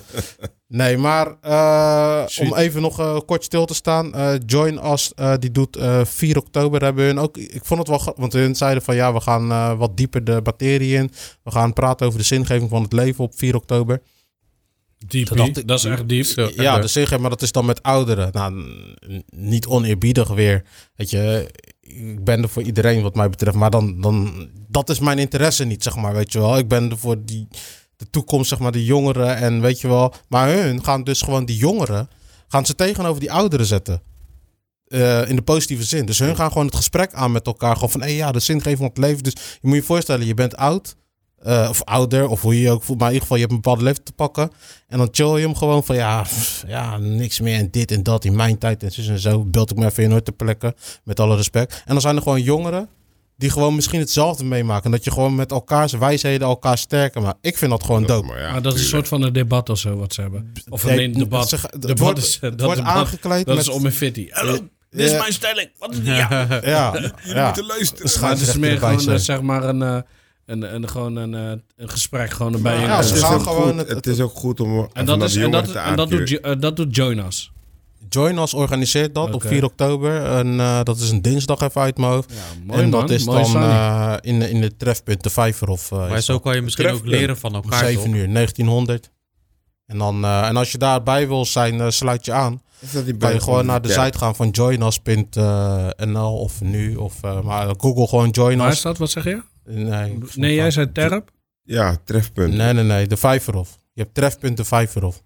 Nee, 0.68 0.98
maar 0.98 1.28
eh, 1.42 2.24
om 2.40 2.56
even 2.56 2.82
nog 2.82 3.00
eh, 3.00 3.18
kort 3.26 3.44
stil 3.44 3.66
te 3.66 3.74
staan. 3.74 4.14
eh, 4.14 4.34
Join 4.46 4.92
Us, 4.92 5.12
eh, 5.16 5.34
die 5.40 5.52
doet 5.52 5.76
eh 5.76 6.02
4 6.06 6.38
oktober. 6.38 6.82
Hebben 6.84 7.06
hun 7.06 7.20
ook, 7.20 7.38
ik 7.38 7.62
vond 7.66 7.80
het 7.80 7.90
wel, 7.90 8.14
want 8.18 8.34
hun 8.34 8.56
zeiden 8.56 8.84
van 8.84 8.96
ja, 8.96 9.14
we 9.14 9.20
gaan 9.22 9.52
eh, 9.52 9.78
wat 9.78 9.98
dieper 9.98 10.24
de 10.24 10.40
materie 10.44 10.96
in. 10.96 11.12
We 11.44 11.52
gaan 11.52 11.74
praten 11.74 12.06
over 12.08 12.20
de 12.20 12.26
zingeving 12.26 12.70
van 12.70 12.82
het 12.82 12.94
leven 12.94 13.24
op 13.24 13.34
4 13.36 13.56
oktober. 13.56 14.02
Diep, 15.08 15.28
Dat 15.28 15.38
dacht 15.38 15.58
ik- 15.58 15.68
dat 15.68 15.78
is 15.80 15.86
echt 15.86 16.10
diep. 16.10 16.26
Zo, 16.26 16.50
Ja, 16.56 16.80
de 16.80 16.88
zingeving, 16.88 17.22
maar 17.22 17.30
dat 17.30 17.42
is 17.42 17.52
dan 17.52 17.66
met 17.66 17.84
ouderen. 17.84 18.30
Nou, 18.32 18.66
niet 19.30 19.66
oneerbiedig 19.66 20.28
weer. 20.28 20.64
Weet 20.96 21.10
je, 21.10 21.50
ik 21.82 22.24
ben 22.24 22.42
er 22.42 22.50
voor 22.50 22.62
iedereen 22.64 23.02
wat 23.02 23.16
mij 23.16 23.30
betreft. 23.30 23.56
Maar 23.58 23.70
dan, 23.70 24.02
dan, 24.02 24.50
dat 24.68 24.90
is 24.90 25.00
mijn 25.00 25.20
interesse 25.20 25.64
niet, 25.66 25.84
zeg 25.84 25.96
maar, 25.96 26.14
weet 26.14 26.32
je 26.32 26.40
wel. 26.40 26.58
Ik 26.58 26.68
ben 26.68 26.90
er 26.92 26.98
voor 26.98 27.26
die, 27.26 27.48
de 27.98 28.10
toekomst, 28.10 28.50
zeg 28.50 28.60
maar, 28.60 28.72
de 28.72 28.86
jongeren 28.86 29.36
en 29.36 29.62
weet 29.62 29.82
je 29.82 29.88
wel. 29.88 30.14
Maar 30.30 30.50
hun 30.54 30.84
gaan 30.84 31.04
dus 31.04 31.22
gewoon 31.22 31.46
die 31.46 31.58
jongeren, 31.58 32.10
gaan 32.48 32.66
ze 32.66 32.76
tegenover 32.76 33.20
die 33.20 33.32
ouderen 33.32 33.66
zetten. 33.66 34.02
Eh, 34.86 35.30
in 35.30 35.36
de 35.36 35.42
positieve 35.42 35.84
zin. 35.84 36.06
Dus 36.06 36.20
hun 36.20 36.36
gaan 36.36 36.52
gewoon 36.52 36.66
het 36.66 36.76
gesprek 36.76 37.14
aan 37.14 37.32
met 37.32 37.46
elkaar. 37.46 37.74
Gewoon 37.74 37.90
van, 37.90 38.02
hé 38.02 38.08
ja, 38.08 38.32
de 38.32 38.40
zingeving 38.40 38.78
van 38.78 38.88
het 38.88 38.98
leven. 38.98 39.24
Dus 39.24 39.34
je 39.34 39.68
moet 39.68 39.76
je 39.76 39.84
voorstellen, 39.84 40.26
je 40.26 40.34
bent 40.34 40.56
oud. 40.56 40.96
Eh, 41.46 41.68
of 41.70 41.84
ouder, 41.84 42.28
of 42.28 42.42
hoe 42.42 42.54
je 42.56 42.62
je 42.62 42.72
ook 42.72 42.84
voelt. 42.84 43.00
Maar 43.00 43.08
in 43.08 43.14
ieder 43.14 43.28
geval, 43.28 43.36
je 43.38 43.42
hebt 43.44 43.56
een 43.56 43.62
bepaalde 43.62 43.84
leeftijd 43.84 44.06
te 44.06 44.14
pakken. 44.14 44.52
En 44.88 44.98
dan 44.98 45.08
chill 45.12 45.36
je 45.36 45.46
hem 45.46 45.56
gewoon 45.56 45.84
van, 45.84 45.96
ja, 45.96 46.22
pff, 46.22 46.64
ja, 46.68 46.98
niks 46.98 47.40
meer 47.40 47.58
en 47.60 47.72
dit 47.72 47.92
en 47.92 48.04
dat 48.04 48.26
in 48.26 48.36
mijn 48.36 48.58
tijd 48.58 48.84
en 48.84 48.92
zo 48.92 49.12
en 49.12 49.20
zo. 49.20 49.44
Beeld 49.46 49.72
ik 49.72 49.78
me 49.78 49.86
even 49.86 50.04
in 50.04 50.10
nooit 50.10 50.26
te 50.26 50.32
plekken, 50.32 50.74
met 51.04 51.20
alle 51.20 51.36
respect. 51.36 51.74
En 51.74 51.92
dan 51.92 52.02
zijn 52.02 52.16
er 52.16 52.22
gewoon 52.22 52.42
jongeren 52.42 52.90
die 53.38 53.50
gewoon 53.50 53.76
misschien 53.76 54.00
hetzelfde 54.00 54.44
meemaken. 54.44 54.92
Dat 54.92 55.04
je 55.04 55.12
gewoon 55.12 55.36
met 55.36 55.52
elkaars 55.52 55.92
wijsheden 55.94 56.48
elkaar 56.48 56.78
sterker 56.78 57.22
maakt. 57.22 57.38
Ik 57.42 57.58
vind 57.58 57.72
dat 57.72 57.84
gewoon 57.84 58.06
dope. 58.06 58.28
Maar 58.28 58.40
ja, 58.42 58.52
maar 58.52 58.62
dat 58.62 58.74
is 58.76 58.82
een 58.82 58.88
soort 58.88 59.08
van 59.08 59.22
een 59.22 59.34
debat 59.34 59.70
of 59.70 59.78
zo 59.80 59.96
wat 59.96 60.14
ze 60.14 60.22
hebben. 60.22 60.52
Of 60.70 60.86
nee, 60.86 61.04
een 61.04 61.14
debat. 61.14 61.50
ze- 61.50 61.56
het 61.62 61.82
debat 61.82 62.00
wordt- 62.00 62.20
is, 62.20 62.36
eh, 62.36 62.42
het 62.42 62.52
dat 62.58 62.62
wordt 62.68 62.78
debat, 62.82 62.96
aangekleed 62.96 63.46
Dat 63.46 63.56
met- 63.56 63.68
is 63.68 63.72
om 63.74 63.86
in 63.86 63.92
fitty. 63.92 64.28
Hallo, 64.30 64.52
dit 64.90 65.00
is 65.06 65.12
Ja. 65.12 65.18
mijn 65.20 65.34
stelling. 65.34 65.70
Wat 65.78 65.92
is 65.92 65.98
die? 66.00 66.14
Ja. 66.14 66.48
Ja, 66.64 67.12
ja. 67.24 67.46
moeten 67.46 67.66
luisteren. 67.66 68.22
Maar 68.22 68.30
het 68.30 68.42
is 68.42 68.56
meer 68.58 68.78
gewoon 68.78 69.00
zijn. 69.02 69.18
eh, 69.18 69.22
zeg 69.24 69.42
maar 69.42 69.64
een, 69.64 69.82
eh, 69.82 69.98
een, 70.46 70.76
een, 70.76 70.90
gewoon 70.90 71.16
een, 71.16 71.34
eh, 71.34 71.52
een 71.76 71.90
gesprek 71.90 72.30
gewoon 72.32 72.54
erbij. 72.54 72.80
Ja, 72.80 73.02
ze 73.02 73.08
het, 73.08 73.18
is 73.18 73.24
gaan 73.24 73.34
ook 73.34 73.44
gewoon 73.44 73.68
goed, 73.70 73.78
het- 73.78 73.90
het, 73.90 74.08
is 74.08 74.20
ook 74.20 74.34
goed 74.36 74.60
om 74.60 74.88
en 74.94 75.06
dat, 75.06 75.24
is, 75.24 75.36
en, 75.36 75.52
dat, 75.52 75.66
te 75.72 75.80
en 75.80 75.96
dat, 75.96 76.10
doet, 76.10 76.40
eh, 76.40 76.52
dat 76.60 76.76
doet 76.76 76.96
Join 76.96 77.18
Us. 77.26 77.52
Join 78.10 78.38
Us 78.38 78.54
organiseert 78.54 79.16
dat 79.16 79.28
op 79.28 79.34
Oké. 79.34 79.48
4 79.48 79.64
oktober. 79.64 80.24
En 80.26 80.60
eh, 80.60 80.84
dat 80.84 80.98
is 80.98 81.10
een 81.10 81.22
dinsdag 81.22 81.60
even 81.62 81.82
uit 81.82 81.98
mijn 81.98 82.12
hoofd. 82.12 82.32
Ja, 82.34 82.36
mooi 82.66 82.82
en 82.82 82.90
man. 82.90 83.00
dat 83.02 83.10
is 83.10 83.26
mooi 83.26 83.44
dan 83.54 83.62
eh, 83.64 84.14
in, 84.22 84.40
de- 84.40 84.50
in 84.50 84.62
de 84.62 84.78
trefpunt, 84.78 85.24
de 85.24 85.30
Vijverhof. 85.30 85.92
eh, 85.92 86.10
Maar 86.10 86.22
zo 86.22 86.34
dat. 86.34 86.42
kan 86.42 86.56
je 86.56 86.62
misschien 86.62 86.90
ook 86.90 87.06
leren 87.06 87.38
van 87.38 87.50
Om 87.56 87.62
elkaar. 87.64 87.80
7 87.86 88.04
toch? 88.04 88.14
uur, 88.14 88.34
1900. 88.34 89.12
En, 89.86 89.98
dan, 89.98 90.24
eh, 90.24 90.48
en 90.48 90.58
als 90.58 90.72
je 90.72 90.78
daarbij 90.78 91.28
wil 91.28 91.46
zijn, 91.46 91.82
eh, 91.82 91.90
sluit 91.90 92.26
je 92.26 92.32
aan. 92.32 92.62
Is 92.80 92.92
dat 92.92 93.06
die 93.06 93.18
Kan 93.18 93.34
je 93.34 93.40
gewoon 93.42 93.66
naar 93.66 93.82
de 93.82 93.90
site 93.90 94.18
gaan 94.18 94.36
van 94.36 94.50
joinus.nl 94.50 96.38
of 96.38 96.62
nu. 96.62 96.96
Of, 96.96 97.14
eh, 97.24 97.42
maar 97.42 97.74
Google 97.78 98.08
gewoon 98.08 98.30
Join 98.30 98.58
Waar 98.58 98.70
Us. 98.70 98.76
is 98.76 98.82
dat? 98.82 98.98
Wat 98.98 99.10
zeg 99.10 99.24
je? 99.24 99.42
Nee, 99.66 100.18
Nee, 100.36 100.56
jij 100.56 100.72
zei 100.72 100.92
Terp. 100.92 101.32
Ja, 101.64 101.98
trefpunt. 102.04 102.54
Nee, 102.54 102.74
nee, 102.74 102.84
nee. 102.84 103.08
De 103.08 103.18
Vijverhof. 103.18 103.78
Je 103.94 104.02
hebt 104.02 104.14
trefpunt 104.14 104.58
de 104.58 104.66
Vijverhof. 104.66 105.24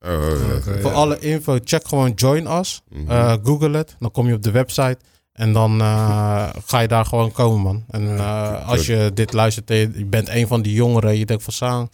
Oh, 0.00 0.26
ja. 0.66 0.80
Voor 0.80 0.92
alle 0.92 1.18
info, 1.18 1.58
check 1.64 1.88
gewoon 1.88 2.12
Join 2.14 2.46
Us. 2.46 2.82
Mhm. 2.88 3.10
Eh, 3.10 3.34
Google 3.42 3.76
het. 3.76 3.96
Dan 3.98 4.10
kom 4.10 4.26
je 4.28 4.34
op 4.34 4.42
de 4.42 4.50
website. 4.50 4.98
En 5.32 5.52
dan 5.52 5.80
eh, 5.80 6.48
ga 6.66 6.78
je 6.78 6.88
daar 6.88 7.04
gewoon 7.04 7.32
komen, 7.32 7.60
man. 7.60 7.84
En 7.90 8.16
eh, 8.16 8.68
als 8.68 8.86
je 8.86 9.10
dit 9.14 9.32
luistert 9.32 9.68
je 9.68 10.06
bent 10.06 10.28
een 10.28 10.46
van 10.46 10.62
die 10.62 10.72
jongeren. 10.72 11.18
Je 11.18 11.26
denkt 11.26 11.42
van, 11.42 11.52
Saan, 11.52 11.88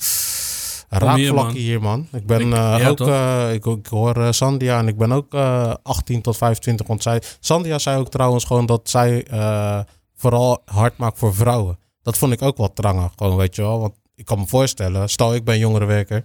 hier, 0.88 1.00
raakvlakken 1.00 1.34
man. 1.34 1.54
hier, 1.54 1.80
man. 1.80 2.08
Ik 2.12 2.26
ben 2.26 2.52
eh, 2.52 2.88
ook, 2.88 3.00
eh, 3.00 3.52
ik, 3.52 3.64
ik 3.64 3.86
hoor 3.86 4.34
Sandia 4.34 4.78
en 4.78 4.88
ik 4.88 4.96
ben 4.96 5.12
ook 5.12 5.34
eh 5.34 5.74
18 5.82 6.22
tot 6.22 6.36
25. 6.36 6.86
Want 6.86 7.02
zij, 7.02 7.22
Sandia 7.40 7.78
zei 7.78 7.98
ook 7.98 8.10
trouwens 8.10 8.44
gewoon 8.44 8.66
dat 8.66 8.90
zij 8.90 9.24
eh, 9.24 9.80
vooral 10.14 10.62
hard 10.64 10.96
maakt 10.96 11.18
voor 11.18 11.34
vrouwen. 11.34 11.78
Dat 12.04 12.18
vond 12.18 12.32
ik 12.32 12.42
ook 12.42 12.56
wel 12.56 12.72
trangen, 12.72 13.10
gewoon, 13.16 13.36
weet 13.36 13.56
je 13.56 13.62
wel. 13.62 13.80
Want 13.80 13.94
ik 14.14 14.24
kan 14.24 14.38
me 14.38 14.46
voorstellen, 14.46 15.08
stel 15.08 15.34
ik 15.34 15.44
ben 15.44 15.58
jongerenwerker. 15.58 16.24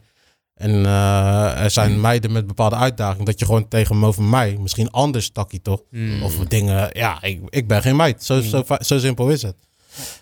En 0.56 0.86
eh, 0.86 1.64
er 1.64 1.72
zijn 1.72 2.02
meiden 2.02 2.32
met 2.32 2.48
bepaalde 2.48 2.76
uitdagingen. 2.76 3.26
Dat 3.26 3.40
je 3.40 3.46
gewoon 3.46 3.68
tegenover 3.68 4.24
mij, 4.24 4.58
misschien 4.60 4.92
anders 4.92 5.26
stakkie 5.26 5.62
toch? 5.62 5.82
Hmm. 5.92 6.24
Of 6.24 6.36
dingen, 6.36 6.90
ja, 6.94 7.22
ik, 7.22 7.42
ik 7.50 7.68
ben 7.68 7.82
geen 7.82 7.96
meid. 7.96 8.24
Zo, 8.24 8.42
zo, 8.42 8.64
va- 8.66 8.84
zo 8.84 9.00
simpel 9.00 9.30
is 9.30 9.42
het. 9.42 9.56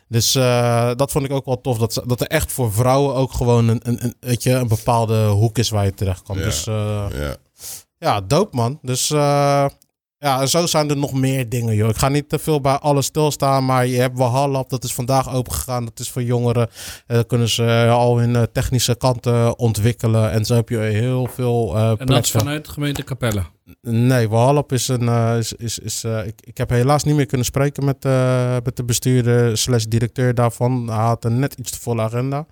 Dus 0.08 0.36
eh, 0.36 0.92
dat 0.96 1.12
vond 1.12 1.26
ik 1.26 1.32
ook 1.32 1.46
wel 1.46 1.62
tof. 1.62 1.78
Dat, 1.78 2.04
dat 2.06 2.22
er 2.22 2.28
echt 2.28 2.52
voor 2.52 2.74
vrouwen 2.74 3.16
ook 3.16 3.32
gewoon 3.34 3.68
een, 3.68 3.80
een, 3.84 4.04
een, 4.04 4.16
weet 4.20 4.44
je, 4.44 4.52
een 4.52 4.68
bepaalde 4.68 5.26
hoek 5.28 5.58
is 5.58 5.70
waar 5.70 5.86
je 5.86 5.94
terecht 5.94 6.22
kan. 6.24 6.38
Ja. 6.38 6.44
Dus 6.44 6.68
eh, 6.68 7.06
Ja. 7.14 7.36
ja, 7.98 8.22
dope 8.22 8.56
man. 8.56 8.80
Dus 8.82 9.10
ja, 10.20 10.42
en 10.42 10.50
zo 10.50 10.66
zijn 10.66 10.90
er 10.90 10.98
nog 10.98 11.14
meer 11.14 11.50
dingen, 11.50 11.76
joh. 11.76 11.90
Ik 11.90 11.98
ga 11.98 12.10
niet 12.10 12.30
te 12.30 12.40
veel 12.40 12.62
bij 12.62 12.74
alles 12.74 13.06
stilstaan, 13.06 13.66
maar 13.66 13.88
je 13.88 13.98
hebt 13.98 14.18
Walhalla, 14.18 14.64
dat 14.68 14.84
is 14.84 14.94
vandaag 14.94 15.34
opengegaan. 15.34 15.86
Dat 15.86 16.00
is 16.00 16.10
voor 16.10 16.24
jongeren. 16.24 16.70
Eh, 17.08 17.16
Dan 17.16 17.26
kunnen 17.26 17.50
ze 17.50 17.64
eh, 17.64 17.92
al 17.92 18.18
hun 18.18 18.36
eh, 18.36 18.42
technische 18.52 18.96
kanten 18.96 19.60
ontwikkelen. 19.60 20.32
En 20.32 20.46
zo 20.46 20.56
heb 20.56 20.70
je 20.70 20.78
heel 20.78 21.28
veel 21.34 21.76
eh 21.76 21.94
En 21.98 22.06
dat 22.06 22.24
is 22.24 22.32
vanuit 22.32 22.66
de 22.66 22.72
gemeente 22.72 23.04
Capelle. 23.04 23.44
Nee, 23.82 24.30
Walhallap 24.30 24.72
is 24.72 24.88
een. 24.88 25.38
is, 25.38 25.54
is, 25.54 25.80
is, 25.80 26.04
ik, 26.04 26.42
ik 26.44 26.58
heb 26.58 26.70
helaas 26.70 27.04
niet 27.04 27.16
meer 27.16 27.26
kunnen 27.26 27.46
spreken 27.46 27.86
met, 27.86 28.04
met 28.64 28.76
de 28.76 28.84
bestuurder 28.86 29.58
slash 29.58 29.84
directeur 29.84 30.34
daarvan. 30.34 30.88
Hij 30.88 31.06
had 31.06 31.26
een 31.26 31.40
net 31.40 31.54
iets 31.54 31.72
te 31.72 31.80
volle 31.80 32.02
agenda. 32.02 32.46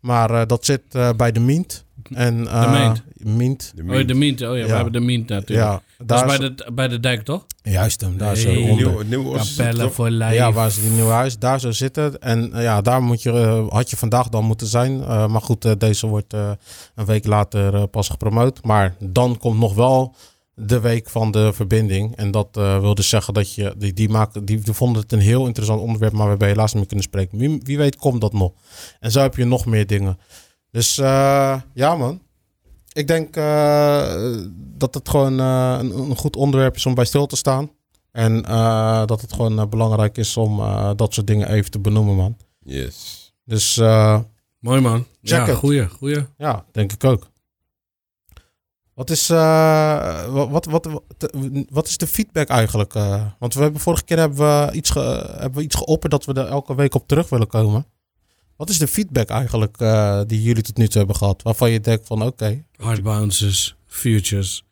Maar 0.00 0.46
dat 0.46 0.64
zit 0.64 0.82
bij 1.16 1.32
de 1.32 1.40
Mint. 1.40 1.85
En, 2.10 2.48
eh, 2.48 2.72
Mint? 2.72 3.02
Mint. 3.16 3.72
De 3.74 3.82
Oh, 3.82 3.96
ja, 3.96 4.04
de 4.04 4.14
Mint. 4.14 4.42
Oh 4.42 4.56
ja, 4.56 4.64
we 4.64 4.72
hebben 4.72 4.92
de 4.92 5.00
Mint 5.00 5.28
natuurlijk. 5.28 5.68
Ja, 5.68 5.82
dat 5.98 6.08
daar 6.08 6.30
is 6.30 6.38
bij 6.38 6.54
de, 6.54 6.72
bij 6.72 6.88
de 6.88 7.00
dijk, 7.00 7.22
toch? 7.22 7.46
Juist 7.62 8.00
hem, 8.00 8.18
daar 8.18 8.36
zo 8.36 8.48
onder. 8.48 9.04
nieuwe, 9.06 9.90
voor 9.90 10.10
lijf. 10.10 10.34
Ja, 10.34 10.52
waar 10.52 10.70
ze 10.70 10.80
die 10.80 10.90
nieuwe 10.90 11.10
huis, 11.10 11.38
daar 11.38 11.60
zo 11.60 11.70
zitten. 11.70 12.18
En 12.20 12.52
eh, 12.52 12.62
ja, 12.62 12.80
daar 12.80 13.02
moet 13.02 13.22
je, 13.22 13.30
eh, 13.30 13.68
had 13.68 13.90
je 13.90 13.96
vandaag 13.96 14.28
dan 14.28 14.44
moeten 14.44 14.66
zijn. 14.66 15.02
Eh, 15.02 15.26
maar 15.26 15.40
goed, 15.40 15.80
deze 15.80 16.06
wordt 16.06 16.32
eh, 16.32 16.50
een 16.94 17.04
week 17.04 17.26
later 17.26 17.88
pas 17.88 18.08
gepromoot. 18.08 18.64
Maar 18.64 18.94
dan 18.98 19.38
komt 19.38 19.58
nog 19.58 19.74
wel 19.74 20.14
de 20.54 20.80
week 20.80 21.08
van 21.08 21.30
de 21.30 21.52
verbinding. 21.52 22.16
En 22.16 22.30
dat 22.30 22.48
eh 22.52 22.80
wil 22.80 22.94
dus 22.94 23.08
zeggen 23.08 23.34
dat 23.34 23.54
je, 23.54 23.74
die, 23.78 23.92
die, 23.92 24.08
maken, 24.08 24.44
die, 24.44 24.60
die 24.60 24.72
vonden 24.72 25.02
het 25.02 25.12
een 25.12 25.18
heel 25.20 25.46
interessant 25.46 25.80
onderwerp, 25.80 26.12
maar 26.12 26.22
we 26.22 26.28
hebben 26.30 26.48
helaas 26.48 26.66
niet 26.66 26.74
meer 26.74 26.86
kunnen 26.86 27.04
spreken. 27.04 27.38
Wie, 27.38 27.60
wie 27.62 27.76
weet 27.76 27.96
komt 27.96 28.20
dat 28.20 28.32
nog. 28.32 28.52
En 29.00 29.10
zo 29.10 29.20
heb 29.20 29.36
je 29.36 29.44
nog 29.44 29.66
meer 29.66 29.86
dingen. 29.86 30.18
Dus 30.76 30.98
eh, 30.98 31.60
ja 31.74 31.94
man. 31.96 32.20
Ik 32.92 33.06
denk 33.06 33.36
eh, 33.36 34.36
dat 34.56 34.94
het 34.94 35.08
gewoon 35.08 35.40
eh, 35.40 35.76
een, 35.78 35.98
een 35.98 36.16
goed 36.16 36.36
onderwerp 36.36 36.76
is 36.76 36.86
om 36.86 36.94
bij 36.94 37.04
stil 37.04 37.26
te 37.26 37.36
staan. 37.36 37.70
En 38.12 38.44
eh, 38.44 39.06
dat 39.06 39.20
het 39.20 39.32
gewoon 39.32 39.68
belangrijk 39.68 40.18
is 40.18 40.36
om 40.36 40.60
eh, 40.60 40.90
dat 40.96 41.14
soort 41.14 41.26
dingen 41.26 41.48
even 41.50 41.70
te 41.70 41.78
benoemen, 41.78 42.14
man. 42.14 42.36
Yes. 42.58 43.32
Dus 43.44 43.76
eh, 43.76 44.20
Mooi 44.58 44.80
man. 44.80 45.06
Check 45.22 45.46
ja, 45.46 45.54
goeie, 45.54 45.88
goeie. 45.88 46.26
ja, 46.36 46.64
denk 46.72 46.92
ik 46.92 47.04
ook. 47.04 47.30
Wat 48.94 49.10
is, 49.10 49.30
eh, 49.30 50.24
wat, 50.32 50.64
wat, 50.64 50.84
wat, 50.84 51.02
wat, 51.70 51.86
is 51.86 51.96
de 51.96 52.06
feedback 52.06 52.48
eigenlijk? 52.48 52.94
eh? 52.94 53.24
want 53.38 53.54
we 53.54 53.62
hebben 53.62 53.80
vorige 53.80 54.04
keer 54.04 54.18
hebben 54.18 54.36
we 54.38 54.72
iets, 54.72 54.90
ge, 54.90 55.00
hebben 55.38 55.58
we 55.58 55.64
iets 55.64 55.76
geopperd 55.76 56.12
dat 56.12 56.24
we 56.24 56.32
er 56.32 56.46
elke 56.48 56.74
week 56.74 56.94
op 56.94 57.08
terug 57.08 57.28
willen 57.28 57.48
komen. 57.48 57.86
Wat 58.56 58.68
is 58.68 58.78
de 58.78 58.88
feedback 58.88 59.28
eigenlijk 59.28 59.76
eh, 59.78 60.20
die 60.26 60.42
jullie 60.42 60.62
tot 60.62 60.76
nu 60.76 60.86
toe 60.86 60.98
hebben 60.98 61.16
gehad? 61.16 61.42
Waarvan 61.42 61.70
je 61.70 61.80
denkt 61.80 62.06
van 62.06 62.22
oké, 62.22 62.64
Hard 62.76 63.02
bounces, 63.02 63.76
futures, 63.86 64.64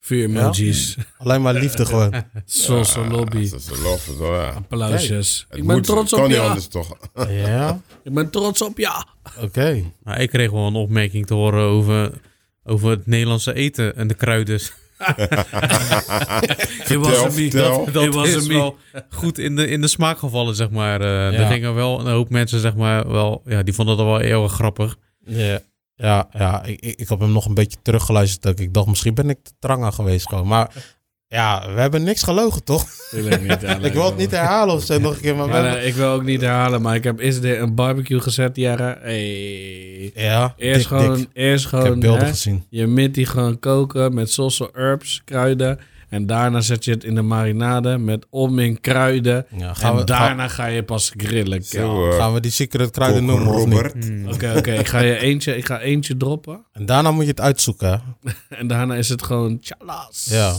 vuur 0.00 0.24
emojis, 0.24 0.96
alleen 1.18 1.42
maar 1.42 1.54
liefde 1.54 1.86
gewoon. 1.86 2.14
salsa 2.44 3.00
Ja, 3.00 3.08
lobby, 3.08 3.50
love, 3.82 4.14
zo, 4.18 4.34
ja. 4.34 4.48
applausjes. 4.50 5.46
Ik 5.50 5.66
ben 5.66 5.76
moet, 5.76 5.84
trots 5.84 6.10
kan 6.10 6.22
op 6.22 6.28
niet 6.28 6.36
ja. 6.36 6.46
anders 6.46 6.66
toch? 6.66 6.96
Ja, 7.28 7.80
Ik 8.04 8.14
ben 8.14 8.30
trots 8.30 8.62
op 8.62 8.78
ja. 8.78 9.06
oké. 9.40 9.84
Nou, 10.04 10.20
ik 10.20 10.28
kreeg 10.28 10.50
wel 10.50 10.66
een 10.66 10.74
opmerking 10.74 11.26
te 11.26 11.34
horen 11.34 11.62
over, 11.62 12.20
over 12.64 12.90
het 12.90 13.06
Nederlandse 13.06 13.54
eten 13.54 13.96
en 13.96 14.08
de 14.08 14.14
kruiden. 14.14 14.60
Wasn't 16.98 17.36
me. 17.36 17.50
vertel. 17.50 17.92
Dat, 17.92 18.26
is 18.26 18.46
me. 18.46 18.54
wel 18.54 18.76
goed 19.10 19.38
in 19.38 19.56
de, 19.56 19.66
in 19.66 19.80
de 19.80 19.88
smaak 19.88 20.18
gevallen, 20.18 20.54
zeg 20.54 20.70
maar. 20.70 21.00
Eh, 21.00 21.08
Ja. 21.08 21.38
Er 21.38 21.46
gingen 21.46 21.74
wel 21.74 22.00
een 22.00 22.12
hoop 22.12 22.30
mensen, 22.30 22.60
zeg 22.60 22.74
maar, 22.74 23.08
wel, 23.10 23.42
ja, 23.44 23.62
die 23.62 23.74
vonden 23.74 23.96
dat 23.96 24.06
wel 24.06 24.18
heel 24.18 24.42
erg 24.42 24.52
grappig. 24.52 24.96
Ja, 25.24 25.60
ja, 25.94 26.28
ja 26.32 26.62
ik, 26.64 26.80
ik, 26.80 26.94
ik 27.00 27.08
heb 27.08 27.20
hem 27.20 27.32
nog 27.32 27.46
een 27.46 27.54
beetje 27.54 27.78
teruggeluisterd. 27.82 28.60
Ik 28.60 28.74
dacht, 28.74 28.86
misschien 28.86 29.14
ben 29.14 29.30
ik 29.30 29.38
te 29.42 29.52
tranga 29.58 29.90
geweest 29.90 30.28
gewoon. 30.28 30.46
Maar 30.46 30.94
ja, 31.30 31.74
we 31.74 31.80
hebben 31.80 32.02
niks 32.02 32.22
gelogen, 32.22 32.64
toch? 32.64 32.86
Ik 33.10 33.40
niet 33.40 33.62
ik 33.88 33.92
wil 33.92 34.04
het 34.04 34.16
niet 34.16 34.30
herhalen 34.30 34.74
of 34.74 34.84
zo 34.86 34.98
nog 34.98 35.14
een 35.14 35.20
keer. 35.20 35.36
Maar 35.36 35.64
eh, 35.76 35.86
ik 35.86 35.94
wil 35.94 36.08
ook 36.08 36.24
niet 36.24 36.40
herhalen, 36.40 36.82
maar 36.82 36.94
ik 36.94 37.04
heb 37.04 37.20
is 37.20 37.36
er 37.36 37.60
een 37.60 37.74
barbecue 37.74 38.20
gezet, 38.20 38.56
Jara. 38.56 38.98
Hey. 39.00 40.10
ja, 40.14 40.54
Eerst 40.56 40.78
dik, 40.78 40.86
gewoon, 40.86 41.16
dik. 41.16 41.28
eerst 41.32 41.64
Ik 41.64 41.70
heb 41.70 41.80
gewoon 41.80 42.00
beelden 42.00 42.24
hè, 42.24 42.28
gezien. 42.28 42.64
je 42.68 42.86
mit 42.86 43.14
die 43.14 43.26
gewoon 43.26 43.58
koken 43.58 44.14
met 44.14 44.30
salsa 44.32 44.68
herbs, 44.72 45.22
kruiden. 45.24 45.78
En 46.08 46.26
daarna 46.26 46.60
zet 46.60 46.84
je 46.84 46.90
het 46.90 47.04
in 47.04 47.14
de 47.14 47.22
marinade 47.22 47.98
met 47.98 48.26
om 48.30 48.58
in 48.58 48.80
kruiden. 48.80 49.46
Ja, 49.56 49.74
en 49.80 49.96
we, 49.96 50.04
daarna 50.04 50.48
ga 50.48 50.66
je 50.66 50.82
pas 50.82 51.12
grillen. 51.16 51.62
Zo, 51.64 52.10
eh, 52.10 52.16
gaan 52.16 52.32
we 52.32 52.40
die 52.40 52.50
secret 52.50 52.90
kruiden 52.90 53.24
noemen 53.24 53.54
of 53.54 53.64
niet? 53.64 53.74
Robert. 53.74 54.04
Hmm. 54.04 54.28
Oké, 54.28 54.54
oké. 54.56 54.72
Ik 54.72 54.86
ga 54.88 54.98
je 54.98 55.18
eentje, 55.18 55.56
ik 55.56 55.66
ga 55.66 55.80
eentje 55.80 56.16
droppen. 56.16 56.64
En 56.72 56.86
daarna 56.86 57.10
moet 57.10 57.24
je 57.24 57.30
het 57.30 57.40
uitzoeken. 57.40 58.02
En 58.48 58.66
daarna 58.66 58.94
is 58.94 59.08
het 59.08 59.22
gewoon 59.22 59.58
chalas. 59.60 60.26
Ja, 60.30 60.54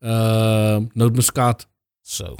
Eh, 0.00 0.76
nootmuskaat. 0.92 1.68
zo. 2.02 2.34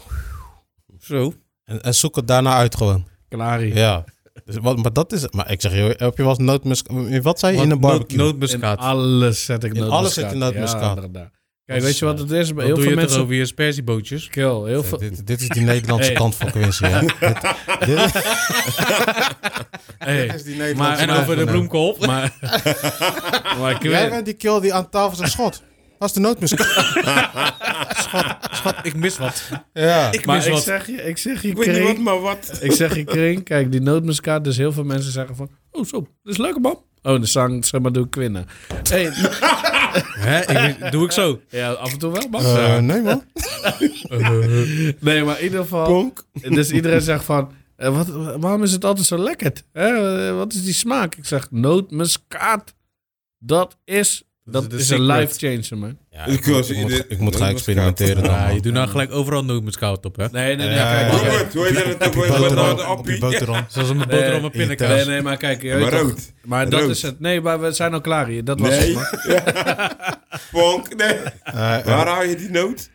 Zo. 1.01 1.33
En, 1.65 1.83
en 1.83 1.95
zoek 1.95 2.17
het 2.17 2.27
daarna 2.29 2.55
uit 2.55 2.77
gewoon. 2.77 3.07
Klari. 3.29 3.75
Ja. 3.75 4.05
Dus 4.45 4.57
wat, 4.57 4.77
maar 4.83 4.93
dat 4.93 5.13
is 5.13 5.23
het. 5.23 5.35
Maar 5.35 5.51
ik 5.51 5.61
zeg 5.61 5.73
je, 5.73 5.95
heb 5.99 6.17
je 6.17 6.23
wel 6.23 6.29
eens 6.29 6.39
nootmusk... 6.39 6.87
Wat 7.23 7.39
zei 7.39 7.57
je 7.57 7.63
in 7.63 7.71
een 7.71 7.81
barbecue? 7.81 8.19
In 8.19 8.25
Nootmuskaat. 8.25 8.79
alles 8.79 9.45
zet 9.45 9.65
ik 9.65 9.73
In 9.73 9.81
nootmuskaat. 9.81 9.99
alles 10.01 10.15
zit 10.15 10.31
er 10.31 10.37
nootmuskaat. 10.37 10.81
Ja, 10.83 10.95
inderdaad. 10.95 11.31
Kijk, 11.65 11.83
weet 11.83 11.99
je 11.99 12.05
wat 12.05 12.19
het 12.19 12.31
is? 12.31 12.55
Bij 12.55 12.65
heel 12.65 12.75
doe 12.75 12.83
veel 12.83 12.93
je 12.93 12.99
mensen... 12.99 13.21
over 13.21 13.35
je 13.35 13.47
spersiebootjes? 13.47 14.29
Kill, 14.29 14.63
heel 14.65 14.83
veel... 14.83 14.99
dit, 14.99 15.27
dit 15.27 15.41
is 15.41 15.49
die 15.49 15.63
Nederlandse 15.63 16.07
Hey. 16.11 16.17
kant 16.17 16.35
van 16.35 16.51
Quincy. 16.51 16.85
Hè? 16.85 17.01
dit, 17.07 17.19
dit, 17.87 18.13
Hey, 19.99 20.27
dit 20.27 20.35
is 20.35 20.43
die 20.43 20.57
maar, 20.57 20.67
Nederlandse 20.67 21.03
En 21.03 21.07
kant 21.09 21.21
over 21.21 21.37
de 21.37 21.45
bloemkool. 21.45 21.97
maar, 22.01 22.37
maar 23.61 23.87
Jij 23.87 24.11
bent 24.11 24.25
die 24.25 24.35
kill 24.35 24.61
die 24.61 24.75
aan 24.75 24.89
tafel 24.89 25.17
zijn 25.17 25.31
schot. 25.31 25.63
Dat 26.01 26.09
is 26.09 26.14
de 26.14 26.20
nootmuskaat. 26.20 26.66
schat, 28.05 28.36
schat, 28.51 28.74
ik 28.82 28.94
mis 28.96 29.18
wat. 29.18 29.42
Ja. 29.72 30.12
Ik 30.12 30.26
Maar 30.26 30.36
mis 30.36 30.46
ik 30.46 30.53
wat. 30.53 30.62
zeg 30.62 30.86
je, 30.86 30.92
ik 30.92 31.18
zeg 31.18 31.42
je, 31.42 31.48
Ik 31.48 31.57
weet 31.57 31.66
niet 31.66 31.76
wat, 31.76 31.84
kring. 31.86 32.05
maar 32.05 32.20
wat. 32.20 32.59
Ik 32.62 32.72
zeg 32.72 32.94
je, 32.94 33.05
kring. 33.05 33.44
Kijk, 33.44 33.72
die 33.72 33.80
nootmuskaat. 33.80 34.44
Dus 34.44 34.57
heel 34.57 34.72
veel 34.72 34.84
mensen 34.84 35.12
zeggen 35.12 35.36
van... 35.36 35.51
Oh, 35.70 35.84
zo. 35.86 36.01
Dat 36.22 36.32
is 36.32 36.36
leuk, 36.38 36.59
man. 36.59 36.78
Oh, 37.03 37.20
de 37.20 37.26
zang, 37.26 37.66
zeg 37.66 37.80
maar, 37.80 37.92
doe 37.92 38.05
ik 38.05 38.11
kwinnen. 38.11 38.46
Hey, 38.88 39.05
Hè? 40.28 40.40
Ik 40.40 40.78
weet- 40.78 40.92
doe 40.92 41.05
ik 41.05 41.12
zo. 41.12 41.40
ja, 41.48 41.70
af 41.72 41.92
en 41.92 41.98
toe 41.98 42.12
wel, 42.12 42.28
man. 42.28 42.44
Eh, 42.44 42.78
nee, 42.78 43.01
man. 43.03 43.24
Nee, 45.01 45.24
maar 45.24 45.38
in 45.38 45.44
ieder 45.44 45.61
geval... 45.61 46.12
Dus 46.48 46.70
iedereen 46.70 47.01
zegt 47.01 47.24
van... 47.24 47.53
eh, 47.76 47.96
wat, 47.96 48.09
waarom 48.40 48.62
is 48.62 48.72
het 48.72 48.84
altijd 48.84 49.07
zo 49.07 49.18
lekker? 49.18 49.53
Hè? 49.72 50.28
Eh, 50.28 50.36
wat 50.36 50.53
is 50.53 50.64
die 50.64 50.74
smaak? 50.74 51.14
Ik 51.14 51.26
zeg, 51.26 51.51
nootmuskaat. 51.51 52.74
Dat 53.38 53.76
is... 53.84 54.22
Dat 54.45 54.70
de 54.70 54.76
is 54.76 54.88
een 54.91 55.03
life 55.03 55.34
changer, 55.38 55.78
man. 55.78 55.99
Ja, 56.11 56.26
Ik, 56.26 56.47
moet- 56.47 56.70
ik 56.70 56.76
moet, 56.76 57.05
ik 57.09 57.18
moet 57.18 57.36
gaan 57.36 57.49
experimenteren 57.49 58.22
dan. 58.22 58.32
Ja, 58.32 58.49
je 58.49 58.61
doet 58.61 58.72
nou 58.72 58.88
gelijk 58.88 59.12
overal 59.12 59.45
nootmuskaat 59.45 60.05
op, 60.05 60.16
hè? 60.16 60.26
Nee, 60.30 60.57
nee, 60.57 60.66
nee. 60.66 60.76
Ja, 60.76 61.09
kijk, 61.09 61.53
hoe 61.53 61.66
heet 61.66 61.74
dat? 61.99 62.07
Op 62.09 62.14
Hoe 62.14 62.24
heet 62.24 62.55
dat? 62.55 62.70
Op 62.72 62.78
je 62.78 62.84
appie? 62.84 63.18
boterham. 63.18 63.64
Zoals 63.68 63.88
een 63.88 63.99
boterham 63.99 64.34
en 64.34 64.41
Nee, 64.41 64.51
pindakaas. 64.51 64.88
Nee, 64.97 65.05
nee, 65.05 65.22
maar 65.22 65.36
kijk. 65.36 65.62
Je 65.62 65.74
Maar 65.74 65.93
rood. 65.93 66.32
Maar 66.45 66.68
dat 66.70 66.88
is 66.88 67.03
het. 67.03 67.20
Nee, 67.20 67.41
maar 67.41 67.61
we 67.61 67.72
zijn 67.72 67.93
al 67.93 68.01
klaar 68.01 68.26
hier. 68.26 68.45
Dat 68.45 68.61
was 68.61 68.76
het, 68.76 68.93
man. 68.95 69.05
Ponk, 70.51 70.95
nee. 70.97 71.09
Eh, 71.45 71.78
eh, 71.78 71.84
Waar 71.84 72.07
haal 72.07 72.24
je 72.24 72.36
die 72.36 72.51
noot? 72.51 72.91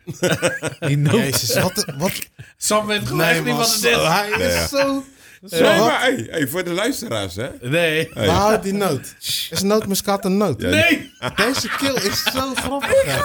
Die 0.79 0.97
noot. 0.97 1.13
Jezus, 1.15 1.61
wat... 1.61 1.85
wat 1.97 2.11
Sam 2.57 2.85
weet 2.87 3.01
gewoon 3.01 3.17
nee, 3.17 3.29
echt 3.29 3.43
niet 3.45 3.55
wat 3.55 3.73
het 3.75 3.83
is. 3.83 3.95
Hij 3.95 4.29
is 4.47 4.69
zo... 4.69 5.03
Zo, 5.45 5.61
maar 5.63 5.99
hey, 6.01 6.27
hey, 6.29 6.47
voor 6.47 6.63
de 6.63 6.71
luisteraars, 6.71 7.35
hè? 7.35 7.47
Nee. 7.61 8.09
Waar 8.13 8.27
houdt 8.27 8.63
die 8.63 8.73
noot? 8.73 9.15
Is 9.49 9.61
nootmuskaat 9.63 10.25
een 10.25 10.37
noot? 10.37 10.59
Nee. 10.59 11.11
Deze 11.35 11.69
kill 11.77 11.95
is 11.95 12.23
zo 12.23 12.53
grappig. 12.55 13.03
hè. 13.05 13.19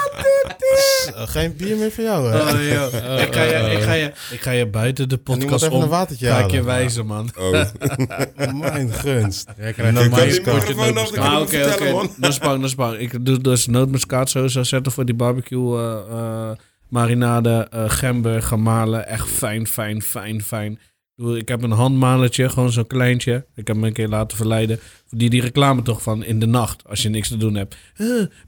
Zo, 1.04 1.26
Geen 1.26 1.56
bier 1.56 1.76
meer 1.76 1.92
voor 1.92 2.04
jou, 2.04 2.30
hè? 2.32 2.40
Oh, 2.40 2.48
joh. 2.92 3.20
ik, 3.20 3.34
ga 3.34 3.42
je, 3.42 3.70
ik, 3.76 3.82
ga 3.82 3.92
je, 3.92 4.12
ik 4.30 4.40
ga 4.40 4.50
je 4.50 4.66
buiten 4.66 5.08
de 5.08 5.16
podcast 5.18 5.64
even 5.64 5.76
om. 5.76 5.82
een 5.82 5.88
watertje 5.88 6.26
Ga 6.26 6.38
ik 6.38 6.50
je 6.50 6.62
wijzen, 6.62 7.06
man. 7.06 7.30
Oh. 7.38 7.50
Mijn 8.60 8.92
gunst. 8.92 9.48
Jij 9.58 9.72
krijgt 9.72 9.96
een 9.98 10.10
nootmuskaat. 10.10 10.64
kan 10.74 11.24
Ah, 11.24 11.32
ik 11.32 11.40
oké, 11.40 11.56
oké. 11.56 11.68
vertellen, 11.68 11.92
man. 11.94 12.10
Dat 12.16 12.30
is 12.30 12.38
bang, 12.38 12.60
dat 12.60 12.68
is 12.70 12.74
bang. 12.74 12.98
Ik 12.98 13.24
doe 13.26 13.40
dus 13.40 13.66
nootmuskaat 13.66 14.30
sowieso 14.30 14.62
zetten 14.62 14.92
voor 14.92 15.04
die 15.04 15.14
barbecue 15.14 15.78
eh, 15.78 15.98
eh, 16.10 16.50
marinade. 16.88 17.66
eh 17.70 17.84
gember, 17.86 18.42
gemalen. 18.42 19.06
Echt 19.06 19.28
fijn, 19.28 19.66
fijn, 19.66 20.02
fijn, 20.02 20.42
fijn. 20.42 20.78
Ik 21.36 21.48
heb 21.48 21.62
een 21.62 21.70
handmalertje, 21.70 22.48
gewoon 22.48 22.72
zo'n 22.72 22.86
kleintje. 22.86 23.46
Ik 23.54 23.66
heb 23.66 23.76
me 23.76 23.86
een 23.86 23.92
keer 23.92 24.08
laten 24.08 24.36
verleiden. 24.36 24.80
Die, 25.10 25.30
die 25.30 25.40
reclame 25.40 25.82
toch 25.82 26.02
van 26.02 26.24
in 26.24 26.40
de 26.40 26.46
nacht, 26.46 26.82
als 26.88 27.02
je 27.02 27.08
niks 27.08 27.28
te 27.28 27.36
doen 27.36 27.54
hebt. 27.54 27.76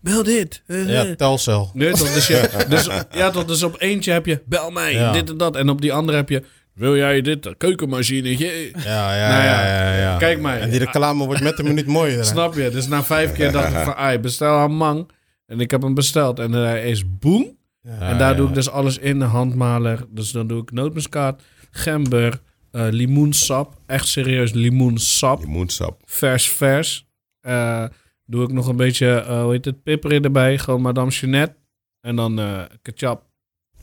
Bel 0.00 0.22
dit. 0.22 0.62
eh, 0.66 0.88
Ja, 0.88 1.14
telcel. 1.14 1.70
Nee, 1.74 1.90
toch? 1.92 2.12
Dus, 2.14 2.26
je, 2.26 2.48
dus, 2.68 2.88
ja, 3.12 3.30
toch? 3.30 3.44
Dus 3.44 3.62
op 3.62 3.76
eentje 3.78 4.12
heb 4.12 4.26
je, 4.26 4.42
bel 4.46 4.70
mij, 4.70 4.92
Ja. 4.92 5.12
dit 5.12 5.30
en 5.30 5.36
dat. 5.36 5.56
En 5.56 5.68
op 5.68 5.80
die 5.80 5.92
andere 5.92 6.16
heb 6.18 6.28
je, 6.28 6.42
wil 6.74 6.96
jij 6.96 7.20
dit 7.20 7.54
keukenmachinetje? 7.56 8.70
Ja, 8.84 9.16
ja, 9.16 9.28
Nou 9.28 9.42
ja, 9.44 9.64
ja, 9.64 9.92
ja, 9.94 10.00
ja. 10.00 10.16
kijk 10.16 10.40
maar. 10.40 10.58
En 10.60 10.70
die 10.70 10.78
reclame 10.78 11.24
wordt 11.26 11.42
met 11.42 11.58
een 11.58 11.64
minuut 11.64 11.86
mooier. 11.86 12.24
Snap 12.24 12.54
je? 12.54 12.70
Dus 12.70 12.86
na 12.88 13.02
vijf 13.04 13.32
keer 13.32 13.52
dacht 13.52 13.72
ik 13.72 13.78
van, 13.78 13.94
ai, 13.94 14.18
bestel 14.18 14.58
een 14.64 14.76
mang. 14.76 15.10
En 15.46 15.60
ik 15.60 15.70
heb 15.70 15.82
hem 15.82 15.94
besteld. 15.94 16.38
En 16.38 16.52
hij 16.52 16.90
is 16.90 17.04
boem. 17.18 17.56
En 17.98 18.18
daar 18.18 18.36
doe 18.36 18.48
ik 18.48 18.54
dus 18.54 18.70
alles 18.70 18.98
in, 18.98 19.18
de 19.18 19.24
handmaler. 19.24 20.04
Dus 20.10 20.30
dan 20.30 20.46
doe 20.46 20.62
ik 20.62 20.72
nootmuskaat, 20.72 21.42
gember, 21.70 22.40
eh, 22.72 22.86
limoensap. 22.90 23.74
Echt 23.86 24.06
serieus, 24.08 24.52
limoensap. 24.52 25.40
Limoensap. 25.40 26.00
Vers, 26.04 26.48
vers. 26.48 27.06
Eh, 27.40 27.84
doe 28.26 28.42
ik 28.44 28.52
nog 28.52 28.66
een 28.66 28.76
beetje, 28.76 29.08
eh, 29.14 29.42
hoe 29.42 29.52
heet 29.52 29.64
het, 29.64 29.76
erbij. 30.20 30.58
Gewoon 30.58 30.80
Madame 30.80 31.10
Jeanette. 31.10 31.56
En 32.00 32.16
dan 32.16 32.38
eh 32.38 32.62
ketchup. 32.82 33.22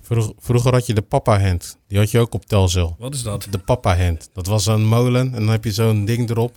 Vroeg- 0.02 0.34
vroeger 0.38 0.72
had 0.74 0.86
je 0.86 0.94
de 0.94 1.02
papa 1.02 1.40
hand. 1.40 1.78
Die 1.88 1.98
had 1.98 2.12
je 2.12 2.20
ook 2.20 2.34
op 2.34 2.46
telcel. 2.46 2.96
Wat 3.00 3.14
is 3.14 3.24
dat? 3.24 3.48
De 3.52 3.58
papa 3.58 3.98
hand. 3.98 4.30
Dat 4.34 4.46
was 4.48 4.66
een 4.66 4.86
molen 4.86 5.34
en 5.34 5.40
dan 5.40 5.48
heb 5.50 5.64
je 5.64 5.72
zo'n 5.72 6.06
ding 6.06 6.30
erop. 6.30 6.56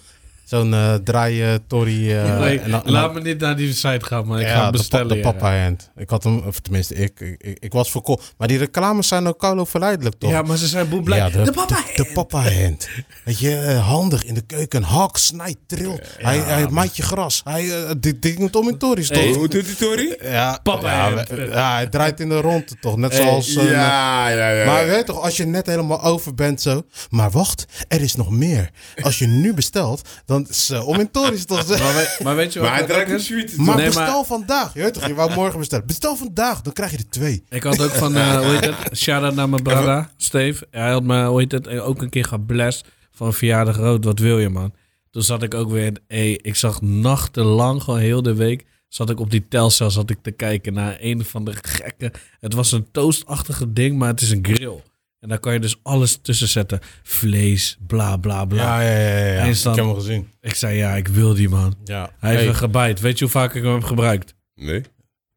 Zo'n 0.53 0.75
eh 0.75 0.95
draaien, 0.95 1.67
torrie. 1.67 2.17
eh, 2.19 2.39
Nee, 2.39 2.61
en 2.61 2.71
dan- 2.71 2.85
en 2.85 2.93
laat 2.93 3.05
dan- 3.15 3.23
me 3.23 3.29
niet 3.29 3.41
naar 3.41 3.57
die 3.57 3.73
site 3.75 4.05
gaan, 4.05 4.27
maar 4.27 4.41
ik 4.41 4.47
ja, 4.47 4.53
ga 4.53 4.57
hem 4.63 4.65
de 4.67 4.71
pa- 4.73 4.79
bestellen. 4.79 5.09
De, 5.09 5.17
ja. 5.17 5.23
papa 5.23 5.59
hand. 5.63 5.91
Ik 5.97 6.11
had 6.11 6.25
hem, 6.25 6.39
of 6.47 6.61
tenminste, 6.61 6.95
ik, 6.95 7.21
ik, 7.21 7.41
ik, 7.43 7.57
ik 7.61 7.73
was 7.73 7.91
verkocht. 7.91 8.35
Maar 8.39 8.49
die 8.49 8.59
reclames 8.59 9.09
zijn 9.09 9.27
ook 9.27 9.39
koulo 9.39 9.65
verleidelijk, 9.65 10.15
toch? 10.19 10.31
Ja, 10.31 10.43
maar 10.43 10.57
ze 10.57 10.67
zijn 10.67 10.89
boe 10.89 11.03
blij. 11.03 11.19
Ja, 11.19 11.29
de, 11.31 11.53
papa 11.53 11.77
De, 11.97 12.03
de 12.03 12.11
papa 12.15 12.43
hand. 12.43 12.89
Weet 13.25 13.39
je, 13.39 13.57
eh, 13.57 13.87
handig 13.89 14.25
in 14.25 14.35
de 14.35 14.41
keuken. 14.47 14.83
Hak, 14.83 15.17
snijdt, 15.17 15.59
trilt. 15.67 16.01
hij, 16.19 16.39
hij 16.39 16.67
maait 16.69 16.97
je 16.97 17.03
gras. 17.03 17.41
Hij 17.45 17.65
uh, 17.65 17.91
dit 17.99 18.23
ding 18.23 18.39
moet 18.39 18.57
om 18.57 18.69
in 18.69 18.79
tories, 18.79 19.09
toch? 19.09 19.19
Hey. 19.23 19.33
Hoe 19.33 19.49
doet 19.49 19.65
die 19.65 19.75
Tori? 19.77 20.15
Ja, 20.23 20.59
Papa 20.63 20.93
ja, 20.93 21.13
hand. 21.15 21.29
we- 21.29 21.49
ja, 21.51 21.75
hij 21.75 21.87
draait 21.87 22.21
in 22.21 22.29
de 22.29 22.41
ronde 22.41 22.65
toch? 22.81 22.97
Net 22.97 23.13
Hey, 23.13 23.23
zoals... 23.23 23.55
een, 23.55 23.67
eh, 23.67 23.71
Ja, 23.71 24.29
ja, 24.29 24.51
ja. 24.51 24.65
maar 24.67 24.87
weet 24.87 25.07
toch, 25.07 25.21
als 25.23 25.37
je 25.37 25.45
net 25.47 25.67
helemaal 25.67 26.03
over 26.03 26.35
bent 26.35 26.61
zo. 26.63 26.83
Maar 27.11 27.31
wacht, 27.31 27.65
er 27.89 28.01
is 28.03 28.15
nog 28.15 28.31
meer. 28.31 28.71
Als 29.03 29.19
je 29.19 29.27
nu 29.27 29.55
bestelt, 29.55 30.09
dan 30.27 30.42
is 30.49 30.71
uh, 30.71 30.89
om 30.89 31.01
in 31.01 31.11
tories 31.11 31.45
toch? 31.45 31.67
Maar, 31.69 31.79
we- 31.79 32.17
maar 32.23 32.37
weet 32.37 32.53
je 32.53 32.59
wat 32.61 32.69
Maar 32.69 32.79
het 32.79 33.11
is? 33.11 33.57
Maar 33.57 33.77
Nee, 33.77 33.85
bestel 33.87 34.05
maar- 34.17 34.25
vandaag. 34.25 34.75
Je 34.75 34.81
weet 34.83 34.95
toch, 34.95 35.07
je 35.07 35.15
wou 35.15 35.35
morgen 35.35 35.59
bestellen. 35.59 35.87
Bestel 35.87 36.17
vandaag, 36.17 36.61
dan 36.61 36.73
krijg 36.73 36.91
je 36.91 36.97
er 36.97 37.09
twee. 37.09 37.45
Ik 37.49 37.63
had 37.63 37.83
ook 37.83 37.91
van, 37.91 38.17
eh 38.17 38.37
hoe 38.37 38.47
heet 38.47 38.65
het? 38.65 38.99
Shout-out 38.99 39.35
naar 39.35 39.49
mijn 39.49 39.63
brada, 39.63 40.11
Steve. 40.17 40.67
Hij 40.71 40.91
had 40.91 41.03
me, 41.03 41.25
hoe 41.27 41.41
heet 41.41 41.53
het, 41.53 41.69
ook 41.69 42.03
een 42.03 42.11
keer 42.11 42.25
geblest 42.25 42.85
van 43.11 43.35
verjaardag 43.35 43.77
rood. 43.77 44.05
Wat 44.05 44.19
wil 44.19 44.39
je, 44.39 44.49
man? 44.49 44.75
Toen 45.11 45.23
zat 45.23 45.43
ik 45.43 45.55
ook 45.55 45.71
weer, 45.71 45.93
hey, 46.09 46.33
ik 46.43 46.57
zag 46.57 46.81
nachtenlang, 46.81 47.83
gewoon 47.83 48.01
heel 48.01 48.23
de 48.23 48.35
week, 48.35 48.65
zat 48.89 49.11
ik 49.11 49.21
op 49.21 49.31
die 49.31 49.49
telcel 49.49 49.91
zat 49.91 50.11
ik 50.11 50.19
te 50.23 50.31
kijken 50.31 50.73
naar 50.73 50.97
een 51.01 51.25
van 51.25 51.45
de 51.45 51.53
gekke. 51.63 52.13
Het 52.41 52.55
was 52.55 52.73
een 52.73 52.87
toastachtige 52.93 53.73
ding, 53.73 53.99
maar 53.99 54.09
het 54.09 54.21
is 54.21 54.31
een 54.31 54.45
grill. 54.47 54.83
En 55.23 55.29
daar 55.29 55.39
kan 55.39 55.53
je 55.53 55.59
dus 55.61 55.77
alles 55.83 56.19
tussen 56.23 56.49
zetten. 56.49 56.81
Vlees, 57.03 57.79
bla 57.87 58.17
bla 58.17 58.45
bla. 58.45 58.81
Ja, 58.83 58.91
ja, 58.91 58.99
ja. 59.09 59.17
ja, 59.45 59.45
Ik 59.45 59.57
heb 59.65 59.75
hem 59.77 59.95
gezien. 59.95 60.29
Ik 60.41 60.55
zei, 60.55 60.77
ja, 60.77 60.95
ik 60.95 61.09
wil 61.09 61.35
die, 61.35 61.49
man. 61.49 61.75
Ja. 61.85 62.11
Hij 62.19 62.31
heeft 62.31 62.43
Hey. 62.43 62.51
een 62.51 62.57
gebijt. 62.57 63.01
Weet 63.01 63.19
je 63.19 63.25
hoe 63.25 63.33
vaak 63.33 63.55
ik 63.55 63.63
hem 63.63 63.73
heb 63.73 63.83
gebruikt? 63.85 64.35
Nee. 64.55 64.83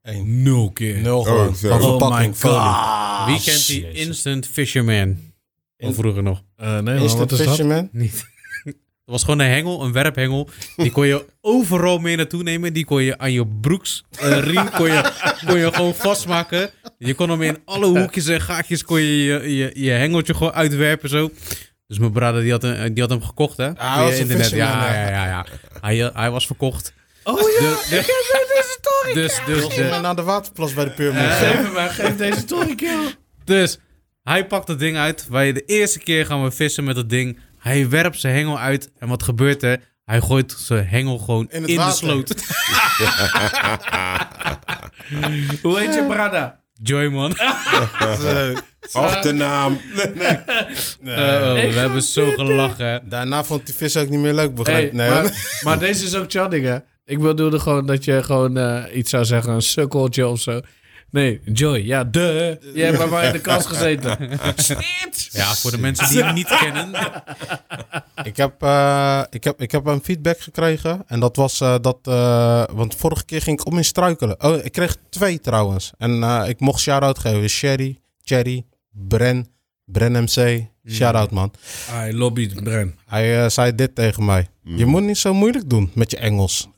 Eén. 0.02 0.44
Nul 0.44 0.72
keer. 0.72 1.02
Nul 1.02 1.24
gewoon. 1.24 1.56
zo. 1.56 1.70
Van 1.70 1.82
Oh 1.82 1.90
verpakking, 1.90 2.34
my 2.44 2.50
god. 2.50 3.26
Wie 3.28 3.42
kent 3.54 3.68
die. 3.68 3.92
Instant 3.92 4.48
Fisherman? 4.48 5.18
Van 5.78 5.94
vroeger 5.94 6.24
nog. 6.24 6.44
Eh, 6.56 6.72
nee, 6.74 6.82
man, 6.82 6.94
Instant 7.04 7.30
wat 7.30 7.32
is 7.32 7.38
dat? 7.38 7.48
Fisherman? 7.48 7.90
Niet. 7.92 8.26
Het 9.06 9.14
was 9.14 9.24
gewoon 9.24 9.40
een 9.40 9.50
hengel, 9.52 9.84
een 9.84 9.92
werphengel. 9.92 10.50
Die 10.76 10.92
kon 10.92 11.08
je 11.08 11.26
overal 11.42 11.98
mee 11.98 12.16
naartoe 12.16 12.44
nemen. 12.44 12.74
Die 12.74 12.86
kon 12.86 13.04
je 13.04 13.18
aan 13.18 13.32
je 13.32 13.48
broeksriem 13.48 14.70
kon 14.70 14.88
je, 14.92 15.12
kon 15.48 15.58
je 15.58 15.74
gewoon 15.74 15.94
vastmaken. 15.96 16.70
Je 16.98 17.14
kon 17.14 17.30
hem 17.30 17.42
in 17.42 17.58
alle 17.66 17.86
hoekjes 17.86 18.28
en 18.28 18.42
gaatjes 18.42 18.84
kon 18.84 19.00
je 19.02 19.24
je, 19.24 19.56
je, 19.58 19.72
je 19.74 19.90
hengeltje 19.92 20.34
gewoon 20.34 20.54
uitwerpen 20.54 21.10
zo. 21.10 21.32
Dus 21.88 22.00
mijn 22.00 22.12
brother 22.12 22.42
die 22.42 22.52
had, 22.52 22.64
een- 22.64 22.94
die 22.94 23.02
had 23.04 23.12
hem 23.12 23.24
gekocht 23.24 23.58
hè. 23.58 23.72
Via 23.76 24.04
was 24.04 24.14
een 24.14 24.20
internet. 24.20 24.50
Ja, 24.50 24.94
ja, 24.94 25.10
ja, 25.10 25.26
ja. 25.28 25.46
Hij, 25.82 26.04
eh, 26.06 26.16
hij 26.16 26.32
was 26.32 26.46
verkocht. 26.46 26.94
Oh 27.24 27.40
ja, 27.40 27.46
De- 27.60 27.86
de- 27.90 27.96
ik 27.96 28.06
heb 28.06 28.48
deze 28.56 28.78
story. 28.82 29.14
Dus, 29.14 29.40
dus, 29.46 29.90
maar 29.90 30.02
naar 30.02 30.16
de 30.16 30.22
waterplas 30.24 30.74
bij 30.74 30.84
de 30.86 30.92
Purmerend. 30.92 31.32
Eh, 31.32 31.40
geef 31.40 31.54
hem 31.64 31.72
maar, 31.74 31.90
geef 31.90 32.16
deze 32.16 32.40
story, 32.40 32.76
kill. 32.76 33.16
Dus 33.44 33.78
hij 34.24 34.46
pakt 34.48 34.68
het 34.68 34.80
ding 34.80 34.98
uit. 34.98 35.28
Wij 35.30 35.54
de 35.54 35.64
eerste 35.66 36.00
keer 36.00 36.26
gaan 36.26 36.44
we 36.44 36.52
vissen 36.52 36.84
met 36.84 36.96
het 36.96 37.10
ding. 37.10 37.40
Hij 37.66 37.90
werpt 37.90 38.20
zijn 38.20 38.36
hengel 38.36 38.60
uit. 38.60 38.92
En 39.00 39.08
wat 39.08 39.24
gebeurt 39.24 39.64
er? 39.64 39.80
Hij 40.04 40.22
gooit 40.22 40.56
zijn 40.58 40.86
hengel 40.88 41.18
gewoon 41.18 41.48
In 41.50 41.64
de 41.64 41.92
sloot. 41.92 42.30
Hoe 45.62 45.80
heet 45.80 45.94
je 45.94 46.06
brada? 46.08 46.60
Joy 46.82 47.08
man. 47.08 47.36
Achternaam. 48.92 49.78
Eh, 51.06 51.54
we 51.54 51.74
hebben 51.76 52.02
zo 52.02 52.32
gelachen. 52.32 52.86
hè. 52.88 52.98
Daarna 53.04 53.44
vond 53.44 53.66
die 53.66 53.76
vis 53.76 53.98
ook 53.98 54.10
niet 54.10 54.20
meer 54.20 54.34
leuk, 54.34 54.56
begrijp 54.56 54.92
Hey, 54.92 55.00
Nee, 55.00 55.10
maar, 55.10 55.60
maar 55.64 55.80
deze 55.80 56.06
is 56.06 56.16
ook 56.16 56.32
chatting, 56.32 56.66
hè? 56.66 56.78
Ik 57.06 57.20
bedoelde 57.20 57.60
gewoon 57.60 57.86
dat 57.86 58.04
je 58.06 58.24
gewoon 58.24 58.58
eh, 58.58 58.98
iets 58.98 59.10
zou 59.10 59.26
zeggen, 59.26 59.54
een 59.54 59.62
sukkeltje 59.62 60.28
of 60.28 60.40
zo. 60.40 60.62
Nee, 61.12 61.42
Joy, 61.54 61.78
ja, 61.86 62.04
de. 62.04 62.60
Je 62.74 62.84
hebt 62.84 62.98
bij 62.98 63.08
mij 63.08 63.26
in 63.28 63.32
de 63.32 63.40
kast 63.42 63.68
gezeten. 63.68 64.40
Snit! 64.56 65.30
Ja, 65.32 65.54
voor 65.56 65.72
de 65.72 65.78
mensen 65.80 66.10
die 66.10 66.24
hem 66.24 66.34
niet 66.34 66.48
kennen. 66.60 66.92
Ik 68.24 68.38
heb, 68.38 68.62
eh, 68.64 69.22
ik, 69.30 69.44
heb, 69.44 69.62
ik 69.62 69.72
heb 69.72 69.86
een 69.86 70.04
feedback 70.04 70.40
gekregen. 70.40 71.04
En 71.08 71.20
dat 71.20 71.36
was 71.36 71.62
eh, 71.62 71.76
dat. 71.82 71.98
eh, 72.04 72.64
want 72.72 72.96
vorige 72.96 73.26
keer 73.26 73.42
ging 73.42 73.60
ik 73.60 73.66
om 73.66 73.78
in 73.78 73.86
struikelen. 73.86 74.44
Oh, 74.44 74.66
ik 74.66 74.72
kreeg 74.72 74.98
twee 75.10 75.40
trouwens. 75.40 75.92
En 75.98 76.24
eh, 76.24 76.50
ik 76.50 76.60
mocht 76.60 76.82
shout-out 76.82 77.20
geven. 77.20 77.50
Sherry, 77.50 78.00
Cherry, 78.24 78.66
Bren, 78.92 79.48
Bren 79.86 80.24
MC. 80.24 80.66
Shout-out 80.90 81.32
man. 81.32 81.52
Hij 81.90 82.14
lobbyt 82.14 82.64
Bren. 82.64 82.96
Hij 83.06 83.44
eh, 83.44 83.50
zei 83.50 83.76
dit 83.76 83.96
tegen 83.96 84.26
mij. 84.26 84.48
Je 84.64 84.86
moet 84.86 85.04
niet 85.04 85.18
zo 85.18 85.34
moeilijk 85.34 85.70
doen 85.70 85.92
met 85.94 86.12
je 86.12 86.18
Engels. 86.18 86.70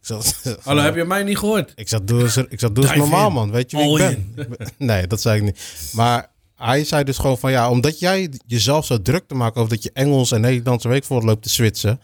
Ik 0.44 0.58
Hallo, 0.64 0.82
heb 0.82 0.96
je 0.96 1.04
mij 1.04 1.24
niet 1.24 1.38
gehoord? 1.38 1.72
Ik 1.76 1.88
zeg, 1.88 2.02
doe 2.04 2.22
eens, 2.22 2.38
ik 2.38 2.60
zeg, 2.60 2.72
doe 2.72 2.84
eens 2.84 2.96
normaal 2.96 3.28
in. 3.28 3.34
man. 3.34 3.52
Weet 3.52 3.72
je 3.72 3.78
wie 3.78 3.86
All 3.86 4.00
ik 4.00 4.36
ben? 4.36 4.56
Nee, 4.78 5.08
dat 5.08 5.22
zei 5.22 5.38
ik 5.38 5.44
niet. 5.44 5.90
Maar 5.94 6.32
hij 6.56 6.84
zei 6.84 7.04
dus 7.04 7.18
gewoon 7.18 7.38
van 7.38 7.52
ja, 7.52 7.70
omdat 7.70 8.00
jij 8.00 8.30
jezelf 8.46 8.86
zo 8.86 9.02
druk 9.02 9.28
te 9.28 9.36
maken 9.36 9.62
over 9.62 9.74
dat 9.74 9.84
je 9.84 9.92
Engels 9.94 10.32
en 10.32 10.42
Nederlands 10.42 10.84
een 10.84 10.90
week 10.90 11.04
voor 11.04 11.24
loopt 11.24 11.44
te 11.44 11.50
switchen, 11.50 12.02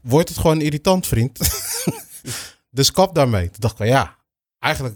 wordt 0.00 0.28
het 0.28 0.38
gewoon 0.38 0.60
irritant, 0.60 1.06
vriend. 1.06 1.38
dus 2.70 2.90
kap 2.90 3.14
daarmee. 3.14 3.44
Toen 3.50 3.60
dacht 3.60 3.72
ik 3.72 3.78
van 3.78 3.88
ja, 3.88 4.16
eigenlijk 4.58 4.94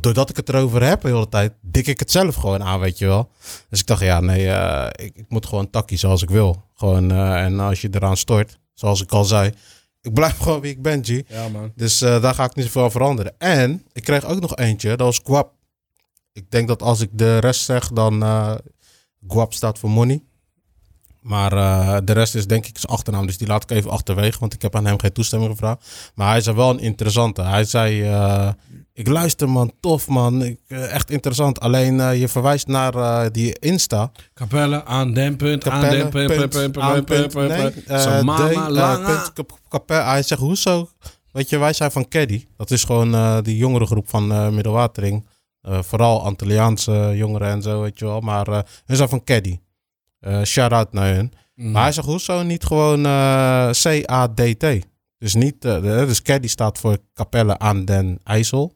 doordat 0.00 0.30
ik 0.30 0.36
het 0.36 0.48
erover 0.48 0.82
heb 0.82 1.00
de 1.00 1.08
hele 1.08 1.28
tijd, 1.28 1.52
dik 1.60 1.86
ik 1.86 1.98
het 1.98 2.10
zelf 2.10 2.34
gewoon 2.34 2.62
aan, 2.62 2.80
weet 2.80 2.98
je 2.98 3.06
wel. 3.06 3.30
Dus 3.68 3.80
ik 3.80 3.86
dacht, 3.86 4.00
ja, 4.00 4.20
nee, 4.20 4.50
eh, 4.50 5.04
ik, 5.06 5.16
ik 5.16 5.24
moet 5.28 5.46
gewoon 5.46 5.70
takkie 5.70 5.98
zoals 5.98 6.22
ik 6.22 6.30
wil. 6.30 6.64
Gewoon, 6.74 7.10
eh, 7.10 7.44
en 7.44 7.60
als 7.60 7.80
je 7.80 7.88
eraan 7.90 8.16
stort, 8.16 8.58
zoals 8.74 9.02
ik 9.02 9.12
al 9.12 9.24
zei, 9.24 9.52
ik 10.00 10.12
blijf 10.12 10.38
gewoon 10.42 10.60
wie 10.60 10.70
ik 10.70 10.82
ben, 10.82 11.04
G. 11.04 11.20
Ja, 11.28 11.48
man. 11.48 11.72
Dus 11.74 12.00
eh, 12.00 12.22
daar 12.22 12.34
ga 12.34 12.44
ik 12.44 12.54
niet 12.54 12.64
zoveel 12.64 12.90
veranderen. 12.90 13.34
En 13.38 13.84
ik 13.92 14.02
kreeg 14.02 14.24
ook 14.24 14.40
nog 14.40 14.56
eentje, 14.56 14.88
dat 14.88 14.98
was 14.98 15.20
Guap. 15.24 15.52
Ik 16.32 16.50
denk 16.50 16.68
dat 16.68 16.82
als 16.82 17.00
ik 17.00 17.08
de 17.12 17.38
rest 17.38 17.64
zeg, 17.64 17.88
dan 17.88 18.22
Guap 19.28 19.52
staat 19.52 19.78
voor 19.78 19.90
money. 19.90 20.22
Maar 21.20 21.50
de 22.04 22.12
rest 22.12 22.34
is 22.34 22.46
denk 22.46 22.66
ik 22.66 22.78
zijn 22.78 22.92
achternaam, 22.92 23.26
dus 23.26 23.38
die 23.38 23.46
laat 23.46 23.62
ik 23.62 23.70
even 23.70 23.90
achterwege, 23.90 24.38
want 24.38 24.54
ik 24.54 24.62
heb 24.62 24.76
aan 24.76 24.86
hem 24.86 24.98
geen 25.00 25.12
toestemming 25.12 25.50
gevraagd. 25.50 26.12
Maar 26.14 26.30
hij 26.30 26.40
zei 26.40 26.56
wel 26.56 26.70
een 26.70 26.78
interessante. 26.78 27.42
Hij 27.42 27.64
zei, 27.64 28.02
ik 28.96 29.08
luister 29.08 29.48
man, 29.48 29.72
tof 29.80 30.08
man, 30.08 30.42
ik, 30.42 30.60
eh, 30.66 30.94
echt 30.94 31.10
interessant. 31.10 31.60
Alleen 31.60 32.00
eh, 32.00 32.20
je 32.20 32.28
verwijst 32.28 32.66
naar 32.66 32.94
eh, 32.94 33.30
die 33.32 33.58
Insta. 33.58 34.12
Capelle, 34.34 34.84
aan 34.84 35.12
den 35.12 35.36
punt, 35.36 35.68
aan 35.68 35.80
Capelle, 35.80 36.02
den 36.02 36.10
punt, 36.10 36.26
punt, 36.26 36.50
punt, 36.50 36.56
nee, 36.56 36.68
mama 36.68 37.02
punt, 37.02 37.32
Capelle. 39.68 40.02
Hij 40.02 40.22
zegt, 40.22 40.40
hoezo? 40.40 40.88
Weet 41.32 41.48
je, 41.48 41.58
wij 41.58 41.72
zijn 41.72 41.90
van 41.90 42.08
Caddy. 42.08 42.44
Dat 42.56 42.70
is 42.70 42.84
gewoon 42.84 43.42
die 43.42 43.56
jongere 43.56 43.86
groep 43.86 44.08
van 44.08 44.54
Middelwatering. 44.54 45.26
Vooral 45.62 46.24
Antilliaanse 46.24 47.12
jongeren 47.14 47.48
en 47.48 47.62
zo, 47.62 47.80
weet 47.80 47.98
je 47.98 48.04
wel. 48.04 48.20
Maar 48.20 48.46
hun 48.84 48.96
zijn 48.96 49.08
van 49.08 49.24
Caddy. 49.24 49.58
Shout-out 50.44 50.92
naar 50.92 51.14
hun. 51.14 51.32
Mhm. 51.54 51.70
Maar 51.70 51.82
hij 51.82 51.92
zegt, 51.92 52.06
hoezo 52.06 52.42
niet 52.42 52.64
gewoon 52.64 53.02
C-A-D-T? 53.70 54.86
Dus, 55.18 55.34
niet, 55.34 55.62
dus 55.62 56.22
Caddy 56.22 56.48
staat 56.48 56.78
voor 56.78 56.98
Capelle 57.14 57.58
aan 57.58 57.84
den 57.84 58.18
IJssel. 58.24 58.72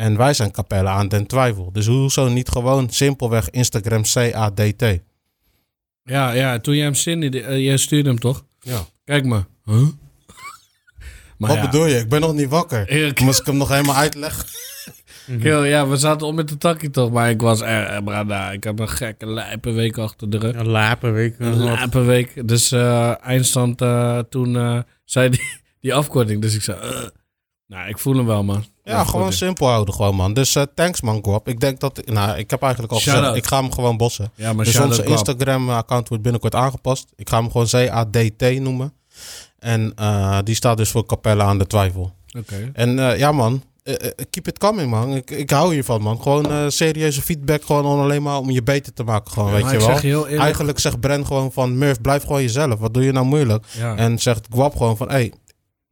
En 0.00 0.16
wij 0.16 0.34
zijn 0.34 0.50
Capelle 0.50 0.88
aan 0.88 1.08
den 1.08 1.26
Twijfel. 1.26 1.72
Dus 1.72 1.86
hoezo 1.86 2.28
niet 2.28 2.48
gewoon 2.48 2.90
simpelweg 2.90 3.50
Instagram 3.50 4.02
C-A-D-T? 4.02 4.84
Ja, 6.02 6.32
ja, 6.32 6.58
toen 6.58 6.74
jij 6.74 6.84
hem 6.84 6.94
zin, 6.94 7.34
uh, 7.36 7.58
jij 7.58 7.76
stuurde 7.76 8.08
hem 8.08 8.18
toch? 8.18 8.44
Ja. 8.60 8.80
Kijk 9.04 9.24
maar. 9.24 9.44
Huh? 9.64 9.76
Maar 11.38 11.48
Wat 11.48 11.58
ja, 11.58 11.64
bedoel 11.64 11.86
je? 11.86 11.94
Ik 11.98 12.08
ben 12.08 12.20
nog 12.20 12.34
niet 12.34 12.48
wakker. 12.48 12.90
Ik- 12.90 13.20
Moest 13.20 13.40
ik 13.40 13.46
hem 13.46 13.56
nog 13.56 13.68
helemaal 13.68 13.94
uitleggen? 13.96 14.44
Kill, 15.40 15.64
ja, 15.68 15.86
we 15.88 15.96
zaten 15.96 16.26
om 16.26 16.34
met 16.34 16.48
de 16.48 16.58
takkie 16.58 16.90
toch, 16.90 17.10
maar 17.10 17.30
ik 17.30 17.40
was 17.40 17.60
er, 17.60 17.82
eh, 17.86 18.02
brada, 18.04 18.50
ik 18.50 18.64
heb 18.64 18.78
een 18.78 18.88
gekke 18.88 19.26
lijpe 19.26 19.70
week 19.72 19.98
achter 19.98 20.30
de 20.30 20.38
rug. 20.38 20.54
Een 20.54 20.68
laper 20.68 21.12
week. 21.12 21.34
Een 21.38 21.64
lijpe 21.64 22.00
week. 22.00 22.48
Dus 22.48 22.72
eh, 22.72 23.24
eindstand 23.24 23.80
eh, 23.80 24.18
toen 24.18 24.56
eh, 24.56 24.78
zei 25.04 25.28
die, 25.28 25.60
die 25.80 25.94
afkorting, 25.94 26.42
dus 26.42 26.54
ik 26.54 26.62
zei, 26.62 26.80
eh. 26.80 27.06
Nou, 27.70 27.88
ik 27.88 27.98
voel 27.98 28.16
hem 28.16 28.26
wel, 28.26 28.44
man. 28.44 28.64
Ja, 28.84 29.04
gewoon 29.04 29.32
simpel 29.32 29.68
houden 29.68 29.94
gewoon, 29.94 30.14
man. 30.14 30.34
Dus 30.34 30.54
eh, 30.54 30.62
thanks, 30.74 31.00
man, 31.00 31.24
Guap. 31.24 31.48
Ik 31.48 31.60
denk 31.60 31.80
dat... 31.80 32.06
Nou, 32.06 32.38
ik 32.38 32.50
heb 32.50 32.62
eigenlijk 32.62 32.92
al 32.92 32.98
gezegd, 32.98 33.36
ik 33.36 33.46
ga 33.46 33.60
hem 33.60 33.72
gewoon 33.72 33.96
bossen. 33.96 34.32
Ja, 34.34 34.52
maar 34.52 34.64
Dus 34.64 34.78
onze. 34.78 35.04
Instagram-account 35.04 36.08
wordt 36.08 36.22
binnenkort 36.22 36.54
aangepast. 36.54 37.06
Ik 37.16 37.28
ga 37.28 37.40
hem 37.40 37.50
gewoon 37.50 37.66
C-A-D-T 37.66 38.60
noemen. 38.60 38.92
En 39.58 39.92
eh, 39.96 40.38
die 40.44 40.54
staat 40.54 40.76
dus 40.76 40.90
voor 40.90 41.06
Capelle 41.06 41.42
aan 41.42 41.58
de 41.58 41.66
Twijfel. 41.66 42.12
Oké. 42.38 42.70
En 42.72 42.98
eh, 42.98 43.18
ja, 43.18 43.32
man. 43.32 43.62
keep 44.30 44.48
it 44.48 44.58
coming, 44.58 44.90
man. 44.90 45.16
Ik, 45.16 45.30
ik 45.30 45.50
hou 45.50 45.72
hiervan, 45.72 46.02
man. 46.02 46.22
Gewoon 46.22 46.72
serieuze 46.72 47.22
feedback. 47.22 47.64
Gewoon 47.64 48.00
alleen 48.00 48.22
maar 48.22 48.38
om 48.38 48.50
je 48.50 48.62
beter 48.62 48.92
te 48.92 49.04
maken. 49.04 49.32
Gewoon, 49.32 49.52
weet 49.52 49.70
je 49.70 49.76
wel. 49.76 49.80
zeg 49.80 50.02
je 50.02 50.26
Eigenlijk 50.26 50.78
zegt 50.78 51.00
Bren 51.00 51.26
gewoon 51.26 51.52
van... 51.52 51.78
Murph, 51.78 52.00
blijf 52.00 52.22
gewoon 52.22 52.42
jezelf. 52.42 52.78
Wat 52.78 52.94
doe 52.94 53.04
je 53.04 53.12
nou 53.12 53.26
moeilijk? 53.26 53.64
ja. 53.78 53.96
En 53.96 54.18
zegt 54.18 54.46
Guap 54.50 54.76
gewoon 54.76 54.96
van... 54.96 55.10
Hey, 55.10 55.32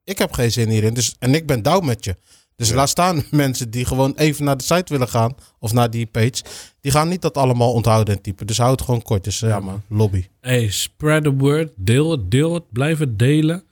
ik 0.08 0.18
heb 0.18 0.32
geen 0.32 0.52
zin 0.52 0.68
hierin. 0.68 0.94
Dus, 0.94 1.16
en 1.18 1.34
ik 1.34 1.46
ben 1.46 1.62
down 1.62 1.86
met 1.86 2.04
je. 2.04 2.16
Dus 2.56 2.68
Ja. 2.68 2.74
laat 2.74 2.88
staan 2.88 3.24
mensen 3.30 3.70
die 3.70 3.84
gewoon 3.84 4.12
even 4.16 4.44
naar 4.44 4.56
de 4.56 4.62
site 4.64 4.92
willen 4.92 5.08
gaan. 5.08 5.34
Of 5.58 5.72
naar 5.72 5.90
die 5.90 6.06
page. 6.06 6.42
Die 6.80 6.92
gaan 6.92 7.08
niet 7.08 7.22
dat 7.22 7.36
allemaal 7.36 7.72
onthouden 7.72 8.16
en 8.16 8.22
typen. 8.22 8.46
Dus 8.46 8.58
houd 8.58 8.70
het 8.78 8.82
gewoon 8.84 9.02
kort. 9.02 9.24
Dus 9.24 9.38
ja, 9.38 9.60
man. 9.60 9.82
Lobby. 9.88 10.26
Hey, 10.40 10.68
spread 10.70 11.22
the 11.22 11.34
word. 11.34 11.70
Deel 11.76 12.10
het, 12.10 12.30
deel 12.30 12.54
het. 12.54 12.72
Blijf 12.72 12.98
het 12.98 13.18
delen. 13.18 13.62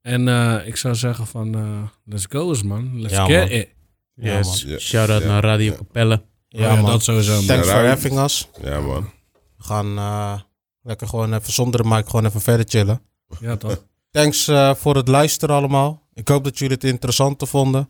En 0.00 0.28
eh, 0.28 0.66
ik 0.66 0.76
zou 0.76 0.94
zeggen 0.94 1.26
van, 1.26 1.54
eh, 1.54 1.82
let's 2.04 2.26
go 2.28 2.48
eens, 2.48 2.62
man. 2.62 3.00
Let's 3.00 3.14
Ja, 3.14 3.24
get 3.26 3.38
man. 3.38 3.48
it. 3.58 3.68
Yes. 4.14 4.62
Ja. 4.66 4.78
Shout-out 4.78 5.24
naar 5.24 5.42
Radio. 5.42 5.74
Capelle. 5.74 6.22
Ja, 6.48 6.60
ja, 6.72 6.80
man. 6.80 6.90
dat 6.90 7.02
sowieso, 7.02 7.34
man. 7.34 7.44
Thanks 7.46 7.66
Ja, 7.66 7.72
for 7.74 7.86
having 7.86 8.18
us. 8.18 8.48
Ja, 8.62 8.80
man. 8.80 9.10
We 9.56 9.64
gaan 9.64 9.96
eh, 9.98 10.40
lekker 10.82 11.08
gewoon 11.08 11.34
even 11.34 11.52
zonder 11.52 11.82
de 11.82 11.88
mic 11.88 12.06
gewoon 12.08 12.26
even 12.26 12.40
verder 12.40 12.66
chillen. 12.68 13.00
Ja, 13.40 13.56
toch? 13.56 13.84
Thanks 14.14 14.48
eh, 14.48 14.74
voor 14.74 14.96
het 14.96 15.08
luisteren 15.08 15.56
allemaal. 15.56 16.02
Ik 16.12 16.28
hoop 16.28 16.44
dat 16.44 16.58
jullie 16.58 16.74
het 16.74 16.84
interessant 16.84 17.48
vonden. 17.48 17.88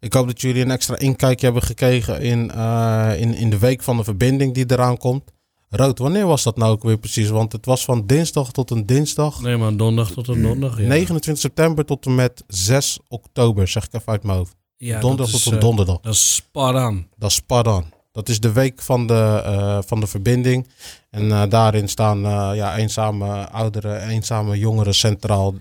Ik 0.00 0.12
hoop 0.12 0.26
dat 0.26 0.40
jullie 0.40 0.62
een 0.62 0.70
extra 0.70 0.98
inkijkje 0.98 1.44
hebben 1.44 1.62
gekregen 1.62 2.20
in, 2.20 2.50
eh, 2.50 3.12
in, 3.16 3.34
in 3.34 3.50
de 3.50 3.58
week 3.58 3.82
van 3.82 3.96
de 3.96 4.04
verbinding 4.04 4.54
die 4.54 4.64
eraan 4.68 4.96
komt. 4.96 5.32
Rood, 5.68 5.98
wanneer 5.98 6.26
was 6.26 6.42
dat 6.42 6.56
nou 6.56 6.72
ook 6.72 6.82
weer 6.82 6.98
precies? 6.98 7.28
Want 7.28 7.52
het 7.52 7.66
was 7.66 7.84
van 7.84 8.06
dinsdag 8.06 8.52
tot 8.52 8.70
een 8.70 8.86
dinsdag. 8.86 9.40
Nee, 9.40 9.56
man. 9.56 9.76
Donderdag 9.76 10.14
tot 10.14 10.28
een 10.28 10.42
donderdag. 10.42 10.80
Ja. 10.80 10.86
29 10.86 11.42
september 11.42 11.84
tot 11.84 12.06
en 12.06 12.14
met 12.14 12.44
6 12.46 12.98
oktober, 13.08 13.68
zeg 13.68 13.84
ik 13.84 13.94
even 13.94 14.12
uit 14.12 14.22
mijn 14.22 14.38
hoofd. 14.38 14.56
Ja, 14.76 15.00
donderdag 15.00 15.30
tot 15.30 15.46
een 15.46 15.52
eh, 15.52 15.60
donderdag. 15.60 16.00
Dat 16.00 16.14
is 16.14 16.42
on. 16.52 17.06
Dat 17.16 17.30
is 17.30 17.40
on. 17.48 17.84
Dat 18.14 18.28
is 18.28 18.40
de 18.40 18.52
week 18.52 18.82
van 18.82 19.06
de, 19.06 19.42
eh, 19.44 19.78
van 19.86 20.00
de 20.00 20.06
verbinding. 20.06 20.68
En 21.10 21.32
eh, 21.32 21.42
daarin 21.48 21.88
staan 21.88 22.24
eh, 22.24 22.50
ja, 22.54 22.76
eenzame 22.76 23.48
ouderen, 23.48 24.08
eenzame 24.08 24.58
jongeren 24.58 24.94
centraal. 24.94 25.54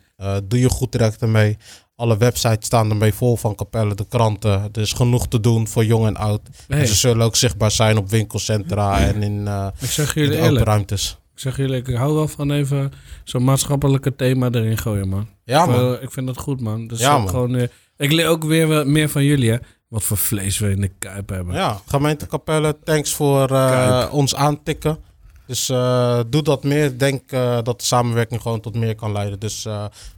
Doe 0.43 0.60
je 0.60 0.70
goed 0.70 0.91
direct 0.91 1.22
ermee. 1.22 1.58
Alle 1.95 2.18
websites 2.18 2.66
staan 2.66 2.89
ermee 2.89 3.14
vol 3.14 3.36
van 3.36 3.56
kapellen, 3.56 3.97
de 3.97 4.06
kranten. 4.10 4.51
Er 4.51 4.82
is 4.82 4.93
genoeg 4.93 5.28
te 5.28 5.39
doen 5.39 5.68
voor 5.68 5.86
jong 5.86 6.06
en 6.06 6.16
oud. 6.16 6.41
En 6.68 6.88
ze 6.88 6.95
zullen 6.95 7.26
ook 7.26 7.36
zichtbaar 7.36 7.72
zijn 7.72 7.97
op 7.97 8.10
winkelcentra 8.10 8.99
en 8.99 9.24
in, 9.24 9.47
ik 9.80 9.89
zeg 9.89 10.16
in 10.16 10.54
de 10.54 10.64
ruimtes. 10.64 11.18
Ik 11.34 11.39
zeg 11.39 11.58
jullie, 11.58 11.78
ik 11.78 11.88
hou 11.88 12.14
wel 12.14 12.28
van 12.28 12.51
even 12.51 12.91
zo'n 13.24 13.43
maatschappelijke 13.43 14.16
thema 14.16 14.49
erin 14.51 14.78
gooien, 14.78 15.10
man. 15.10 15.28
Ja, 15.43 15.66
man. 15.66 15.93
Ik, 15.93 16.01
ik 16.01 16.12
vind 16.12 16.28
dat 16.28 16.38
goed, 16.38 16.62
man. 16.62 16.88
Dus 16.88 16.99
Ja, 16.99 17.18
man. 17.18 17.30
Gewoon, 17.30 17.68
ik 17.97 18.12
leer 18.12 18.28
ook 18.28 18.43
weer 18.43 18.88
meer 18.88 19.10
van 19.10 19.24
jullie, 19.24 19.51
hè. 19.51 19.58
Wat 19.93 20.03
voor 20.03 20.17
vlees 20.17 20.59
we 20.59 20.69
in 20.69 20.81
de 20.81 20.91
kuip 20.99 21.29
hebben. 21.29 21.55
Ja, 21.55 21.81
gemeente 21.87 22.27
Capelle, 22.27 22.77
thanks 22.83 23.13
voor 23.13 23.49
eh, 23.49 24.07
ons 24.11 24.35
aantikken. 24.35 24.97
Dus 25.45 25.69
eh, 25.69 26.19
doe 26.27 26.41
dat 26.41 26.63
meer. 26.63 26.85
Ik 26.85 26.99
denk 26.99 27.31
eh, 27.31 27.57
dat 27.63 27.79
de 27.79 27.85
samenwerking 27.85 28.41
gewoon 28.41 28.59
tot 28.59 28.75
meer 28.75 28.95
kan 28.95 29.11
leiden. 29.11 29.39
Dus 29.39 29.67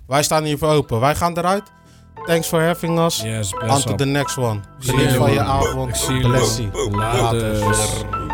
wij 0.07 0.23
staan 0.23 0.43
hiervoor 0.43 0.69
open. 0.69 0.99
Wij 0.99 1.15
gaan 1.15 1.37
eruit. 1.37 1.63
Thanks 2.25 2.47
for 2.47 2.61
having 2.61 2.99
us. 2.99 3.21
Yes, 3.21 3.53
On 3.53 3.81
to 3.81 3.91
up. 3.91 3.97
the 3.97 4.05
next 4.05 4.37
one. 4.37 4.59
Geniet 4.79 5.11
van 5.11 5.31
je 5.31 5.41
avond. 5.41 6.05
Blessie. 6.21 6.69
Later. 6.89 7.59
Later. 7.59 8.24